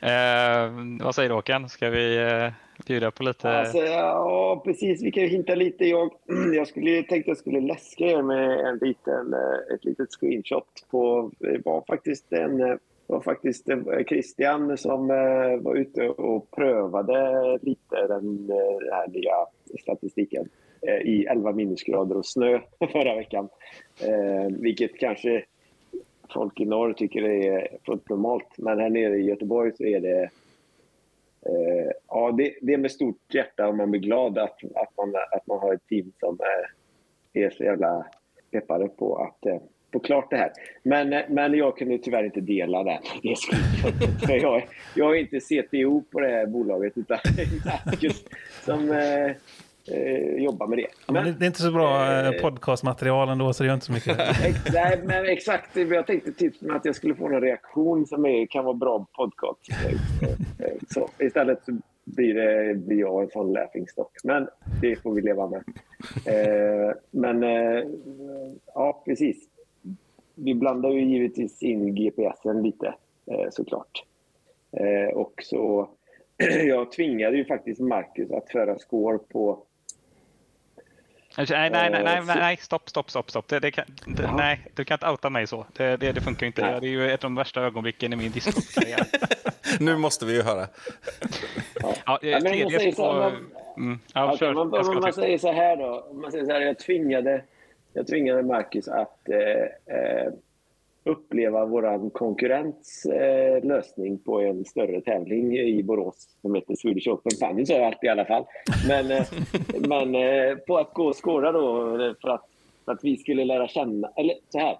Eh, 0.00 0.70
vad 1.00 1.14
säger 1.14 1.28
du 1.28 1.34
Håkan? 1.34 1.68
Ska 1.68 1.90
vi 1.90 2.16
eh, 2.16 2.52
bjuda 2.86 3.10
på 3.10 3.22
lite? 3.22 3.50
Alltså, 3.50 3.78
ja, 3.78 4.62
precis. 4.64 5.02
Vi 5.02 5.10
kan 5.10 5.22
ju 5.22 5.28
hinta 5.28 5.54
lite. 5.54 5.84
Jag, 5.84 6.10
jag 6.54 6.68
skulle, 6.68 7.02
tänkte 7.02 7.30
jag 7.30 7.38
skulle 7.38 7.60
läska 7.60 8.04
er 8.04 8.22
med 8.22 8.60
en 8.60 8.78
liten, 8.78 9.34
eh, 9.34 9.74
ett 9.74 9.84
litet 9.84 10.12
screenshot 10.12 10.86
på... 10.90 11.30
Det 11.38 11.60
var 11.64 11.84
faktiskt 11.88 12.32
en 12.32 12.60
eh, 12.60 12.76
var 13.06 13.20
faktiskt 13.20 13.68
Christian 14.08 14.78
som 14.78 15.10
eh, 15.10 15.62
var 15.62 15.74
ute 15.74 16.08
och 16.08 16.50
prövade 16.50 17.58
lite 17.62 18.06
den, 18.08 18.46
den 18.46 18.92
här 18.92 19.08
nya 19.08 19.34
statistiken 19.80 20.48
i 21.04 21.26
11 21.26 21.52
minusgrader 21.52 22.16
och 22.16 22.26
snö 22.26 22.60
förra 22.92 23.14
veckan. 23.14 23.48
vilket 24.60 24.98
kanske 24.98 25.44
folk 26.32 26.60
i 26.60 26.64
norr 26.64 26.92
tycker 26.92 27.22
det 27.22 27.48
är 27.48 27.78
fullt 27.86 28.08
normalt. 28.08 28.58
Men 28.58 28.80
här 28.80 28.90
nere 28.90 29.16
i 29.16 29.26
Göteborg 29.26 29.72
så 29.76 29.84
är 29.84 30.00
det... 30.00 30.30
Eh, 31.46 31.90
ja, 32.08 32.32
det, 32.32 32.54
det, 32.62 32.72
är 32.72 32.78
med 32.78 32.90
stort 32.90 33.34
hjärta 33.34 33.68
och 33.68 33.76
man 33.76 33.90
blir 33.90 34.00
glad 34.00 34.38
att, 34.38 34.64
att, 34.74 34.96
man, 34.96 35.14
att 35.32 35.46
man 35.46 35.58
har 35.58 35.74
ett 35.74 35.86
team 35.88 36.12
som 36.20 36.38
är, 36.40 37.44
är 37.44 37.50
så 37.50 37.64
jävla 37.64 38.06
peppade 38.50 38.88
på 38.88 39.16
att 39.16 39.46
eh, 39.46 39.60
få 39.92 39.98
klart 39.98 40.30
det 40.30 40.36
här. 40.36 40.52
Men, 40.82 41.12
eh, 41.12 41.22
men 41.28 41.54
jag 41.54 41.76
kunde 41.76 41.98
tyvärr 41.98 42.24
inte 42.24 42.40
dela 42.40 42.84
det. 42.84 43.00
det 43.22 43.36
för 44.26 44.42
jag, 44.42 44.62
jag 44.96 45.16
är 45.16 45.20
inte 45.20 45.40
CTO 45.40 46.02
på 46.02 46.20
det 46.20 46.28
här 46.28 46.46
bolaget 46.46 46.98
utan 46.98 47.18
Marcus 47.86 48.24
som 48.64 48.90
eh, 48.90 49.32
eh, 49.90 50.42
jobba 50.42 50.66
med 50.66 50.78
det. 50.78 50.86
Men, 51.06 51.24
men, 51.24 51.38
det 51.38 51.44
är 51.44 51.46
inte 51.46 51.62
så 51.62 51.70
bra 51.70 52.12
eh, 52.12 52.28
eh 52.28 52.42
podcastmaterial 52.42 53.28
ändå, 53.28 53.52
så 53.52 53.62
det 53.62 53.66
gör 53.66 53.74
inte 53.74 53.86
så 53.86 53.92
mycket. 53.92 54.16
Nej, 54.72 55.00
men 55.04 55.24
exakt. 55.24 55.76
Jag 55.76 56.06
tänkte 56.06 56.32
typ 56.32 56.54
att 56.70 56.84
jag 56.84 56.94
skulle 56.94 57.14
få 57.14 57.26
en 57.26 57.40
reaktion 57.40 58.06
som 58.06 58.26
är, 58.26 58.46
kan 58.46 58.64
vara 58.64 58.74
bra 58.74 59.06
podcast. 59.12 59.60
Eh, 60.60 60.72
så, 60.88 61.08
istället 61.18 61.64
så 61.64 61.72
blir, 62.04 62.34
det, 62.34 62.74
blir 62.74 63.00
jag 63.00 63.22
en 63.22 63.30
sån 63.30 63.52
laughingstock. 63.52 64.12
Men 64.24 64.48
det 64.80 64.96
får 64.96 65.12
vi 65.12 65.22
leva 65.22 65.48
med. 65.48 65.64
Eh, 66.26 66.94
men 67.10 67.42
eh, 67.42 67.84
ja, 68.74 69.02
precis. 69.04 69.36
Vi 70.34 70.54
blandar 70.54 70.90
ju 70.90 71.04
givetvis 71.04 71.62
in 71.62 71.94
GPSen 71.94 72.62
lite 72.62 72.94
såklart. 73.50 74.04
och 75.14 75.32
så 75.42 75.88
jag 76.66 76.92
tvingade 76.92 77.36
ju 77.36 77.44
faktiskt 77.44 77.80
Marcus 77.80 78.30
att 78.30 78.50
föra 78.50 78.78
score 78.78 79.18
på 79.18 79.62
Nej, 81.38 81.70
nej, 81.70 81.90
nej, 81.90 82.02
nej, 82.04 82.22
nej, 82.26 82.56
stopp, 82.56 82.90
stopp, 82.90 83.10
stopp, 83.10 83.30
stopp. 83.30 83.48
Det, 83.48 83.60
det 83.60 83.70
kan, 83.70 83.84
det, 84.06 84.32
nej, 84.36 84.60
du 84.74 84.84
kan 84.84 84.94
inte 84.94 85.08
outa 85.08 85.30
mig 85.30 85.46
så. 85.46 85.66
Det, 85.72 85.96
det, 85.96 86.12
det 86.12 86.20
funkar 86.20 86.46
inte. 86.46 86.62
Nej. 86.62 86.80
Det 86.80 86.86
är 86.86 86.90
ju 86.90 87.10
ett 87.10 87.24
av 87.24 87.30
de 87.30 87.34
värsta 87.34 87.60
ögonblicken 87.60 88.12
i 88.12 88.16
min 88.16 88.32
discgolfkarriär. 88.32 89.06
nu 89.80 89.96
måste 89.96 90.26
vi 90.26 90.34
ju 90.34 90.42
höra. 90.42 90.66
Ja, 91.80 92.18
ja, 92.22 92.40
men 92.42 92.62
man 92.62 92.70
säger 92.70 92.92
så, 92.92 93.12
man, 93.12 93.32
mm, 93.76 94.00
ja, 94.14 94.34
okay, 94.34 94.52
man, 94.52 94.70
man, 94.70 95.00
man, 95.00 95.12
säger 95.12 95.38
så 95.38 95.52
här 95.52 95.76
då. 95.76 96.06
Man 96.12 96.32
säger 96.32 96.44
så 96.44 96.52
här, 96.52 96.60
jag 96.60 96.78
tvingade, 96.78 97.42
jag 97.92 98.06
tvingade 98.06 98.42
Marcus 98.42 98.88
att 98.88 99.28
eh, 99.28 99.96
eh, 99.96 100.32
uppleva 101.08 101.64
vår 101.64 102.10
konkurrents 102.10 103.06
eh, 103.06 103.64
lösning 103.64 104.18
på 104.18 104.40
en 104.40 104.64
större 104.64 105.00
tävling 105.00 105.58
i 105.58 105.82
Borås 105.82 106.28
som 106.42 106.54
heter 106.54 106.74
Swedish 106.74 107.08
Open. 107.08 107.32
Fanny 107.40 107.66
sa 107.66 107.74
jag 107.74 107.84
alltid 107.84 108.08
i 108.08 108.08
alla 108.08 108.24
fall. 108.24 108.44
Men, 108.88 109.10
eh, 109.10 109.26
men 109.88 110.14
eh, 110.14 110.56
på 110.56 110.78
att 110.78 110.94
gå 110.94 111.06
och 111.06 111.24
skåra 111.24 111.52
då 111.52 111.96
för 112.20 112.28
att, 112.28 112.44
för 112.84 112.92
att 112.92 113.00
vi 113.02 113.16
skulle 113.16 113.44
lära 113.44 113.68
känna, 113.68 114.10
eller 114.16 114.34
så 114.48 114.58
här, 114.58 114.78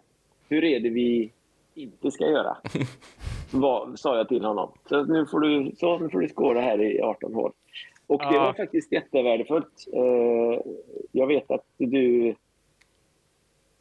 hur 0.49 0.65
är 0.65 0.81
det 0.81 0.91
vi 0.91 1.33
inte 1.75 2.11
ska 2.11 2.27
göra? 2.27 2.57
Vad, 3.53 3.99
sa 3.99 4.17
jag 4.17 4.29
till 4.29 4.45
honom. 4.45 4.73
Så 4.89 5.05
nu 5.05 5.27
får 5.27 5.41
du, 5.41 5.73
så, 5.77 5.99
nu 5.99 6.09
får 6.09 6.21
du 6.21 6.29
skåra 6.29 6.61
här 6.61 6.83
i 6.83 7.01
18 7.01 7.35
hål. 7.35 7.53
Och 8.07 8.23
det 8.33 8.39
var 8.39 8.53
faktiskt 8.53 8.93
jättevärdefullt. 8.93 9.87
Eh, 9.93 10.61
jag 11.13 11.27
vet 11.27 11.51
att 11.51 11.65
du 11.77 12.35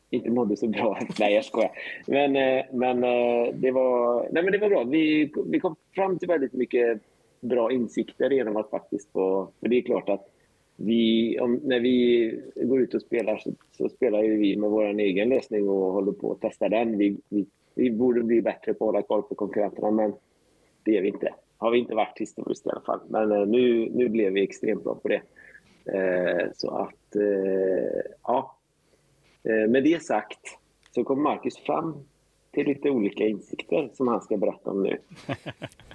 inte 0.09 0.29
mådde 0.29 0.57
så 0.57 0.67
bra. 0.67 0.99
Nej, 1.19 1.33
jag 1.33 1.45
skojar. 1.45 1.71
Men, 2.07 2.35
eh, 2.35 2.65
men, 2.73 3.03
eh, 3.03 3.53
det, 3.53 3.71
var, 3.71 4.27
nej, 4.31 4.43
men 4.43 4.51
det 4.51 4.57
var 4.57 4.69
bra. 4.69 4.83
Vi, 4.83 5.31
vi 5.45 5.59
kom 5.59 5.75
fram 5.95 6.19
till 6.19 6.27
väldigt 6.27 6.53
mycket 6.53 7.01
bra 7.39 7.71
insikter 7.71 8.29
genom 8.29 8.57
att 8.57 8.69
faktiskt 8.69 9.11
få... 9.11 9.51
För 9.59 9.67
det 9.67 9.77
är 9.77 9.81
klart 9.81 10.09
att 10.09 10.27
vi, 10.75 11.39
om, 11.39 11.59
när 11.63 11.79
vi 11.79 12.39
går 12.55 12.81
ut 12.81 12.93
och 12.93 13.01
spelar 13.01 13.37
så, 13.37 13.51
så 13.71 13.89
spelar 13.89 14.23
ju 14.23 14.37
vi 14.37 14.57
med 14.57 14.69
vår 14.69 14.99
egen 14.99 15.29
lösning 15.29 15.69
och 15.69 15.93
håller 15.93 16.11
på 16.11 16.31
att 16.31 16.41
testa 16.41 16.69
den. 16.69 16.97
Vi, 16.97 17.17
vi, 17.29 17.45
vi 17.75 17.91
borde 17.91 18.23
bli 18.23 18.41
bättre 18.41 18.73
på 18.73 18.85
att 18.85 18.93
hålla 18.93 19.01
koll 19.01 19.23
på 19.23 19.35
konkurrenterna, 19.35 19.91
men 19.91 20.13
det 20.83 20.97
är 20.97 21.01
vi 21.01 21.07
inte. 21.07 21.33
Har 21.57 21.71
vi 21.71 21.79
inte 21.79 21.95
varit 21.95 22.19
historiskt 22.19 22.65
i 22.65 22.69
alla 22.69 22.81
fall. 22.81 22.99
Men 23.07 23.31
eh, 23.31 23.45
nu, 23.45 23.89
nu 23.93 24.09
blev 24.09 24.33
vi 24.33 24.43
extremt 24.43 24.83
bra 24.83 24.95
på 24.95 25.07
det. 25.07 25.21
Eh, 25.93 26.47
så 26.55 26.69
att, 26.69 27.15
eh, 27.15 28.01
ja. 28.23 28.56
Eh, 29.49 29.69
med 29.69 29.83
det 29.83 30.03
sagt 30.03 30.57
så 30.91 31.03
kom 31.03 31.23
Marcus 31.23 31.57
fram 31.57 32.05
till 32.51 32.67
lite 32.67 32.89
olika 32.89 33.23
insikter 33.27 33.89
som 33.93 34.07
han 34.07 34.21
ska 34.21 34.37
berätta 34.37 34.69
om 34.69 34.83
nu. 34.83 34.97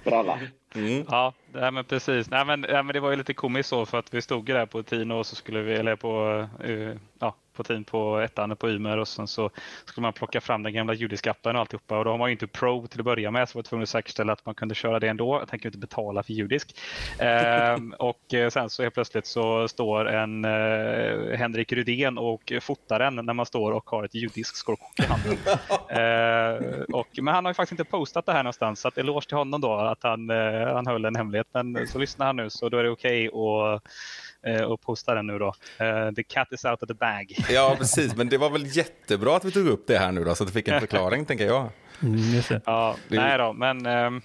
För 0.03 0.11
alla. 0.11 0.39
Mm. 0.75 1.05
Ja, 1.09 1.33
nej, 1.53 1.71
men 1.71 1.85
precis. 1.85 2.29
Nej, 2.29 2.45
men, 2.45 2.61
nej, 2.61 2.83
men 2.83 2.93
det 2.93 2.99
var 2.99 3.09
ju 3.09 3.15
lite 3.15 3.33
komiskt 3.33 3.69
så 3.69 3.85
för 3.85 3.99
att 3.99 4.13
vi 4.13 4.21
stod 4.21 4.49
ju 4.49 4.55
där 4.55 4.65
på 4.65 4.83
Tino 4.83 5.13
och 5.13 5.25
så 5.25 5.35
skulle 5.35 5.61
vi, 5.61 5.73
eller 5.73 5.95
på, 5.95 6.47
eh, 6.63 6.97
ja, 7.19 7.35
på 7.53 7.63
team 7.63 7.83
på 7.83 8.19
ettan 8.19 8.55
på 8.55 8.69
Ymer 8.69 8.97
och 8.97 9.07
sen 9.07 9.27
så 9.27 9.49
skulle 9.85 10.01
man 10.01 10.13
plocka 10.13 10.41
fram 10.41 10.63
den 10.63 10.73
gamla 10.73 10.93
judiskappen 10.93 11.55
och 11.55 11.61
alltihopa 11.61 11.97
och 11.97 12.05
då 12.05 12.11
har 12.11 12.17
man 12.17 12.29
ju 12.29 12.31
inte 12.31 12.47
Pro 12.47 12.87
till 12.87 12.99
att 12.99 13.05
börja 13.05 13.31
med 13.31 13.49
så 13.49 13.57
var 13.57 13.63
tvungen 13.63 13.83
att 13.83 13.89
säkerställa 13.89 14.33
att 14.33 14.45
man 14.45 14.55
kunde 14.55 14.75
köra 14.75 14.99
det 14.99 15.07
ändå. 15.07 15.39
Jag 15.39 15.47
tänker 15.47 15.67
inte 15.67 15.77
betala 15.77 16.23
för 16.23 16.33
judisk. 16.33 16.79
Ehm, 17.19 17.93
och 17.99 18.33
eh, 18.33 18.49
sen 18.49 18.69
så 18.69 18.83
helt 18.83 18.93
plötsligt 18.93 19.25
så 19.25 19.67
står 19.67 20.09
en 20.09 20.45
eh, 20.45 21.37
Henrik 21.37 21.73
Rydén 21.73 22.17
och 22.17 22.53
fotar 22.61 22.99
en 22.99 23.15
när 23.15 23.33
man 23.33 23.45
står 23.45 23.71
och 23.71 23.89
har 23.89 24.03
ett 24.03 24.15
judiskt 24.15 24.55
skorkort 24.55 24.99
i 24.99 25.03
handen. 25.03 25.37
Eh, 25.93 26.81
och, 26.93 27.07
men 27.21 27.33
han 27.33 27.45
har 27.45 27.49
ju 27.49 27.53
faktiskt 27.53 27.79
inte 27.79 27.91
postat 27.91 28.25
det 28.25 28.31
här 28.31 28.43
någonstans 28.43 28.79
så 28.79 28.87
att 28.87 28.97
eloge 28.97 29.27
till 29.27 29.37
honom 29.37 29.61
då 29.61 29.73
att 29.73 30.03
han, 30.03 30.29
eh, 30.29 30.73
han 30.73 30.87
höll 30.87 31.05
en 31.05 31.15
hemlighet. 31.15 31.42
Men 31.51 31.87
så 31.87 31.99
lyssnar 31.99 32.25
han 32.25 32.35
nu 32.35 32.49
så 32.49 32.69
då 32.69 32.77
är 32.77 32.83
det 32.83 32.89
okej 32.89 33.27
att 33.27 33.81
eh, 34.47 34.75
posta 34.75 35.15
den 35.15 35.27
nu 35.27 35.39
då. 35.39 35.53
Eh, 35.77 36.11
the 36.11 36.23
cat 36.23 36.47
is 36.51 36.65
out 36.65 36.83
of 36.83 36.87
the 36.87 36.93
bag. 36.93 37.35
Ja, 37.49 37.75
precis. 37.77 38.15
Men 38.15 38.29
det 38.29 38.37
var 38.37 38.49
väl 38.49 38.77
jättebra 38.77 39.35
att 39.35 39.45
vi 39.45 39.51
tog 39.51 39.67
upp 39.67 39.87
det 39.87 39.97
här 39.97 40.11
nu 40.11 40.23
då, 40.23 40.35
så 40.35 40.43
att 40.43 40.49
vi 40.49 40.53
fick 40.53 40.67
en 40.67 40.79
förklaring, 40.79 41.25
tänker 41.25 41.45
jag. 41.45 41.69
Mm, 42.03 42.15
det. 42.49 42.61
Ja, 42.65 42.95
Det- 43.07 43.15
nej 43.19 43.37
då, 43.37 43.53
men, 43.53 43.85
ehm, 43.85 44.21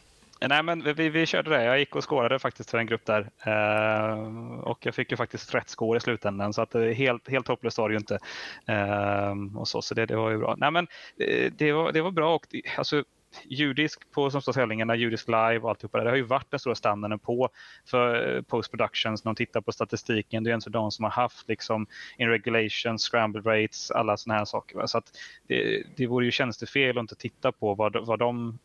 nej, 0.48 0.62
men 0.62 0.94
vi, 0.94 1.08
vi 1.08 1.26
körde 1.26 1.50
det. 1.50 1.64
Jag 1.64 1.78
gick 1.78 1.96
och 1.96 2.10
skårade 2.10 2.38
faktiskt 2.38 2.70
för 2.70 2.78
en 2.78 2.86
grupp 2.86 3.06
där. 3.06 3.30
Eh, 3.42 4.58
och 4.60 4.86
jag 4.86 4.94
fick 4.94 5.10
ju 5.10 5.16
faktiskt 5.16 5.54
rätt 5.54 5.68
score 5.68 5.96
i 5.96 6.00
slutändan, 6.00 6.52
så 6.52 6.62
att 6.62 6.70
det 6.70 6.84
är 6.90 6.92
helt, 6.94 7.28
helt 7.30 7.48
hopplöst 7.48 7.78
var 7.78 7.88
det 7.88 7.92
ju 7.92 7.98
inte. 7.98 8.18
Ehm, 8.66 9.56
och 9.58 9.68
så, 9.68 9.82
så 9.82 9.94
det, 9.94 10.06
det 10.06 10.16
var 10.16 10.30
ju 10.30 10.38
bra. 10.38 10.54
Nej, 10.58 10.70
men 10.70 10.86
eh, 11.20 11.52
det 11.58 11.72
var, 11.72 11.92
det 11.92 12.00
var 12.02 12.10
bra. 12.10 12.34
Och, 12.34 12.46
det- 12.50 12.62
alltså, 12.78 13.04
judisk 13.44 14.10
på 14.10 14.30
som 14.30 14.42
står 14.42 14.52
tävlingarna, 14.52 14.96
judisk 14.96 15.28
live 15.28 15.58
och 15.58 15.70
alltihopa. 15.70 16.04
Det 16.04 16.10
har 16.10 16.16
ju 16.16 16.22
varit 16.22 16.50
den 16.50 16.60
stora 16.60 16.74
standarden 16.74 17.18
på 17.18 17.48
för 17.86 18.36
eh, 18.36 18.42
post 18.42 18.70
productions 18.70 19.24
när 19.24 19.32
de 19.32 19.36
tittar 19.36 19.60
på 19.60 19.72
statistiken. 19.72 20.44
Det 20.44 20.50
är 20.50 20.54
inte 20.54 20.70
de 20.70 20.90
som 20.90 21.04
har 21.04 21.10
haft 21.10 21.48
liksom 21.48 21.86
in 22.18 22.28
regulations, 22.28 23.02
scramble 23.02 23.40
rates, 23.40 23.90
alla 23.90 24.16
sådana 24.16 24.38
här 24.38 24.44
saker. 24.44 24.76
va. 24.76 24.86
Så 24.86 24.98
att 24.98 25.10
det, 25.46 25.84
det 25.96 26.06
vore 26.06 26.24
ju 26.24 26.30
tjänstefel 26.30 26.98
att 26.98 27.02
inte 27.02 27.16
titta 27.16 27.52
på 27.52 27.74
vad, 27.74 28.06
vad 28.06 28.18
de 28.18 28.58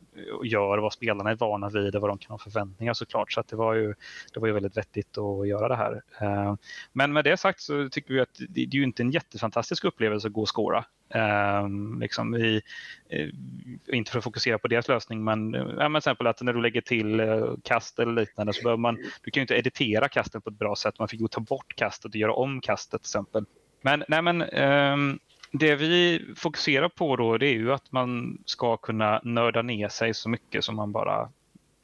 gör, 0.44 0.78
vad 0.78 0.94
spelarna 0.94 1.32
är 1.32 1.36
vana 1.36 1.70
vid 1.70 1.96
och 1.96 2.02
vad 2.02 2.10
de 2.10 2.18
kan 2.18 2.32
ha 2.32 2.38
förväntningar 2.38 2.94
såklart. 2.94 3.32
Så 3.32 3.40
att 3.40 3.48
det, 3.48 3.56
var 3.56 3.74
ju, 3.74 3.94
det 4.34 4.40
var 4.40 4.48
ju 4.48 4.54
väldigt 4.54 4.78
vettigt 4.78 5.18
att 5.18 5.48
göra 5.48 5.68
det 5.68 5.76
här. 5.76 6.02
Eh, 6.22 6.56
men 6.94 7.14
med 7.14 7.24
det 7.24 7.38
sagt 7.38 7.62
så 7.62 7.90
tycker 7.90 8.14
vi 8.14 8.20
att 8.20 8.34
det, 8.34 8.46
det 8.48 8.62
är 8.62 8.80
ju 8.80 8.84
inte 8.84 9.04
en 9.04 9.12
jättefantastisk 9.12 9.84
upplevelse 9.84 10.28
att 10.28 10.34
gå 10.34 10.42
och 10.42 10.56
skåra. 10.56 10.86
Ehm, 11.14 12.00
liksom 12.00 12.36
i, 12.36 12.62
eh, 13.10 13.30
inte 13.88 14.12
för 14.12 14.18
att 14.18 14.24
fokusera 14.24 14.58
på 14.58 14.68
deras 14.68 14.88
lösning, 14.88 15.24
men, 15.24 15.56
eh, 15.56 15.62
ja, 15.62 15.90
men 15.90 15.92
till 15.92 15.98
exempel 15.98 16.28
att 16.28 16.42
när 16.42 16.54
du 16.54 16.62
lägger 16.62 16.82
till 16.82 17.20
eh, 17.20 17.54
kast 17.64 18.00
eller 18.00 18.14
liknande 18.14 18.54
så 18.54 18.64
behöver 18.64 18.82
man, 18.82 18.96
du 18.96 19.32
kan 19.32 19.42
ju 19.42 19.42
inte 19.42 19.56
editera 19.56 20.10
kasten 20.10 20.42
på 20.42 20.50
ett 20.50 20.60
bra 20.60 20.76
sätt. 20.76 21.00
Man 21.00 21.08
fick 21.08 21.22
ju 21.22 21.28
ta 21.28 21.42
bort 21.42 21.76
kastet 21.76 22.06
och 22.06 22.16
göra 22.16 22.34
om 22.34 22.62
kastet 22.62 23.02
till 23.02 23.08
exempel. 23.08 23.46
Men, 23.82 24.04
nej, 24.08 24.22
men 24.22 24.42
ehm, 24.42 25.20
det 25.52 25.76
vi 25.76 26.26
fokuserar 26.36 26.90
på 26.90 27.16
då 27.16 27.38
det 27.38 27.48
är 27.48 27.54
ju 27.54 27.74
att 27.74 27.92
man 27.92 28.38
ska 28.46 28.78
kunna 28.78 29.22
nörda 29.24 29.62
ner 29.62 29.90
sig 29.90 30.14
så 30.14 30.30
mycket 30.30 30.64
som 30.64 30.76
man 30.76 30.92
bara 30.92 31.30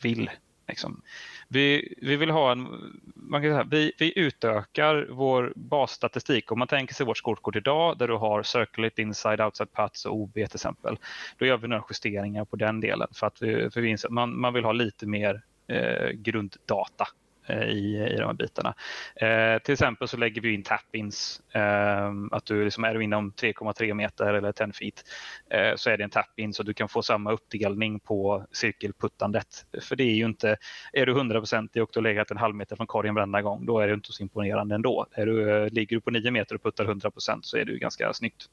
vill. 0.02 0.30
Liksom. 0.70 1.02
Vi, 1.48 1.94
vi 2.02 2.16
vill 2.16 2.30
ha 2.30 2.52
en, 2.52 2.68
man 3.16 3.42
kan 3.42 3.52
säga, 3.52 3.68
vi, 3.72 3.92
vi 4.00 4.20
utökar 4.20 5.08
vår 5.10 5.54
basstatistik. 5.56 6.52
Om 6.52 6.60
man 6.60 6.68
tänker 6.68 6.96
sig 6.96 7.06
vårt 7.06 7.18
skolkort 7.18 7.56
idag 7.56 7.98
där 7.98 8.08
du 8.08 8.14
har 8.14 8.44
circulate 8.44 9.02
inside, 9.02 9.42
outside 9.42 9.72
paths 9.72 10.06
och 10.06 10.16
OB 10.16 10.34
till 10.34 10.44
exempel. 10.44 10.98
Då 11.38 11.46
gör 11.46 11.58
vi 11.58 11.68
några 11.68 11.84
justeringar 11.90 12.46
på 12.46 12.56
den 12.56 12.82
delen 12.82 13.08
för 13.14 13.28
att 13.28 13.42
vi, 13.42 13.70
för 13.70 13.82
vi 13.82 13.90
inser 13.90 14.10
man, 14.10 14.40
man 14.40 14.54
vill 14.54 14.64
ha 14.64 14.72
lite 14.72 15.06
mer 15.06 15.42
eh, 15.68 16.10
grunddata 16.10 17.08
Eh, 17.50 17.64
i, 17.64 18.08
i 18.14 18.16
de 18.16 18.24
här 18.24 18.34
bitarna. 18.34 18.76
Eh, 19.16 19.62
till 19.62 19.74
exempel 19.74 20.08
så 20.08 20.18
lägger 20.18 20.42
vi 20.42 20.54
in 20.54 20.64
tap-ins. 20.64 21.42
Eh, 21.56 22.12
att 22.32 22.46
du 22.46 22.64
liksom 22.64 22.84
är 22.84 22.94
du 22.94 23.04
inom 23.04 23.32
3,3 23.32 23.94
meter 23.94 24.34
eller 24.34 24.52
10 24.52 24.74
feet 24.74 25.04
eh, 25.50 25.76
så 25.76 25.90
är 25.90 25.98
det 25.98 26.04
en 26.04 26.10
tap-in 26.10 26.54
så 26.54 26.64
du 26.64 26.74
kan 26.74 26.90
få 26.90 27.02
samma 27.02 27.32
uppdelning 27.32 28.00
på 28.00 28.46
cirkelputtandet. 28.52 29.66
För 29.82 29.96
det 29.96 30.04
är 30.04 30.16
ju 30.16 30.26
inte, 30.26 30.58
är 30.94 31.06
du 31.06 31.14
100% 31.14 31.80
och 31.80 31.90
du 31.94 32.00
har 32.00 32.02
legat 32.02 32.32
en 32.32 32.38
halv 32.38 32.56
meter 32.56 32.76
från 32.76 32.88
korgen 32.88 33.16
varenda 33.16 33.42
gång, 33.42 33.66
då 33.66 33.80
är 33.80 33.88
det 33.88 33.94
inte 33.94 34.12
så 34.12 34.24
imponerande 34.24 34.76
ändå. 34.76 35.06
Är 35.12 35.26
du, 35.26 35.50
eh, 35.50 35.70
ligger 35.70 35.96
du 35.96 36.02
på 36.02 36.12
9 36.12 36.32
meter 36.32 36.56
och 36.56 36.64
puttar 36.64 36.86
100% 36.86 37.40
så 37.42 37.58
är 37.58 37.66
det 37.66 37.72
ju 37.72 37.78
ganska 37.78 38.14
snyggt. 38.14 38.46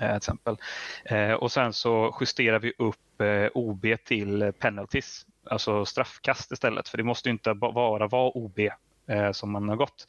Eh, 0.00 0.08
till 0.08 0.16
exempel. 0.16 0.56
Och 1.38 1.52
sen 1.52 1.72
så 1.72 2.16
justerar 2.20 2.58
vi 2.58 2.72
upp 2.78 2.96
OB 3.54 3.96
till 4.04 4.52
penalties, 4.58 5.26
alltså 5.50 5.84
straffkast 5.84 6.52
istället. 6.52 6.88
För 6.88 6.98
det 6.98 7.04
måste 7.04 7.30
inte 7.30 7.54
ba- 7.54 7.72
bara 7.72 8.06
vara 8.06 8.30
OB 8.34 8.58
eh, 9.06 9.32
som 9.32 9.50
man 9.52 9.68
har 9.68 9.76
gått. 9.76 10.06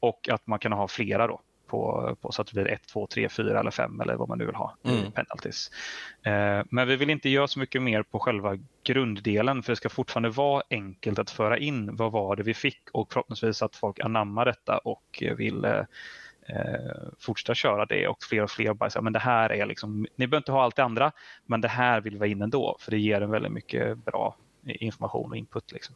Och 0.00 0.28
att 0.28 0.46
man 0.46 0.58
kan 0.58 0.72
ha 0.72 0.88
flera 0.88 1.26
då. 1.26 1.40
På, 1.66 2.16
på, 2.20 2.32
så 2.32 2.42
att 2.42 2.48
det 2.48 2.54
blir 2.62 2.72
1, 2.72 2.86
2, 2.86 3.06
3, 3.06 3.28
4 3.28 3.60
eller 3.60 3.70
5 3.70 4.00
eller 4.00 4.14
vad 4.14 4.28
man 4.28 4.38
nu 4.38 4.46
vill 4.46 4.54
ha 4.54 4.76
i 4.84 4.88
Mm. 4.98 5.12
penalties. 5.12 5.70
Eh, 6.22 6.62
men 6.70 6.88
vi 6.88 6.96
vill 6.96 7.10
inte 7.10 7.28
göra 7.28 7.48
så 7.48 7.58
mycket 7.58 7.82
mer 7.82 8.02
på 8.02 8.18
själva 8.18 8.58
grunddelen 8.84 9.62
för 9.62 9.72
det 9.72 9.76
ska 9.76 9.88
fortfarande 9.88 10.28
vara 10.30 10.62
enkelt 10.70 11.18
att 11.18 11.30
föra 11.30 11.58
in 11.58 11.96
vad 11.96 12.12
var 12.12 12.36
det 12.36 12.42
vi 12.42 12.54
fick 12.54 12.82
och 12.92 13.12
förhoppningsvis 13.12 13.62
att 13.62 13.76
folk 13.76 14.00
anammar 14.00 14.44
detta 14.44 14.78
och 14.78 15.22
vill 15.36 15.64
eh, 15.64 15.82
eh, 16.48 17.02
fortsätta 17.18 17.54
köra 17.54 17.86
det 17.86 18.08
och 18.08 18.22
fler 18.22 18.42
och 18.42 18.50
fler 18.50 18.74
bara 18.74 18.90
säger 18.90 19.02
men 19.02 19.12
det 19.12 19.18
här 19.18 19.52
är 19.52 19.66
liksom, 19.66 20.06
ni 20.16 20.26
behöver 20.26 20.36
inte 20.40 20.52
ha 20.52 20.62
allt 20.62 20.76
det 20.76 20.84
andra 20.84 21.12
men 21.46 21.60
det 21.60 21.68
här 21.68 22.00
vill 22.00 22.12
vi 22.12 22.18
ha 22.18 22.26
in 22.26 22.42
ändå 22.42 22.76
för 22.80 22.90
det 22.90 22.98
ger 22.98 23.20
en 23.20 23.30
väldigt 23.30 23.52
mycket 23.52 23.98
bra 23.98 24.36
information 24.70 25.30
och 25.30 25.36
input. 25.36 25.72
Liksom. 25.72 25.94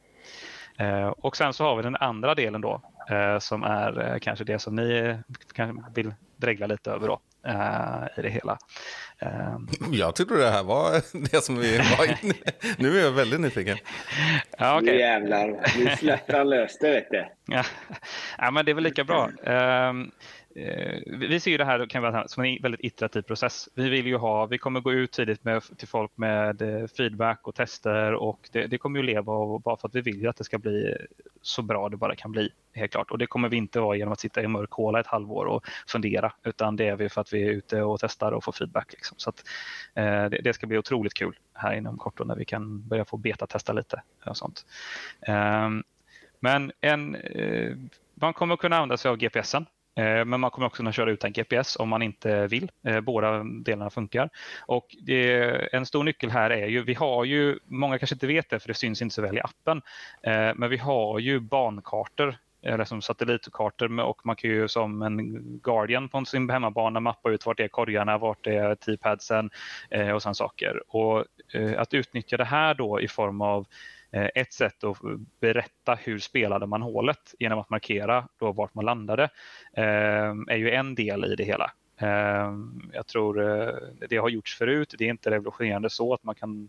Eh, 0.79 1.07
och 1.09 1.37
sen 1.37 1.53
så 1.53 1.65
har 1.65 1.77
vi 1.77 1.83
den 1.83 1.97
andra 1.97 2.35
delen 2.35 2.61
då 2.61 2.81
eh, 3.11 3.39
som 3.39 3.63
är 3.63 4.13
eh, 4.13 4.19
kanske 4.19 4.45
det 4.45 4.59
som 4.59 4.77
ni 4.77 5.19
kanske 5.53 5.85
vill 5.95 6.15
dregla 6.37 6.67
lite 6.67 6.91
över 6.91 7.09
då 7.09 7.21
eh, 7.47 8.19
i 8.19 8.23
det 8.23 8.29
hela. 8.31 8.59
Eh, 9.19 9.57
Jag 9.93 10.15
trodde 10.15 10.39
det 10.39 10.51
här 10.51 10.63
var 10.63 10.93
det 11.33 11.45
som 11.45 11.59
vi 11.59 11.79
var 11.79 12.25
inne 12.25 12.35
Nu 12.79 12.99
är 12.99 13.05
jag 13.05 13.13
väldigt 13.13 13.41
nyfiken. 13.41 13.79
ja, 14.59 14.81
Nu 14.81 14.87
okej. 14.89 14.99
jävlar, 14.99 15.47
nu 15.79 15.97
släpper 15.97 16.39
han 16.39 16.49
lös 16.51 16.79
det 16.79 16.91
vet 16.91 17.11
du. 17.11 17.27
Ja. 17.47 17.63
ja, 18.39 18.51
men 18.51 18.65
det 18.65 18.71
är 18.71 18.75
väl 18.75 18.85
lika 18.85 19.05
bra. 19.05 19.31
Eh, 20.57 21.01
vi 21.07 21.41
ser 21.41 21.51
ju 21.51 21.57
det 21.57 21.65
här 21.65 21.87
kan 21.87 22.03
vara 22.03 22.29
som 22.29 22.45
en 22.45 22.59
väldigt 22.63 22.85
iterativ 22.85 23.23
process. 23.23 23.69
Vi 23.75 23.89
vill 23.89 24.07
ju 24.07 24.17
ha, 24.17 24.47
vi 24.47 24.59
kommer 24.59 24.81
gå 24.81 24.93
ut 24.93 25.13
tidigt 25.13 25.45
med, 25.45 25.63
till 25.77 25.89
folk 25.89 26.11
med 26.15 26.63
eh, 26.63 26.87
feedback 26.87 27.49
och 27.49 27.55
tester 27.55 28.15
och 28.15 28.49
det, 28.53 28.67
det 28.67 28.79
kommer 28.79 29.01
ju 29.01 29.07
leva 29.07 29.33
av 29.33 29.63
bara 29.63 29.77
för 29.77 29.89
att 29.89 29.95
vi 29.95 30.01
vill 30.01 30.21
ju 30.21 30.29
att 30.29 30.37
det 30.37 30.45
ska 30.45 30.59
bli 30.59 30.97
så 31.43 31.63
bra 31.63 31.89
det 31.89 31.97
bara 31.97 32.17
kan 32.17 32.33
bli. 32.33 32.51
Helt 32.75 32.93
klart. 32.93 33.11
Och 33.11 33.19
det 33.19 33.27
kommer 33.27 33.49
vi 33.49 33.57
inte 33.57 33.81
vara 33.81 33.97
genom 33.97 34.13
att 34.13 34.21
sitta 34.21 34.43
i 34.43 34.49
mörk 34.49 34.71
håla 34.71 35.01
ett 35.01 35.07
halvår 35.07 35.45
och 35.45 35.65
fundera 35.87 36.33
utan 36.43 36.77
det 36.77 36.89
är 36.89 36.97
vi 36.97 37.09
för 37.09 37.21
att 37.21 37.33
vi 37.33 37.43
är 37.43 37.51
ute 37.51 37.83
och 37.83 38.01
testar 38.01 38.33
och 38.33 38.45
får 38.45 38.53
feedback. 38.53 38.93
Liksom. 38.93 39.19
Så 39.19 39.31
att, 39.31 39.45
eh, 39.95 40.25
det, 40.25 40.41
det 40.45 40.53
ska 40.53 40.67
bli 40.67 40.79
otroligt 40.79 41.15
kul 41.15 41.39
här 41.53 41.75
inom 41.75 41.99
kort 41.99 42.19
då, 42.19 42.25
när 42.25 42.37
vi 42.37 42.45
kan 42.45 42.89
börja 42.89 43.05
få 43.05 43.17
beta-testa 43.17 43.73
lite 43.73 44.03
och 44.27 44.37
sånt. 44.37 44.67
Eh, 45.27 45.69
men 46.41 46.73
en, 46.81 47.15
eh, 47.15 47.77
man 48.15 48.33
kommer 48.33 48.57
kunna 48.57 48.77
använda 48.77 48.97
sig 48.97 49.09
av 49.09 49.17
GPSen 49.17 49.67
Eh, 49.97 50.25
men 50.25 50.41
man 50.41 50.51
kommer 50.51 50.67
också 50.67 50.77
kunna 50.77 50.93
köra 50.93 51.11
utan 51.11 51.33
GPS 51.33 51.77
om 51.77 51.89
man 51.89 52.03
inte 52.03 52.47
vill. 52.47 52.71
Eh, 52.87 53.01
båda 53.01 53.45
delarna 53.45 53.91
funkar. 53.91 54.31
Och 54.67 55.09
eh, 55.09 55.67
en 55.73 55.87
stor 55.87 56.05
nyckel 56.05 56.31
här 56.31 56.51
är 56.51 56.67
ju, 56.67 56.83
vi 56.83 56.95
har 56.95 57.25
ju, 57.25 57.59
många 57.65 57.99
kanske 57.99 58.15
inte 58.15 58.27
vet 58.27 58.51
det 58.51 58.61
för 58.61 58.69
det 58.69 58.75
syns 58.75 59.03
inte 59.03 59.15
så 59.15 59.23
väl 59.23 59.37
i 59.37 59.41
appen, 59.41 59.83
men 60.57 60.71
vi 60.71 60.77
har 60.77 61.19
ju 61.19 61.41
bankartor 61.41 62.37
eller 62.63 62.85
som 62.85 63.03
satellitkartor 63.03 64.01
och 64.01 64.27
man 64.27 64.37
kan 64.37 64.51
ju 64.51 64.69
som 64.69 65.03
en 65.03 65.43
Guardian 65.63 66.09
på 66.09 66.25
sin 66.25 66.51
hemmabana 66.51 67.01
mappa 67.01 67.31
ut 67.31 67.47
vart 67.47 67.61
är 67.61 67.69
korgarna, 67.69 68.19
vart 68.19 68.47
är 68.47 68.75
T-padsen 68.75 69.51
och 70.15 70.23
sådana 70.23 70.35
saker. 70.35 70.83
Och 70.89 71.25
att 71.77 71.95
utnyttja 71.95 72.37
det 72.37 72.45
här 72.45 72.75
då 72.75 73.01
i 73.01 73.09
form 73.09 73.41
av 73.41 73.67
Eh, 74.15 74.29
ett 74.35 74.53
sätt 74.53 74.85
att 74.85 74.99
berätta 75.41 75.95
hur 75.95 76.19
spelade 76.19 76.67
man 76.67 76.83
hålet 76.83 77.35
genom 77.39 77.59
att 77.59 77.71
markera 77.71 78.29
då 78.39 78.53
vart 78.53 78.75
man 78.75 78.85
landade 78.85 79.23
eh, 79.77 80.35
är 80.49 80.57
ju 80.57 80.71
en 80.71 80.95
del 80.95 81.25
i 81.25 81.35
det 81.37 81.45
hela. 81.45 81.73
Eh, 82.01 82.53
jag 82.93 83.07
tror 83.07 83.35
det 84.09 84.17
har 84.17 84.29
gjorts 84.29 84.59
förut. 84.59 84.95
Det 84.99 85.05
är 85.05 85.11
inte 85.11 85.31
revolutionerande 85.31 85.91
så 85.91 86.15
att 86.15 86.25
man 86.25 86.35
kan 86.35 86.69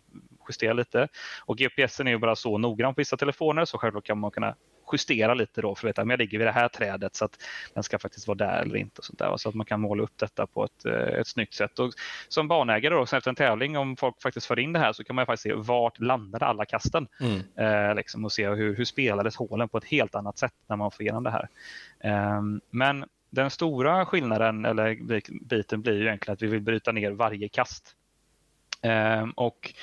justera 0.49 0.73
lite. 0.73 1.07
Och 1.45 1.57
GPSen 1.57 2.07
är 2.07 2.11
ju 2.11 2.17
bara 2.17 2.35
så 2.35 2.57
noggrann 2.57 2.95
på 2.95 3.01
vissa 3.01 3.17
telefoner 3.17 3.65
så 3.65 3.77
självklart 3.77 4.05
kan 4.05 4.19
man 4.19 4.31
kunna 4.31 4.55
justera 4.91 5.33
lite 5.33 5.61
då 5.61 5.75
för 5.75 5.88
att 5.88 5.89
veta 5.89 6.01
om 6.01 6.09
jag 6.09 6.19
ligger 6.19 6.38
vid 6.38 6.47
det 6.47 6.51
här 6.51 6.67
trädet 6.67 7.15
så 7.15 7.25
att 7.25 7.43
den 7.73 7.83
ska 7.83 7.99
faktiskt 7.99 8.27
vara 8.27 8.38
där 8.38 8.61
eller 8.61 8.75
inte. 8.75 8.99
Och 8.99 9.05
sånt 9.05 9.19
där. 9.19 9.38
Så 9.38 9.49
att 9.49 9.55
man 9.55 9.65
kan 9.65 9.81
måla 9.81 10.03
upp 10.03 10.17
detta 10.17 10.47
på 10.47 10.63
ett, 10.65 10.86
eh, 10.86 11.19
ett 11.19 11.27
snyggt 11.27 11.53
sätt. 11.53 11.79
Och 11.79 11.93
som 12.27 12.47
banägare 12.47 12.93
då, 12.93 13.03
efter 13.03 13.29
en 13.29 13.36
tävling, 13.36 13.77
om 13.77 13.95
folk 13.95 14.21
faktiskt 14.21 14.47
för 14.47 14.59
in 14.59 14.73
det 14.73 14.79
här 14.79 14.93
så 14.93 15.03
kan 15.03 15.15
man 15.15 15.25
faktiskt 15.25 15.43
se 15.43 15.53
vart 15.53 15.99
landade 15.99 16.45
alla 16.45 16.65
kasten. 16.65 17.07
Mm. 17.19 17.41
Eh, 17.55 17.95
liksom, 17.95 18.25
och 18.25 18.31
se 18.31 18.49
hur, 18.49 18.75
hur 18.75 18.86
spelades 18.86 19.36
hålen 19.36 19.69
på 19.69 19.77
ett 19.77 19.86
helt 19.86 20.15
annat 20.15 20.38
sätt 20.38 20.53
när 20.67 20.75
man 20.75 20.91
får 20.91 21.01
igenom 21.01 21.23
det 21.23 21.31
här. 21.31 21.49
Eh, 21.99 22.41
men 22.69 23.05
den 23.29 23.49
stora 23.49 24.05
skillnaden 24.05 24.65
eller 24.65 24.97
biten 25.45 25.81
blir 25.81 25.93
ju 25.93 26.01
egentligen 26.01 26.33
att 26.33 26.41
vi 26.41 26.47
vill 26.47 26.61
bryta 26.61 26.91
ner 26.91 27.11
varje 27.11 27.47
kast. 27.47 27.95
Eh, 28.81 29.27
och 29.36 29.73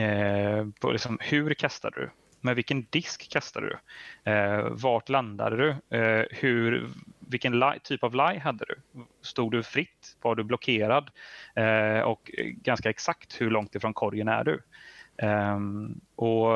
eh, 0.00 0.66
på 0.80 0.92
liksom, 0.92 1.18
hur 1.20 1.54
kastar 1.54 1.90
du? 1.90 2.10
Med 2.40 2.56
vilken 2.56 2.86
disk 2.90 3.30
kastade 3.32 3.66
du? 3.66 3.78
Eh, 4.30 4.68
vart 4.70 5.08
landade 5.08 5.56
du? 5.56 5.96
Eh, 5.98 6.24
hur, 6.30 6.90
vilken 7.18 7.58
lie, 7.58 7.78
typ 7.82 8.04
av 8.04 8.14
lie 8.14 8.38
hade 8.38 8.64
du? 8.64 9.04
Stod 9.22 9.52
du 9.52 9.62
fritt? 9.62 10.16
Var 10.22 10.34
du 10.34 10.44
blockerad? 10.44 11.10
Eh, 11.54 12.00
och 12.00 12.30
ganska 12.36 12.90
exakt 12.90 13.40
hur 13.40 13.50
långt 13.50 13.74
ifrån 13.74 13.94
korgen 13.94 14.28
är 14.28 14.44
du? 14.44 14.62
Ehm, 15.22 16.00
och 16.16 16.48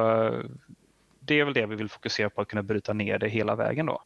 det 1.21 1.41
är 1.41 1.45
väl 1.45 1.55
det 1.55 1.67
vi 1.67 1.77
vill 1.77 1.89
fokusera 1.89 2.31
på, 2.31 2.41
att 2.41 2.49
kunna 2.49 2.63
bryta 2.63 2.93
ner 2.93 3.19
det 3.19 3.29
hela 3.29 3.55
vägen. 3.55 3.87
då. 3.87 4.03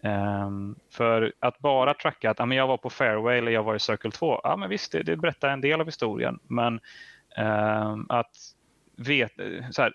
Um, 0.00 0.76
för 0.90 1.32
att 1.38 1.58
bara 1.58 1.94
tracka 1.94 2.30
att 2.30 2.40
ah, 2.40 2.46
men 2.46 2.56
jag 2.56 2.66
var 2.66 2.76
på 2.76 2.90
fairway 2.90 3.38
eller 3.38 3.52
jag 3.52 3.62
var 3.62 3.74
i 3.74 3.78
circle 3.78 4.10
2, 4.10 4.40
ja 4.44 4.56
men 4.56 4.68
visst 4.68 4.92
det, 4.92 5.02
det 5.02 5.16
berättar 5.16 5.48
en 5.48 5.60
del 5.60 5.80
av 5.80 5.86
historien. 5.86 6.38
Men 6.42 6.80
um, 7.38 8.06
att 8.08 8.36
veta, 8.96 9.42
så 9.70 9.82
här, 9.82 9.94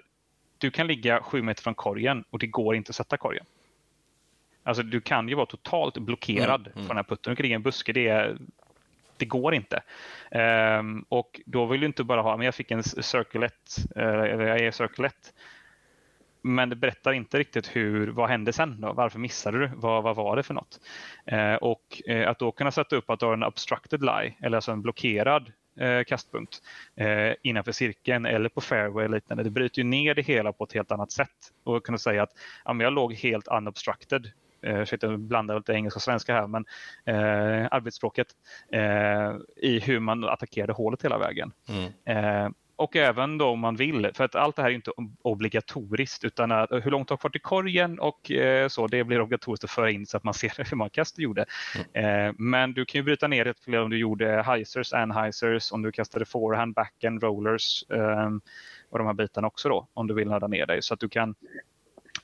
du 0.64 0.72
kan 0.72 0.88
ligga 0.88 1.24
sju 1.24 1.42
meter 1.42 1.64
från 1.64 1.76
korgen 1.76 2.24
och 2.30 2.40
det 2.40 2.48
går 2.48 2.76
inte 2.76 2.90
att 2.90 2.96
sätta 2.96 3.18
korgen. 3.18 3.46
Alltså 4.64 4.84
du 4.84 5.02
kan 5.02 5.30
ju 5.30 5.36
vara 5.36 5.46
totalt 5.46 5.98
blockerad 5.98 6.62
mm, 6.62 6.72
mm. 6.72 6.74
från 6.74 6.88
den 6.88 6.98
här 6.98 7.04
putten. 7.04 7.32
Du 7.32 7.36
kan 7.36 7.44
ligga 7.44 7.54
i 7.54 7.56
en 7.56 7.62
buske, 7.62 7.94
det, 7.94 8.08
är, 8.08 8.38
det 9.18 9.26
går 9.26 9.54
inte. 9.54 9.84
Um, 10.80 11.06
och 11.10 11.42
då 11.46 11.66
vill 11.66 11.80
du 11.80 11.86
inte 11.86 12.04
bara 12.04 12.22
ha, 12.22 12.38
men 12.38 12.46
jag 12.46 12.56
fick 12.56 12.72
en 12.72 12.84
circle 12.84 13.46
1, 13.46 13.54
uh, 13.98 14.04
eller 14.04 14.48
jag 14.48 14.60
är 14.60 14.72
circle 14.72 15.08
1. 15.08 15.14
Men 16.42 16.70
det 16.70 16.76
berättar 16.76 17.14
inte 17.14 17.40
riktigt 17.40 17.76
hur, 17.76 18.08
vad 18.08 18.30
hände 18.30 18.54
sen 18.54 18.82
då? 18.82 18.94
Varför 18.94 19.20
missade 19.20 19.60
du? 19.60 19.72
Vad, 19.76 20.04
vad 20.04 20.16
var 20.16 20.36
det 20.36 20.44
för 20.44 20.54
något? 20.54 20.80
Uh, 21.32 21.56
och 21.56 22.02
uh, 22.10 22.30
att 22.30 22.40
då 22.40 22.52
kunna 22.52 22.72
sätta 22.72 22.96
upp 22.96 23.10
att 23.10 23.20
du 23.20 23.26
har 23.26 23.34
en 23.34 23.44
obstructed 23.44 24.02
lie, 24.02 24.36
eller 24.42 24.58
alltså 24.58 24.72
en 24.72 24.82
blockerad 24.82 25.52
eh, 25.80 26.04
kastpunkt 26.04 26.62
eh, 26.96 27.34
innanför 27.44 27.72
cirkeln 27.72 28.26
eller 28.26 28.50
på 28.50 28.62
fairway 28.62 29.06
eller 29.06 29.16
liknande. 29.16 29.44
Det 29.44 29.50
bryter 29.50 29.80
ju 29.80 29.84
ner 29.84 30.16
det 30.16 30.22
hela 30.22 30.54
på 30.54 30.64
ett 30.64 30.74
helt 30.74 30.92
annat 30.92 31.12
sätt 31.12 31.30
och 31.64 31.86
kunna 31.86 31.98
säga 31.98 32.24
att 32.24 32.32
ja, 32.66 32.76
jag 32.80 32.94
låg 32.94 33.14
helt 33.14 33.48
unobstructed 33.48 34.32
eh, 34.62 34.86
jag 35.02 35.20
blandar 35.20 35.56
lite 35.56 35.74
engelska 35.74 35.98
och 35.98 36.02
svenska 36.02 36.34
här, 36.34 36.48
men 36.48 36.66
eh, 37.06 37.68
arbetsspråket 37.72 38.28
eh, 38.72 39.34
i 39.56 39.80
hur 39.80 40.00
man 40.00 40.24
attackerade 40.24 40.74
hålet 40.74 41.04
hela 41.04 41.18
vägen. 41.18 41.52
Mm. 41.70 42.54
Och 42.76 42.96
även 42.96 43.38
då 43.38 43.48
om 43.48 43.60
man 43.60 43.76
vill, 43.76 44.12
för 44.14 44.24
att 44.24 44.36
allt 44.36 44.56
det 44.56 44.62
här 44.62 44.70
är 44.70 44.74
inte 44.74 44.92
obligatoriskt 45.22 46.24
utan 46.24 46.52
att, 46.52 46.72
hur 46.72 46.92
långt 46.92 47.10
har 47.10 47.18
kvar 47.18 47.30
till 47.30 47.42
korgen 47.42 48.00
och 48.00 48.32
eh, 48.32 48.68
så, 48.68 48.88
det 48.88 49.04
blir 49.04 49.22
obligatoriskt 49.22 49.64
att 49.64 49.72
föra 49.72 49.92
in 49.92 50.06
så 50.06 50.18
att 50.18 50.24
man 50.24 50.34
ser 50.34 50.70
hur 50.70 50.78
många 50.78 50.90
kast 50.90 51.16
du 51.16 51.24
gjorde. 51.24 51.46
Mm. 51.94 52.28
Eh, 52.28 52.34
men 52.38 52.74
du 52.74 52.86
kan 52.86 53.00
ju 53.00 53.04
bryta 53.04 53.28
ner 53.28 53.46
det 53.46 53.54
till 53.54 53.76
om 53.76 53.90
du 53.90 53.98
gjorde 53.98 54.44
heisers, 54.46 54.94
anheisers, 54.94 55.72
om 55.72 55.82
du 55.82 55.92
kastade 55.92 56.26
forehand, 56.26 56.74
backhand, 56.74 57.24
rollers 57.24 57.84
eh, 57.90 58.30
och 58.90 58.98
de 58.98 59.08
här 59.08 59.14
bitarna 59.14 59.48
också 59.48 59.70
då, 59.70 59.88
om 59.94 60.08
du 60.08 60.14
vill 60.14 60.28
nörda 60.28 60.48
ner 60.48 60.66
dig. 60.66 60.82
Så 60.82 60.94
att 60.94 61.00
du 61.00 61.10
kan 61.10 61.36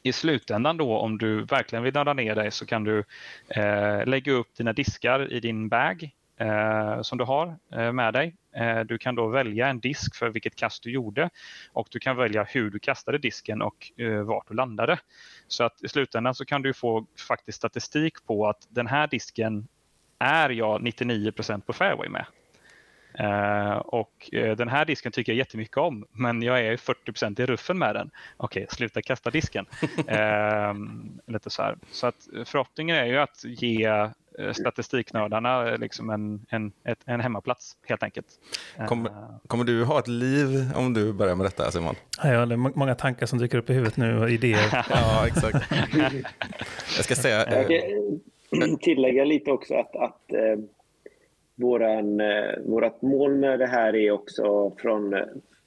i 0.04 0.14
slutändan 0.14 0.78
då 0.78 0.98
om 0.98 1.18
du 1.18 1.44
verkligen 1.44 1.84
vill 1.84 1.94
nörda 1.94 2.14
ner 2.14 2.36
dig 2.36 2.52
så 2.52 2.66
kan 2.66 2.84
du 2.84 3.04
eh, 3.48 4.06
lägga 4.06 4.32
upp 4.32 4.56
dina 4.58 4.74
diskar 4.74 5.34
i 5.34 5.40
din 5.40 5.70
bag 5.70 6.12
som 7.02 7.18
du 7.18 7.24
har 7.24 7.58
eh, 7.72 7.92
med 7.92 8.14
dig. 8.14 8.36
Eh, 8.56 8.80
du 8.80 8.98
kan 8.98 9.16
då 9.16 9.28
välja 9.28 9.68
en 9.68 9.80
disk 9.80 10.16
för 10.16 10.30
vilket 10.30 10.56
kast 10.56 10.84
du 10.84 10.92
gjorde 10.92 11.30
och 11.74 11.88
du 11.92 12.00
kan 12.00 12.18
välja 12.18 12.44
hur 12.44 12.70
du 12.70 12.80
kastade 12.80 13.18
disken 13.18 13.62
och 13.62 13.92
eh, 13.98 14.22
vart 14.22 14.48
du 14.48 14.54
landade. 14.54 15.00
Så 15.48 15.64
att 15.64 15.84
i 15.84 15.88
slutändan 15.88 16.36
så 16.36 16.46
kan 16.46 16.62
du 16.62 16.74
få 16.74 17.06
faktiskt 17.28 17.58
statistik 17.58 18.26
på 18.26 18.48
att 18.48 18.68
den 18.70 18.88
här 18.88 19.08
disken 19.08 19.68
är 20.20 20.50
jag 20.50 20.82
99% 20.82 21.62
på 21.62 21.74
fairway 21.74 22.10
med. 22.10 22.26
Uh, 23.20 23.78
och 23.78 24.30
uh, 24.34 24.56
den 24.56 24.68
här 24.68 24.86
disken 24.86 25.12
tycker 25.12 25.32
jag 25.32 25.38
jättemycket 25.38 25.78
om, 25.78 26.06
men 26.12 26.42
jag 26.42 26.60
är 26.60 26.78
40% 26.78 27.42
i 27.42 27.46
ruffen 27.46 27.78
med 27.78 27.96
den. 27.96 28.12
Okej, 28.38 28.64
okay, 28.64 28.76
sluta 28.76 29.02
kasta 29.02 29.30
disken. 29.30 29.66
uh, 29.98 30.74
lite 31.34 31.50
så 31.50 31.62
här. 31.62 31.78
Så 31.92 32.08
att 32.08 32.28
förhoppningen 32.46 32.96
är 32.96 33.06
ju 33.06 33.18
att 33.18 33.44
ge 33.44 34.10
statistiknördarna 34.54 35.76
liksom 35.76 36.10
en, 36.10 36.46
en, 36.50 36.72
ett, 36.84 37.00
en 37.06 37.20
hemmaplats 37.20 37.78
helt 37.88 38.04
enkelt. 38.04 38.28
Kommer, 38.88 39.12
kommer 39.48 39.64
du 39.64 39.84
ha 39.84 40.00
ett 40.00 40.08
liv 40.08 40.72
om 40.76 40.94
du 40.94 41.14
börjar 41.14 41.36
med 41.36 41.46
detta 41.46 41.72
Simon? 41.72 41.96
Ja, 42.24 42.46
det 42.46 42.56
är 42.56 42.78
många 42.78 42.96
tankar 42.96 43.26
som 43.26 43.40
dyker 43.40 43.58
upp 43.58 43.70
i 43.70 43.74
huvudet 43.74 43.98
nu 43.98 44.20
och 44.20 44.30
idéer. 44.30 44.86
ja, 44.90 45.28
exakt. 45.28 45.72
jag 46.98 47.06
ska 47.06 47.16
säga... 47.16 47.38
Jag 47.50 47.68
kan 48.62 48.78
tillägga 48.78 49.26
lite 49.26 49.52
också 49.52 49.76
att, 49.76 49.96
att 49.96 50.22
våran, 51.60 52.20
eh, 52.20 52.60
vårat 52.66 53.02
mål 53.02 53.36
med 53.36 53.60
det 53.60 53.68
här 53.68 53.96
är 53.96 54.12
också 54.12 54.76
från, 54.78 55.16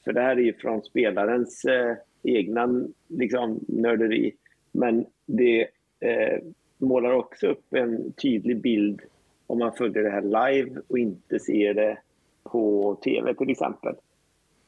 för 0.04 0.12
det 0.12 0.20
här 0.20 0.36
är 0.36 0.40
ju 0.40 0.54
från 0.54 0.82
spelarens 0.82 1.64
eh, 1.64 1.96
egna 2.22 2.84
liksom, 3.08 3.64
nörderi, 3.68 4.32
men 4.72 5.06
det 5.26 5.60
eh, 6.00 6.38
målar 6.86 7.12
också 7.12 7.46
upp 7.46 7.74
en 7.74 8.12
tydlig 8.12 8.60
bild 8.60 9.00
om 9.46 9.58
man 9.58 9.72
följer 9.72 10.02
det 10.02 10.10
här 10.10 10.22
live 10.22 10.80
och 10.88 10.98
inte 10.98 11.38
ser 11.38 11.74
det 11.74 11.98
på 12.42 12.94
tv 13.04 13.34
till 13.34 13.50
exempel. 13.50 13.94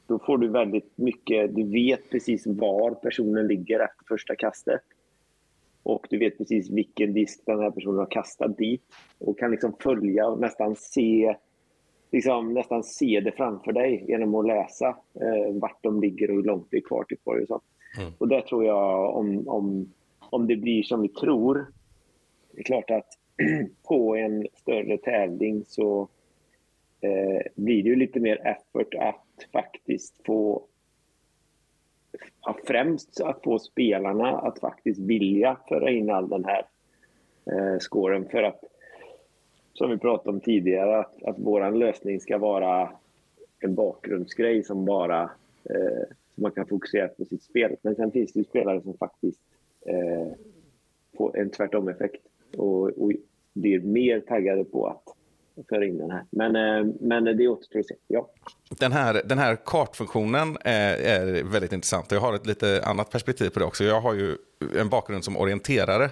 Då 0.07 0.19
får 0.19 0.37
du 0.37 0.47
väldigt 0.47 0.91
mycket, 0.95 1.55
du 1.55 1.63
vet 1.63 2.09
precis 2.09 2.47
var 2.47 2.91
personen 2.91 3.47
ligger 3.47 3.79
efter 3.79 4.05
första 4.07 4.35
kastet 4.35 4.81
och 5.83 6.07
du 6.09 6.17
vet 6.17 6.37
precis 6.37 6.69
vilken 6.69 7.13
disk 7.13 7.41
den 7.45 7.59
här 7.59 7.71
personen 7.71 7.99
har 7.99 8.05
kastat 8.05 8.57
dit 8.57 8.83
och 9.17 9.39
kan 9.39 9.51
liksom 9.51 9.75
följa 9.79 10.27
och 10.27 10.39
nästan 10.39 10.75
se 10.75 11.35
liksom 12.11 12.53
nästan 12.53 12.83
se 12.83 13.21
det 13.23 13.31
framför 13.31 13.71
dig 13.71 14.05
genom 14.07 14.35
att 14.35 14.47
läsa 14.47 14.87
eh, 15.21 15.53
vart 15.53 15.83
de 15.83 16.01
ligger 16.01 16.29
och 16.29 16.35
hur 16.35 16.43
långt 16.43 16.67
det 16.69 16.77
är 16.77 16.81
kvar 16.81 17.03
till 17.03 17.17
korg 17.23 17.41
och 17.41 17.47
sånt. 17.47 17.63
Mm. 17.99 18.11
Och 18.17 18.27
där 18.27 18.41
tror 18.41 18.65
jag 18.65 19.15
om, 19.15 19.47
om, 19.47 19.93
om 20.19 20.47
det 20.47 20.55
blir 20.55 20.83
som 20.83 21.01
vi 21.01 21.07
tror, 21.07 21.65
det 22.55 22.61
är 22.61 22.63
klart 22.63 22.91
att 22.91 23.07
på 23.87 24.15
en 24.15 24.47
större 24.53 24.97
tävling 24.97 25.63
så 25.67 26.09
eh, 27.01 27.41
blir 27.55 27.83
det 27.83 27.89
ju 27.89 27.95
lite 27.95 28.19
mer 28.19 28.47
effort 28.47 28.93
att 28.93 29.47
faktiskt 29.53 30.25
få 30.25 30.63
ja, 32.41 32.57
främst 32.67 33.21
att 33.21 33.43
få 33.43 33.59
spelarna 33.59 34.39
att 34.39 34.59
faktiskt 34.59 34.99
vilja 34.99 35.57
föra 35.67 35.91
in 35.91 36.09
all 36.09 36.29
den 36.29 36.45
här 36.45 36.65
eh, 37.45 37.79
scoren. 37.79 38.25
För 38.29 38.43
att, 38.43 38.63
som 39.73 39.89
vi 39.89 39.97
pratade 39.97 40.29
om 40.29 40.39
tidigare, 40.39 40.99
att, 40.99 41.23
att 41.23 41.35
vår 41.39 41.71
lösning 41.71 42.19
ska 42.19 42.37
vara 42.37 42.91
en 43.59 43.75
bakgrundsgrej 43.75 44.63
som 44.63 44.85
bara 44.85 45.21
eh, 45.63 46.07
som 46.35 46.41
man 46.41 46.51
kan 46.51 46.67
fokusera 46.67 47.07
på 47.07 47.25
sitt 47.25 47.43
spel. 47.43 47.75
Men 47.81 47.95
sen 47.95 48.11
finns 48.11 48.33
det 48.33 48.39
ju 48.39 48.43
spelare 48.43 48.81
som 48.81 48.97
faktiskt 48.97 49.39
eh, 49.85 50.27
får 51.17 51.37
en 51.37 51.49
tvärtom-effekt 51.49 52.27
och, 52.57 52.83
och 52.83 53.11
blir 53.53 53.79
mer 53.79 54.19
taggade 54.19 54.63
på 54.63 54.87
att 54.87 55.03
föra 55.69 55.85
in 55.85 55.97
den 55.97 56.11
här. 56.11 56.25
Men, 56.29 56.55
eh, 56.55 56.93
men 56.99 57.23
det 57.23 57.47
återstår 57.47 57.79
att 57.79 57.85
se. 57.85 57.95
Ja. 58.07 58.29
Den, 58.79 58.91
här, 58.91 59.21
den 59.25 59.37
här 59.37 59.57
kartfunktionen 59.65 60.57
är, 60.61 60.97
är 60.97 61.43
väldigt 61.43 61.73
intressant. 61.73 62.11
Jag 62.11 62.19
har 62.19 62.33
ett 62.33 62.45
lite 62.45 62.81
annat 62.85 63.11
perspektiv 63.11 63.49
på 63.49 63.59
det 63.59 63.65
också. 63.65 63.83
Jag 63.83 64.01
har 64.01 64.13
ju 64.13 64.37
en 64.79 64.89
bakgrund 64.89 65.23
som 65.23 65.37
orienterare. 65.37 66.09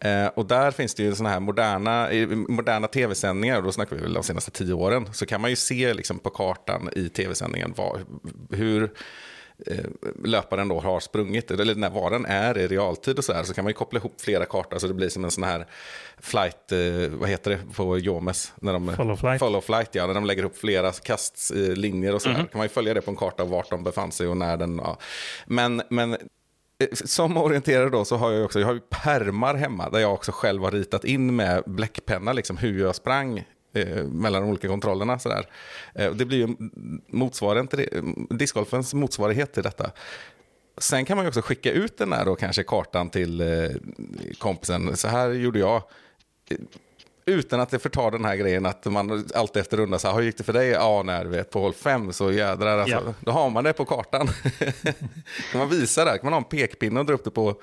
Eh, 0.00 0.26
och 0.26 0.46
där 0.46 0.70
finns 0.70 0.94
det 0.94 1.02
ju 1.02 1.14
såna 1.14 1.28
här 1.28 1.40
moderna, 1.40 2.08
moderna 2.48 2.88
tv-sändningar, 2.88 3.56
och 3.56 3.62
då 3.62 3.72
snackar 3.72 3.96
vi 3.96 4.02
väl 4.02 4.12
de 4.12 4.22
senaste 4.22 4.50
tio 4.50 4.72
åren, 4.72 5.08
så 5.12 5.26
kan 5.26 5.40
man 5.40 5.50
ju 5.50 5.56
se 5.56 5.94
liksom 5.94 6.18
på 6.18 6.30
kartan 6.30 6.88
i 6.96 7.08
tv-sändningen 7.08 7.74
vad, 7.76 8.00
hur 8.50 8.90
löparen 10.24 10.68
då 10.68 10.80
har 10.80 11.00
sprungit, 11.00 11.50
eller 11.50 11.74
när 11.74 11.90
var 11.90 12.10
den 12.10 12.26
är 12.26 12.58
i 12.58 12.66
realtid 12.66 13.18
och 13.18 13.24
så 13.24 13.32
här, 13.32 13.42
så 13.42 13.54
kan 13.54 13.64
man 13.64 13.70
ju 13.70 13.74
koppla 13.74 13.98
ihop 13.98 14.20
flera 14.20 14.44
kartor 14.44 14.78
så 14.78 14.86
det 14.86 14.94
blir 14.94 15.08
som 15.08 15.24
en 15.24 15.30
sån 15.30 15.44
här 15.44 15.66
flight, 16.18 16.72
eh, 16.72 17.18
vad 17.18 17.28
heter 17.28 17.50
det 17.50 17.58
på 17.74 17.98
Jomes? 17.98 18.52
När 18.56 18.72
de, 18.72 18.96
Follow 18.96 19.16
flight. 19.16 19.38
Follow 19.38 19.60
flight, 19.60 19.94
ja. 19.94 20.06
När 20.06 20.14
de 20.14 20.24
lägger 20.24 20.42
ihop 20.42 20.56
flera 20.56 20.92
kastlinjer 20.92 22.14
och 22.14 22.22
så 22.22 22.28
där. 22.28 22.36
kan 22.36 22.48
man 22.52 22.62
ju 22.62 22.68
följa 22.68 22.94
det 22.94 23.00
på 23.00 23.10
en 23.10 23.16
karta 23.16 23.44
vart 23.44 23.70
de 23.70 23.84
befann 23.84 24.12
sig 24.12 24.26
och 24.26 24.36
när 24.36 24.56
den, 24.56 24.80
ja. 24.84 24.98
Men, 25.46 25.82
men 25.90 26.12
eh, 26.12 26.18
som 26.92 27.36
orienterare 27.36 27.90
då 27.90 28.04
så 28.04 28.16
har 28.16 28.32
jag 28.32 28.44
också, 28.44 28.60
jag 28.60 28.66
har 28.66 28.74
ju 28.74 28.80
permar 28.80 29.54
hemma 29.54 29.90
där 29.90 29.98
jag 29.98 30.14
också 30.14 30.32
själv 30.32 30.62
har 30.62 30.70
ritat 30.70 31.04
in 31.04 31.36
med 31.36 31.62
bläckpenna 31.66 32.32
liksom 32.32 32.56
hur 32.56 32.80
jag 32.80 32.94
sprang 32.94 33.44
eh, 33.76 34.04
mellan 34.04 34.42
de 34.42 34.50
olika 34.50 34.68
kontrollerna. 34.68 35.18
Sådär. 35.18 35.46
Eh, 35.94 36.12
det 36.12 36.24
blir 36.24 36.38
ju 36.38 36.56
motsvarigheten 37.06 37.68
till 37.68 37.88
det, 37.90 37.96
eh, 37.96 38.36
discgolfens 38.36 38.94
motsvarighet 38.94 39.52
till 39.52 39.62
detta. 39.62 39.90
Sen 40.78 41.04
kan 41.04 41.16
man 41.16 41.24
ju 41.24 41.28
också 41.28 41.42
skicka 41.42 41.72
ut 41.72 41.98
den 41.98 42.12
här 42.12 42.24
då 42.24 42.34
kanske 42.34 42.62
kartan 42.62 43.10
till 43.10 43.40
eh, 43.40 43.70
kompisen. 44.38 44.96
Så 44.96 45.08
här 45.08 45.30
gjorde 45.30 45.58
jag. 45.58 45.82
Utan 47.26 47.60
att 47.60 47.70
det 47.70 47.78
förtar 47.78 48.10
den 48.10 48.24
här 48.24 48.36
grejen 48.36 48.66
att 48.66 48.84
man 48.84 49.24
alltid 49.34 49.60
efter 49.60 49.76
runda 49.76 49.98
så 49.98 50.08
här, 50.08 50.14
hur 50.14 50.22
gick 50.22 50.38
det 50.38 50.44
för 50.44 50.52
dig? 50.52 50.68
Ja, 50.68 51.02
när 51.02 51.24
du 51.24 51.30
vet 51.30 51.50
på 51.50 51.60
håll 51.60 51.72
fem 51.72 52.12
så 52.12 52.32
jädrar 52.32 52.78
alltså. 52.78 53.02
Ja. 53.06 53.14
Då 53.20 53.32
har 53.32 53.50
man 53.50 53.64
det 53.64 53.72
på 53.72 53.84
kartan. 53.84 54.26
kan 55.52 55.58
man 55.58 55.68
visa 55.70 56.04
det? 56.04 56.10
Kan 56.10 56.20
man 56.22 56.32
ha 56.32 56.38
en 56.38 56.44
pekpinne 56.44 57.00
och 57.00 57.06
dra 57.06 57.14
upp 57.14 57.24
det 57.24 57.30
på 57.30 57.60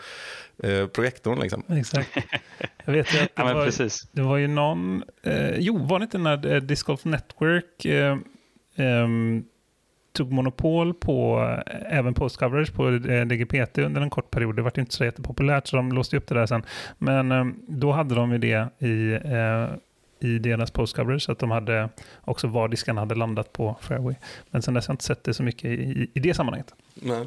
eh, 0.64 0.88
projektorn 0.88 1.40
liksom? 1.40 1.64
Exakt. 1.70 2.10
Jag 2.86 2.94
vet 2.94 3.14
ju 3.14 3.18
att 3.20 3.24
det, 3.24 3.30
Ja, 3.36 3.46
men 3.46 3.56
var, 3.56 3.66
precis. 3.66 4.08
det 4.12 4.22
var 4.22 4.38
ju 4.38 4.48
någon, 4.48 5.04
eh, 5.24 5.56
jo 5.58 5.86
var 5.86 6.00
det 6.00 6.04
inte 6.04 6.18
när 6.18 6.54
eh, 6.54 6.62
Disc 6.62 6.84
Golf 6.84 7.06
Network 7.06 7.86
eh, 7.86 8.18
ehm, 8.76 9.44
tog 10.14 10.32
monopol 10.32 10.94
på 10.94 11.40
eh, 11.68 11.98
även 11.98 12.14
post-coverage 12.14 12.74
på 12.74 12.90
eh, 12.90 13.26
DGPT 13.26 13.78
under 13.78 14.02
en 14.02 14.10
kort 14.10 14.32
period. 14.32 14.56
Det 14.56 14.62
var 14.62 14.80
inte 14.80 14.94
så 14.94 15.06
jättepopulärt 15.06 15.68
så 15.68 15.76
de 15.76 15.92
låste 15.92 16.18
upp 16.18 16.28
det 16.28 16.36
där 16.36 16.46
sen. 16.46 16.64
Men 16.98 17.32
eh, 17.32 17.46
då 17.68 17.92
hade 17.92 18.16
de 18.16 18.32
ju 18.32 18.38
det 18.38 18.68
i, 18.80 19.20
i 20.20 20.40
deras 20.40 20.72
post-coverage, 20.72 21.30
att 21.30 21.40
de 21.40 21.52
hade 21.52 21.90
också 22.22 22.48
var 22.48 22.68
diskarna 22.68 23.02
hade 23.02 23.16
landat 23.16 23.54
på 23.54 23.78
fairway. 23.82 24.16
Men 24.52 24.62
sen 24.62 24.74
dess 24.74 24.88
har 24.88 24.92
jag 24.92 24.94
inte 24.94 25.04
sett 25.06 25.24
det 25.24 25.34
så 25.34 25.44
mycket 25.44 25.66
i, 25.66 26.10
i 26.14 26.20
det 26.20 26.34
sammanhanget. 26.34 26.74
Nej. 26.94 27.26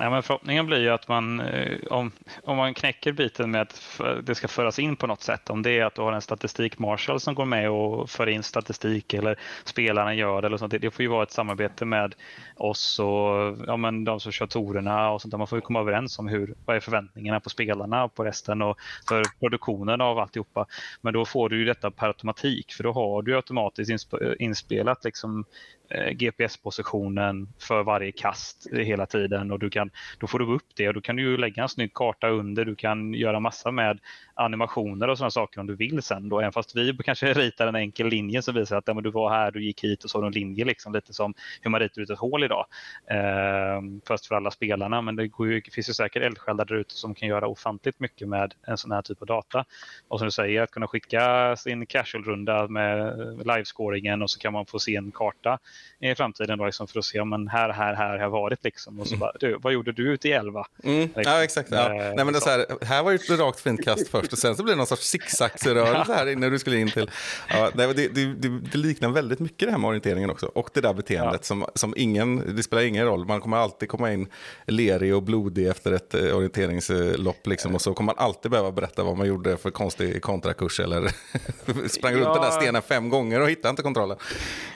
Ja, 0.00 0.10
men 0.10 0.22
förhoppningen 0.22 0.66
blir 0.66 0.80
ju 0.80 0.88
att 0.88 1.08
man, 1.08 1.40
eh, 1.40 1.78
om, 1.90 2.12
om 2.42 2.56
man 2.56 2.74
knäcker 2.74 3.12
biten 3.12 3.50
med 3.50 3.62
att 3.62 4.00
det 4.22 4.34
ska 4.34 4.48
föras 4.48 4.78
in 4.78 4.96
på 4.96 5.06
något 5.06 5.22
sätt, 5.22 5.50
om 5.50 5.62
det 5.62 5.78
är 5.78 5.84
att 5.84 5.94
du 5.94 6.02
har 6.02 6.12
en 6.12 6.20
statistik 6.20 6.78
marshal 6.78 7.20
som 7.20 7.34
går 7.34 7.44
med 7.44 7.70
och 7.70 8.10
för 8.10 8.26
in 8.26 8.42
statistik 8.42 9.14
eller 9.14 9.38
spelarna 9.64 10.14
gör 10.14 10.42
det, 10.42 10.46
eller 10.46 10.56
sånt, 10.56 10.70
det, 10.70 10.78
det 10.78 10.90
får 10.90 11.02
ju 11.02 11.08
vara 11.08 11.22
ett 11.22 11.30
samarbete 11.30 11.84
med 11.84 12.14
oss 12.56 12.98
och 12.98 13.56
ja, 13.66 13.76
men 13.76 14.04
de 14.04 14.20
som 14.20 14.32
kör 14.32 14.46
torerna 14.46 15.10
och 15.10 15.22
sånt 15.22 15.30
där. 15.30 15.38
Man 15.38 15.46
får 15.46 15.58
ju 15.58 15.62
komma 15.62 15.80
överens 15.80 16.18
om 16.18 16.28
hur, 16.28 16.54
vad 16.64 16.76
är 16.76 16.80
förväntningarna 16.80 17.40
på 17.40 17.50
spelarna 17.50 18.04
och 18.04 18.14
på 18.14 18.24
resten 18.24 18.62
och 18.62 18.76
för 19.08 19.24
produktionen 19.40 20.00
av 20.00 20.18
alltihopa. 20.18 20.66
Men 21.00 21.12
då 21.12 21.24
får 21.24 21.48
du 21.48 21.58
ju 21.58 21.64
detta 21.64 21.90
per 21.90 22.06
automatik, 22.06 22.72
för 22.72 22.84
då 22.84 22.92
har 22.92 23.22
du 23.22 23.36
automatiskt 23.36 23.90
insp- 23.90 24.36
inspelat 24.38 25.04
liksom 25.04 25.44
Eh, 25.90 26.10
GPS-positionen 26.10 27.48
för 27.58 27.82
varje 27.82 28.12
kast 28.12 28.66
hela 28.72 29.06
tiden 29.06 29.50
och 29.50 29.58
du 29.58 29.70
kan, 29.70 29.90
då 30.18 30.26
får 30.26 30.38
du 30.38 30.54
upp 30.54 30.66
det 30.76 30.88
och 30.88 30.94
då 30.94 31.00
kan 31.00 31.16
du 31.16 31.22
ju 31.22 31.36
lägga 31.36 31.62
en 31.62 31.68
snygg 31.68 31.94
karta 31.94 32.28
under. 32.28 32.64
Du 32.64 32.76
kan 32.76 33.14
göra 33.14 33.40
massa 33.40 33.70
med 33.70 33.98
animationer 34.34 35.08
och 35.08 35.18
sådana 35.18 35.30
saker 35.30 35.60
om 35.60 35.66
du 35.66 35.76
vill 35.76 36.02
sen. 36.02 36.28
Då, 36.28 36.40
även 36.40 36.52
fast 36.52 36.76
vi 36.76 36.96
kanske 37.04 37.32
ritar 37.34 37.66
en 37.66 37.74
enkel 37.74 38.06
linje 38.06 38.42
som 38.42 38.54
visar 38.54 38.76
att 38.76 38.88
ja, 38.88 38.94
men 38.94 39.02
du 39.02 39.10
var 39.10 39.30
här, 39.30 39.50
du 39.50 39.64
gick 39.64 39.84
hit 39.84 40.04
och 40.04 40.10
så 40.10 40.18
har 40.18 40.22
du 40.22 40.26
en 40.26 40.32
linje, 40.32 40.64
liksom, 40.64 40.92
lite 40.92 41.12
som 41.12 41.34
hur 41.62 41.70
man 41.70 41.80
ritar 41.80 42.02
ut 42.02 42.10
ett 42.10 42.18
hål 42.18 42.44
idag. 42.44 42.66
Eh, 43.10 43.82
först 44.06 44.26
för 44.26 44.34
alla 44.34 44.50
spelarna, 44.50 45.02
men 45.02 45.16
det 45.16 45.28
går 45.28 45.52
ju, 45.52 45.62
finns 45.72 45.88
ju 45.88 45.92
säkert 45.92 46.22
eldsjälar 46.22 46.64
där 46.64 46.74
ute 46.74 46.94
som 46.94 47.14
kan 47.14 47.28
göra 47.28 47.46
ofantligt 47.46 48.00
mycket 48.00 48.28
med 48.28 48.54
en 48.66 48.76
sån 48.76 48.92
här 48.92 49.02
typ 49.02 49.20
av 49.20 49.26
data. 49.26 49.64
Och 50.08 50.18
som 50.18 50.26
du 50.26 50.32
säger, 50.32 50.62
att 50.62 50.70
kunna 50.70 50.86
skicka 50.86 51.56
sin 51.56 51.86
casual-runda 51.86 52.68
med 52.68 53.16
livescoringen 53.38 54.22
och 54.22 54.30
så 54.30 54.38
kan 54.38 54.52
man 54.52 54.66
få 54.66 54.78
se 54.78 54.96
en 54.96 55.12
karta 55.12 55.58
i 56.00 56.14
framtiden 56.14 56.58
då, 56.58 56.64
liksom, 56.66 56.86
för 56.88 56.98
att 56.98 57.04
se 57.04 57.20
om 57.20 57.28
men 57.28 57.48
här, 57.48 57.68
här, 57.68 57.94
här 57.94 58.18
har 58.18 58.28
varit. 58.28 58.64
Liksom. 58.64 59.00
Och 59.00 59.06
så 59.06 59.16
bara, 59.16 59.32
du, 59.40 59.58
vad 59.62 59.72
gjorde 59.72 59.92
du 59.92 60.12
ute 60.12 60.28
i 60.28 60.32
elva? 60.32 60.66
Mm, 60.84 61.08
ja, 61.16 61.44
exakt. 61.44 61.68
Ja. 61.72 61.94
Eh, 61.94 62.14
Nej, 62.14 62.24
men 62.24 62.32
det 62.32 62.40
så 62.40 62.50
här, 62.50 62.66
här 62.84 63.02
var 63.02 63.10
ju 63.10 63.16
ett 63.16 63.30
rakt 63.30 63.60
fint 63.60 63.84
kast 63.84 64.08
först 64.08 64.32
och 64.32 64.38
sen 64.38 64.56
så 64.56 64.62
blir 64.62 64.72
det 64.74 64.76
någon 64.78 64.86
sorts 64.86 65.02
zigzagsrörelse 65.08 66.12
här 66.12 66.26
inne 66.26 66.50
du 66.50 66.58
skulle 66.58 66.76
in 66.76 66.90
till. 66.90 67.10
Ja, 67.50 67.70
det, 67.74 67.92
det, 67.92 68.08
det, 68.08 68.48
det 68.72 68.78
liknar 68.78 69.08
väldigt 69.08 69.38
mycket 69.40 69.68
det 69.68 69.70
här 69.72 69.78
med 69.78 69.88
orienteringen 69.88 70.30
också. 70.30 70.46
Och 70.46 70.70
det 70.74 70.80
där 70.80 70.94
beteendet 70.94 71.44
som, 71.44 71.66
som 71.74 71.94
ingen, 71.96 72.56
det 72.56 72.62
spelar 72.62 72.82
ingen 72.82 73.06
roll. 73.06 73.24
Man 73.26 73.40
kommer 73.40 73.56
alltid 73.56 73.88
komma 73.88 74.12
in 74.12 74.28
lerig 74.66 75.14
och 75.14 75.22
blodig 75.22 75.66
efter 75.68 75.92
ett 75.92 76.14
eh, 76.14 76.36
orienteringslopp. 76.36 77.46
Liksom, 77.46 77.74
och 77.74 77.80
så 77.82 77.94
kommer 77.94 78.06
man 78.14 78.24
alltid 78.24 78.50
behöva 78.50 78.72
berätta 78.72 79.02
vad 79.04 79.16
man 79.16 79.26
gjorde 79.26 79.56
för 79.56 79.70
konstig 79.70 80.22
kontrakurs 80.22 80.80
eller 80.80 81.08
sprang 81.88 82.14
runt 82.14 82.24
Ja. 82.24 82.34
den 82.34 82.42
där 82.42 82.50
stenen 82.50 82.82
fem 82.82 83.08
gånger 83.08 83.40
och 83.40 83.50
hittade 83.50 83.70
inte 83.70 83.82
kontrollen. 83.82 84.16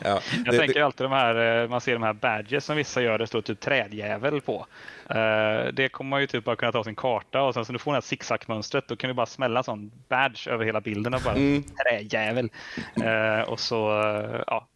Ja, 0.05 0.21
Jag 0.47 0.57
tänker 0.59 0.81
alltid 0.93 1.05
de 1.05 1.13
här, 1.13 1.63
eh, 1.63 1.69
man 1.69 1.81
ser 1.81 1.93
de 1.93 2.03
här 2.03 2.13
badges 2.13 2.65
som 2.65 2.77
vissa 2.77 3.03
gör, 3.03 3.19
det 3.19 3.27
står 3.27 3.41
typ 3.43 3.61
trädjävel 3.61 4.41
på. 4.41 4.67
Eh, 5.11 5.65
Det 5.73 5.89
kommer 5.93 6.11
man 6.11 6.21
ju 6.21 6.27
typ 6.27 6.45
bara 6.45 6.57
kunna 6.57 6.73
ta 6.73 6.85
sin 6.85 6.95
karta 6.95 7.43
och 7.43 7.55
sen 7.55 7.65
så 7.65 7.73
du 7.73 7.79
får 7.79 7.93
det 7.93 7.97
här 7.97 8.01
zigzag-mönstret, 8.01 8.89
då 8.89 8.97
kan 8.97 9.09
du 9.09 9.15
bara 9.15 9.27
smälla 9.27 9.63
sån 9.63 9.91
badge 10.09 10.49
över 10.49 10.65
hela 10.65 10.81
bilden 10.81 11.15
och 11.15 11.21
bara 11.25 11.35
Mm. 11.35 11.63
trädjävel. 11.63 12.51
Eh, 13.05 13.49
Och 13.49 13.61
så, 13.61 13.77
ja, 14.47 14.67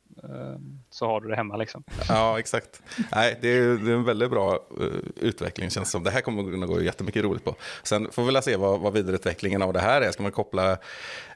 så 0.91 1.07
har 1.07 1.21
du 1.21 1.29
det 1.29 1.37
hemma 1.37 1.57
liksom. 1.57 1.85
Ja, 2.09 2.39
exakt. 2.39 2.83
Nej, 3.15 3.39
det, 3.43 3.49
är, 3.49 3.61
det 3.69 3.91
är 3.91 3.95
en 3.95 4.05
väldigt 4.05 4.31
bra 4.31 4.53
eh, 4.81 4.87
utveckling 5.17 5.71
känns 5.71 5.89
det 5.89 5.93
som. 5.93 6.05
Det 6.05 6.11
här 6.11 6.21
kommer 6.21 6.43
att 6.43 6.51
kunna 6.51 6.67
gå 6.67 6.83
jättemycket 6.83 7.25
roligt 7.25 7.45
på. 7.45 7.55
Sen 7.83 8.09
får 8.13 8.25
vi 8.25 8.33
väl 8.33 8.43
se 8.43 8.57
vad, 8.57 8.81
vad 8.81 8.93
vidareutvecklingen 8.93 9.63
av 9.63 9.73
det 9.73 9.81
här 9.81 10.01
är. 10.03 10.11
Ska 10.13 10.23
man 10.23 10.33
koppla 10.33 10.79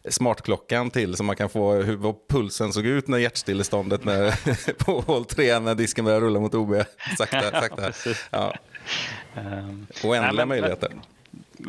smartklockan 0.09 0.91
till 0.91 1.17
så 1.17 1.23
man 1.25 1.37
kan 1.37 1.49
få 1.49 1.73
hur 1.75 1.97
vad 1.97 2.15
pulsen 2.29 2.73
såg 2.73 2.87
ut 2.87 3.09
när 3.09 3.19
hjärtstilleståndet 3.19 4.05
när, 4.05 4.75
på 4.85 5.01
hål 5.01 5.25
3 5.25 5.59
när 5.59 5.75
disken 5.75 6.05
börjar 6.05 6.21
rulla 6.21 6.41
mot 6.41 6.55
OB. 6.55 6.75
Sakta, 7.19 7.41
sakta. 7.61 7.77
precis. 7.87 8.29
Ja, 8.31 8.55
Ehm, 9.37 9.87
oändliga 10.05 10.21
Nej, 10.21 10.35
men- 10.35 10.49
möjligheter. 10.49 10.89
Men, 10.91 11.01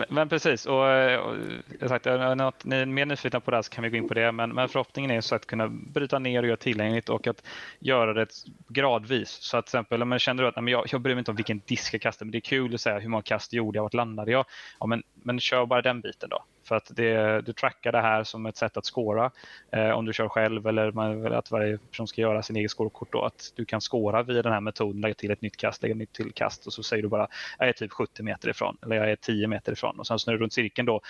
men 0.09 0.29
precis, 0.29 0.65
och, 0.65 0.89
eh, 0.89 1.19
och 1.19 1.35
jag 1.79 1.89
sagt, 1.89 2.05
är 2.05 2.35
något 2.35 2.65
ni 2.65 2.75
är 2.75 2.85
mer 2.85 3.05
nyfikna 3.05 3.39
på 3.39 3.51
det 3.51 3.57
här 3.57 3.61
så 3.61 3.71
kan 3.71 3.83
vi 3.83 3.89
gå 3.89 3.97
in 3.97 4.07
på 4.07 4.13
det. 4.13 4.31
Men, 4.31 4.49
men 4.49 4.69
förhoppningen 4.69 5.11
är 5.11 5.21
så 5.21 5.35
att 5.35 5.45
kunna 5.45 5.67
bryta 5.67 6.19
ner 6.19 6.41
och 6.41 6.47
göra 6.47 6.57
tillgängligt 6.57 7.09
och 7.09 7.27
att 7.27 7.43
göra 7.79 8.13
det 8.13 8.27
gradvis. 8.67 9.29
Så 9.29 9.57
att 9.57 9.65
till 9.65 9.69
exempel, 9.69 10.05
men 10.05 10.19
känner 10.19 10.43
du 10.43 10.49
att 10.49 10.55
nej, 10.55 10.63
men 10.63 10.71
jag, 10.71 10.85
jag 10.91 11.01
bryr 11.01 11.15
mig 11.15 11.19
inte 11.19 11.31
om 11.31 11.37
vilken 11.37 11.61
disk 11.65 11.93
jag 11.93 12.01
kastar, 12.01 12.25
men 12.25 12.31
det 12.31 12.37
är 12.37 12.39
kul 12.39 12.73
att 12.73 12.81
säga 12.81 12.99
hur 12.99 13.09
många 13.09 13.23
kast 13.23 13.53
gjorde 13.53 13.77
jag, 13.77 13.83
vart 13.83 13.93
landade 13.93 14.31
jag? 14.31 14.45
Ja, 14.79 14.85
men, 14.85 15.03
men 15.13 15.39
kör 15.39 15.65
bara 15.65 15.81
den 15.81 16.01
biten 16.01 16.29
då. 16.29 16.43
För 16.71 16.75
att 16.75 16.91
det, 16.95 17.41
du 17.41 17.53
trackar 17.53 17.91
det 17.91 18.01
här 18.01 18.23
som 18.23 18.45
ett 18.45 18.57
sätt 18.57 18.77
att 18.77 18.85
skåra 18.85 19.31
eh, 19.71 19.89
om 19.89 20.05
du 20.05 20.13
kör 20.13 20.29
själv 20.29 20.67
eller 20.67 20.91
man, 20.91 21.33
att 21.33 21.51
varje 21.51 21.77
person 21.77 22.07
ska 22.07 22.21
göra 22.21 22.43
sin 22.43 22.55
egen 22.55 22.69
skårkort. 22.69 23.11
Då, 23.11 23.21
att 23.21 23.53
du 23.55 23.65
kan 23.65 23.81
skåra 23.81 24.23
via 24.23 24.41
den 24.41 24.53
här 24.53 24.61
metoden, 24.61 25.01
lägga 25.01 25.13
till 25.13 25.31
ett 25.31 25.41
nytt 25.41 25.57
kast, 25.57 25.81
lägga 25.81 25.91
ett 25.91 25.97
nytt 25.97 26.13
till 26.13 26.31
kast 26.33 26.67
och 26.67 26.73
så 26.73 26.83
säger 26.83 27.03
du 27.03 27.09
bara 27.09 27.27
jag 27.59 27.69
är 27.69 27.73
typ 27.73 27.91
70 27.91 28.23
meter 28.23 28.49
ifrån 28.49 28.77
eller 28.83 28.95
jag 28.95 29.11
är 29.11 29.15
10 29.15 29.47
meter 29.47 29.71
ifrån 29.71 29.99
och 29.99 30.07
sen 30.07 30.19
snurrar 30.19 30.37
du 30.37 30.43
runt 30.43 30.53
cirkeln 30.53 30.85
då 30.85 31.01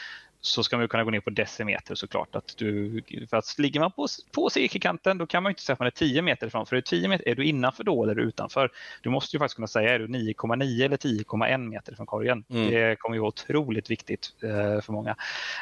så 0.42 0.64
ska 0.64 0.76
man 0.78 0.84
ju 0.84 0.88
kunna 0.88 1.04
gå 1.04 1.12
ner 1.12 1.20
på 1.20 1.30
decimeter 1.30 1.96
såklart. 1.96 2.36
Att 2.36 2.58
du, 2.58 3.02
för 3.30 3.38
att 3.38 3.56
ligger 3.58 3.80
man 3.80 3.92
på, 3.92 4.08
på 4.32 4.50
cirkelkanten 4.50 5.18
då 5.18 5.26
kan 5.28 5.44
man 5.44 5.50
ju 5.50 5.52
inte 5.52 5.62
säga 5.62 5.74
att 5.74 5.80
man 5.80 5.86
är 5.86 5.92
10 5.92 6.22
meter 6.22 6.48
ifrån. 6.48 6.66
För 6.66 6.76
är, 6.76 6.82
10 6.82 7.08
meter, 7.08 7.28
är 7.28 7.36
du 7.36 7.46
innanför 7.46 7.84
då 7.84 8.04
eller 8.04 8.16
du 8.16 8.22
utanför? 8.22 8.70
Du 9.02 9.10
måste 9.10 9.36
ju 9.36 9.40
faktiskt 9.40 9.56
kunna 9.56 9.68
säga 9.68 9.94
är 9.94 10.00
du 10.00 10.08
9,9 10.08 10.86
eller 10.86 10.98
10,1 10.98 11.58
meter 11.58 11.96
från 11.96 12.06
korgen. 12.06 12.44
Mm. 12.50 12.72
Det 12.72 12.96
kommer 13.00 13.16
ju 13.16 13.20
vara 13.20 13.28
otroligt 13.28 13.92
viktigt 13.92 14.34
eh, 14.44 14.82
för 14.82 14.92
många. 14.92 15.16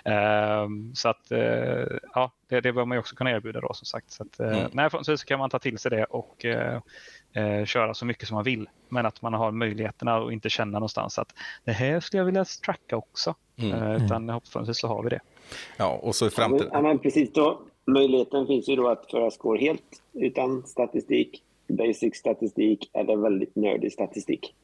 Eh, 0.06 0.68
så 0.94 1.10
att 1.10 1.32
eh, 1.32 1.98
ja, 2.14 2.32
det, 2.50 2.62
det 2.62 2.74
bör 2.74 2.86
man 2.86 2.96
ju 2.96 3.00
också 3.00 3.16
kunna 3.16 3.32
erbjuda 3.32 3.62
då 3.62 3.74
som 3.74 3.86
sagt. 3.86 4.12
Så 4.12 4.24
att, 4.24 4.40
eh, 4.40 4.50
Mm. 4.50 4.72
förhoppningsvis 4.72 5.20
så 5.20 5.26
kan 5.26 5.40
man 5.40 5.50
ta 5.50 5.60
till 5.60 5.78
sig 5.78 5.92
det 5.92 6.04
och 6.04 6.46
eh, 7.34 7.66
köra 7.66 7.94
så 7.94 8.06
mycket 8.06 8.28
som 8.28 8.36
man 8.36 8.44
vill. 8.44 8.70
Men 8.90 9.06
att 9.06 9.22
man 9.22 9.34
har 9.34 9.52
möjligheterna 9.52 10.18
och 10.22 10.34
inte 10.34 10.50
känna 10.50 10.72
någonstans 10.80 11.20
att 11.20 11.34
det 11.64 11.72
här 11.72 12.00
skulle 12.00 12.20
jag 12.20 12.26
vilja 12.26 12.46
tracka 12.66 12.98
också. 12.98 13.36
Mm. 13.58 13.84
Eh, 13.84 14.06
utan 14.06 14.28
förhoppningsvis 14.28 14.80
så 14.80 14.88
har 14.88 15.04
vi 15.04 15.10
det. 15.10 15.20
Ja, 15.78 16.00
och 16.04 16.16
så 16.16 16.26
i 16.26 16.30
Ja, 16.38 16.42
men, 16.42 16.50
framtiden. 16.50 16.72
ja, 16.74 16.82
men 16.82 17.00
precis 17.00 17.34
då. 17.34 17.62
Möjligheten 17.86 18.48
finns 18.48 18.70
ju 18.70 18.76
då 18.76 18.88
att 18.88 19.12
föra 19.12 19.32
score 19.32 19.60
helt 19.60 20.02
utan 20.14 20.64
statistik, 20.64 21.44
basic 21.68 22.16
statistik 22.16 22.90
eller 22.94 23.16
väldigt 23.16 23.56
nördig 23.56 23.94
statistik. 23.94 24.56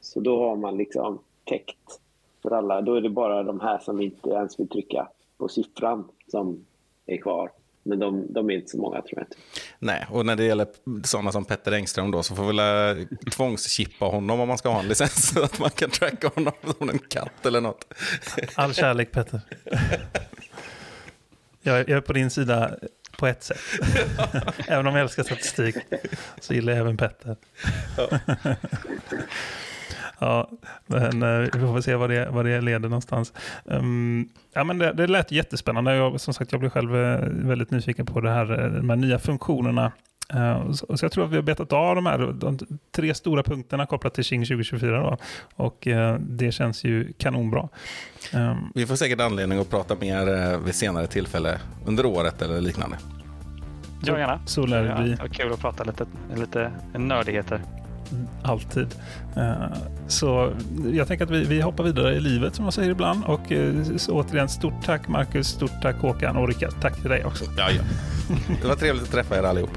Så 0.00 0.20
då 0.20 0.48
har 0.48 0.56
man 0.56 0.76
liksom 0.76 1.18
täckt 1.44 2.00
för 2.42 2.50
alla. 2.50 2.80
Då 2.80 2.94
är 2.94 3.00
det 3.00 3.10
bara 3.10 3.42
de 3.42 3.60
här 3.60 3.78
som 3.78 4.00
inte 4.00 4.30
ens 4.30 4.60
vill 4.60 4.68
trycka 4.68 5.08
på 5.38 5.48
siffran 5.48 6.08
som 6.26 6.64
är 7.06 7.16
kvar. 7.16 7.50
Men 7.88 7.98
de, 7.98 8.32
de 8.32 8.50
är 8.50 8.54
inte 8.54 8.70
så 8.70 8.78
många 8.78 9.02
tror 9.02 9.12
jag 9.16 9.22
inte. 9.22 9.36
Nej, 9.78 10.06
och 10.10 10.26
när 10.26 10.36
det 10.36 10.44
gäller 10.44 10.66
sådana 11.04 11.32
som 11.32 11.44
Petter 11.44 11.72
Engström 11.72 12.10
då 12.10 12.22
så 12.22 12.34
får 12.34 12.52
väl 12.52 12.98
äh, 12.98 13.06
tvångschippa 13.30 14.04
honom 14.04 14.40
om 14.40 14.48
man 14.48 14.58
ska 14.58 14.68
ha 14.68 14.80
en 14.80 14.88
licens 14.88 15.28
så 15.34 15.42
att 15.42 15.58
man 15.58 15.70
kan 15.70 15.90
tracka 15.90 16.28
honom 16.34 16.52
som 16.78 16.90
en 16.90 16.98
katt 16.98 17.46
eller 17.46 17.60
något. 17.60 17.94
All 18.54 18.74
kärlek 18.74 19.12
Petter. 19.12 19.40
Jag, 21.62 21.78
jag 21.78 21.90
är 21.96 22.00
på 22.00 22.12
din 22.12 22.30
sida 22.30 22.76
på 23.18 23.26
ett 23.26 23.42
sätt. 23.42 23.60
även 24.66 24.86
om 24.86 24.94
jag 24.94 25.02
älskar 25.02 25.22
statistik 25.22 25.76
så 26.40 26.54
gillar 26.54 26.72
jag 26.72 26.80
även 26.80 26.96
Petter. 26.96 27.36
Ja, 30.18 30.50
men 30.86 31.22
uh, 31.22 31.48
vi 31.52 31.60
får 31.60 31.80
se 31.80 31.94
vad 31.94 32.10
det, 32.10 32.28
vad 32.30 32.44
det 32.44 32.60
leder 32.60 32.88
någonstans. 32.88 33.32
Um, 33.64 34.28
ja, 34.52 34.64
men 34.64 34.78
det, 34.78 34.92
det 34.92 35.06
lät 35.06 35.32
jättespännande. 35.32 35.94
Jag, 35.94 36.20
som 36.20 36.34
sagt, 36.34 36.52
jag 36.52 36.60
blev 36.60 36.70
själv 36.70 36.94
uh, 36.94 37.18
väldigt 37.30 37.70
nyfiken 37.70 38.06
på 38.06 38.20
det 38.20 38.30
här, 38.30 38.64
uh, 38.64 38.72
de 38.72 38.90
här 38.90 38.96
nya 38.96 39.18
funktionerna. 39.18 39.92
Så, 40.72 40.96
så, 40.96 41.04
jag 41.04 41.12
tror 41.12 41.24
att 41.24 41.30
vi 41.30 41.36
har 41.36 41.42
betat 41.42 41.72
av 41.72 41.94
de 41.94 42.06
här 42.06 42.18
de 42.18 42.58
tre 42.92 43.14
stora 43.14 43.42
punkterna 43.42 43.86
kopplat 43.86 44.14
till 44.14 44.24
Qing 44.24 44.44
2024. 44.44 45.00
Då. 45.00 45.16
Och 45.56 45.88
det 46.18 46.52
känns 46.52 46.84
ju 46.84 47.12
kanonbra. 47.12 47.68
Um, 48.34 48.72
vi 48.74 48.86
får 48.86 48.96
säkert 48.96 49.20
anledning 49.20 49.58
att 49.58 49.70
prata 49.70 49.94
mer 49.94 50.58
vid 50.58 50.74
senare 50.74 51.06
tillfälle 51.06 51.60
under 51.86 52.06
året 52.06 52.42
eller 52.42 52.60
liknande. 52.60 52.96
Ja, 54.04 54.18
gärna. 54.18 54.40
Så 54.46 54.66
lär 54.66 54.84
det 54.84 55.02
bli. 55.02 55.16
Ja, 55.18 55.28
kul 55.28 55.52
att 55.52 55.60
prata 55.60 55.84
lite, 55.84 56.06
lite 56.36 56.72
nördigheter. 56.94 57.62
Alltid. 58.42 58.94
Eh, 59.36 59.64
så 60.08 60.52
jag 60.92 61.08
tänker 61.08 61.24
att 61.24 61.30
vi, 61.30 61.44
vi 61.44 61.60
hoppar 61.60 61.84
vidare 61.84 62.14
i 62.14 62.20
livet 62.20 62.54
som 62.54 62.64
jag 62.64 62.74
säger 62.74 62.90
ibland. 62.90 63.24
Och 63.24 63.52
eh, 63.52 63.74
så 63.96 64.12
återigen, 64.12 64.48
stort 64.48 64.84
tack 64.84 65.08
Marcus, 65.08 65.48
stort 65.48 65.82
tack 65.82 65.96
Håkan 65.96 66.36
och 66.36 66.48
Rickard. 66.48 66.72
Tack 66.80 67.00
till 67.00 67.10
dig 67.10 67.24
också. 67.24 67.44
Ja, 67.56 67.70
ja. 67.70 67.82
Det 68.62 68.68
var 68.68 68.74
trevligt 68.74 69.04
att 69.04 69.10
träffa 69.10 69.38
er 69.38 69.42
allihop. 69.42 69.70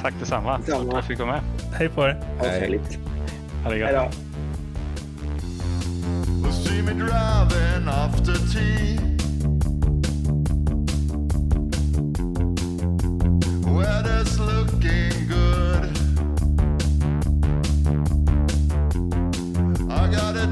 tack 0.00 0.14
detsamma. 0.20 0.58
Tack 0.58 0.66
för 0.66 0.98
att 0.98 1.04
fick 1.04 1.18
vara 1.18 1.32
med. 1.32 1.40
Hej 1.72 1.88
på 1.88 2.02
er. 2.02 2.20
Hej. 2.38 2.80
Ha 3.64 3.70
det 3.70 3.78
gott. 3.78 4.14
See 6.54 6.82
me 6.82 6.92
driving 6.92 7.88
after 7.88 8.34
tea. 8.52 8.98
Weather's 13.66 14.38
looking 14.38 15.23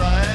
side. 0.00 0.29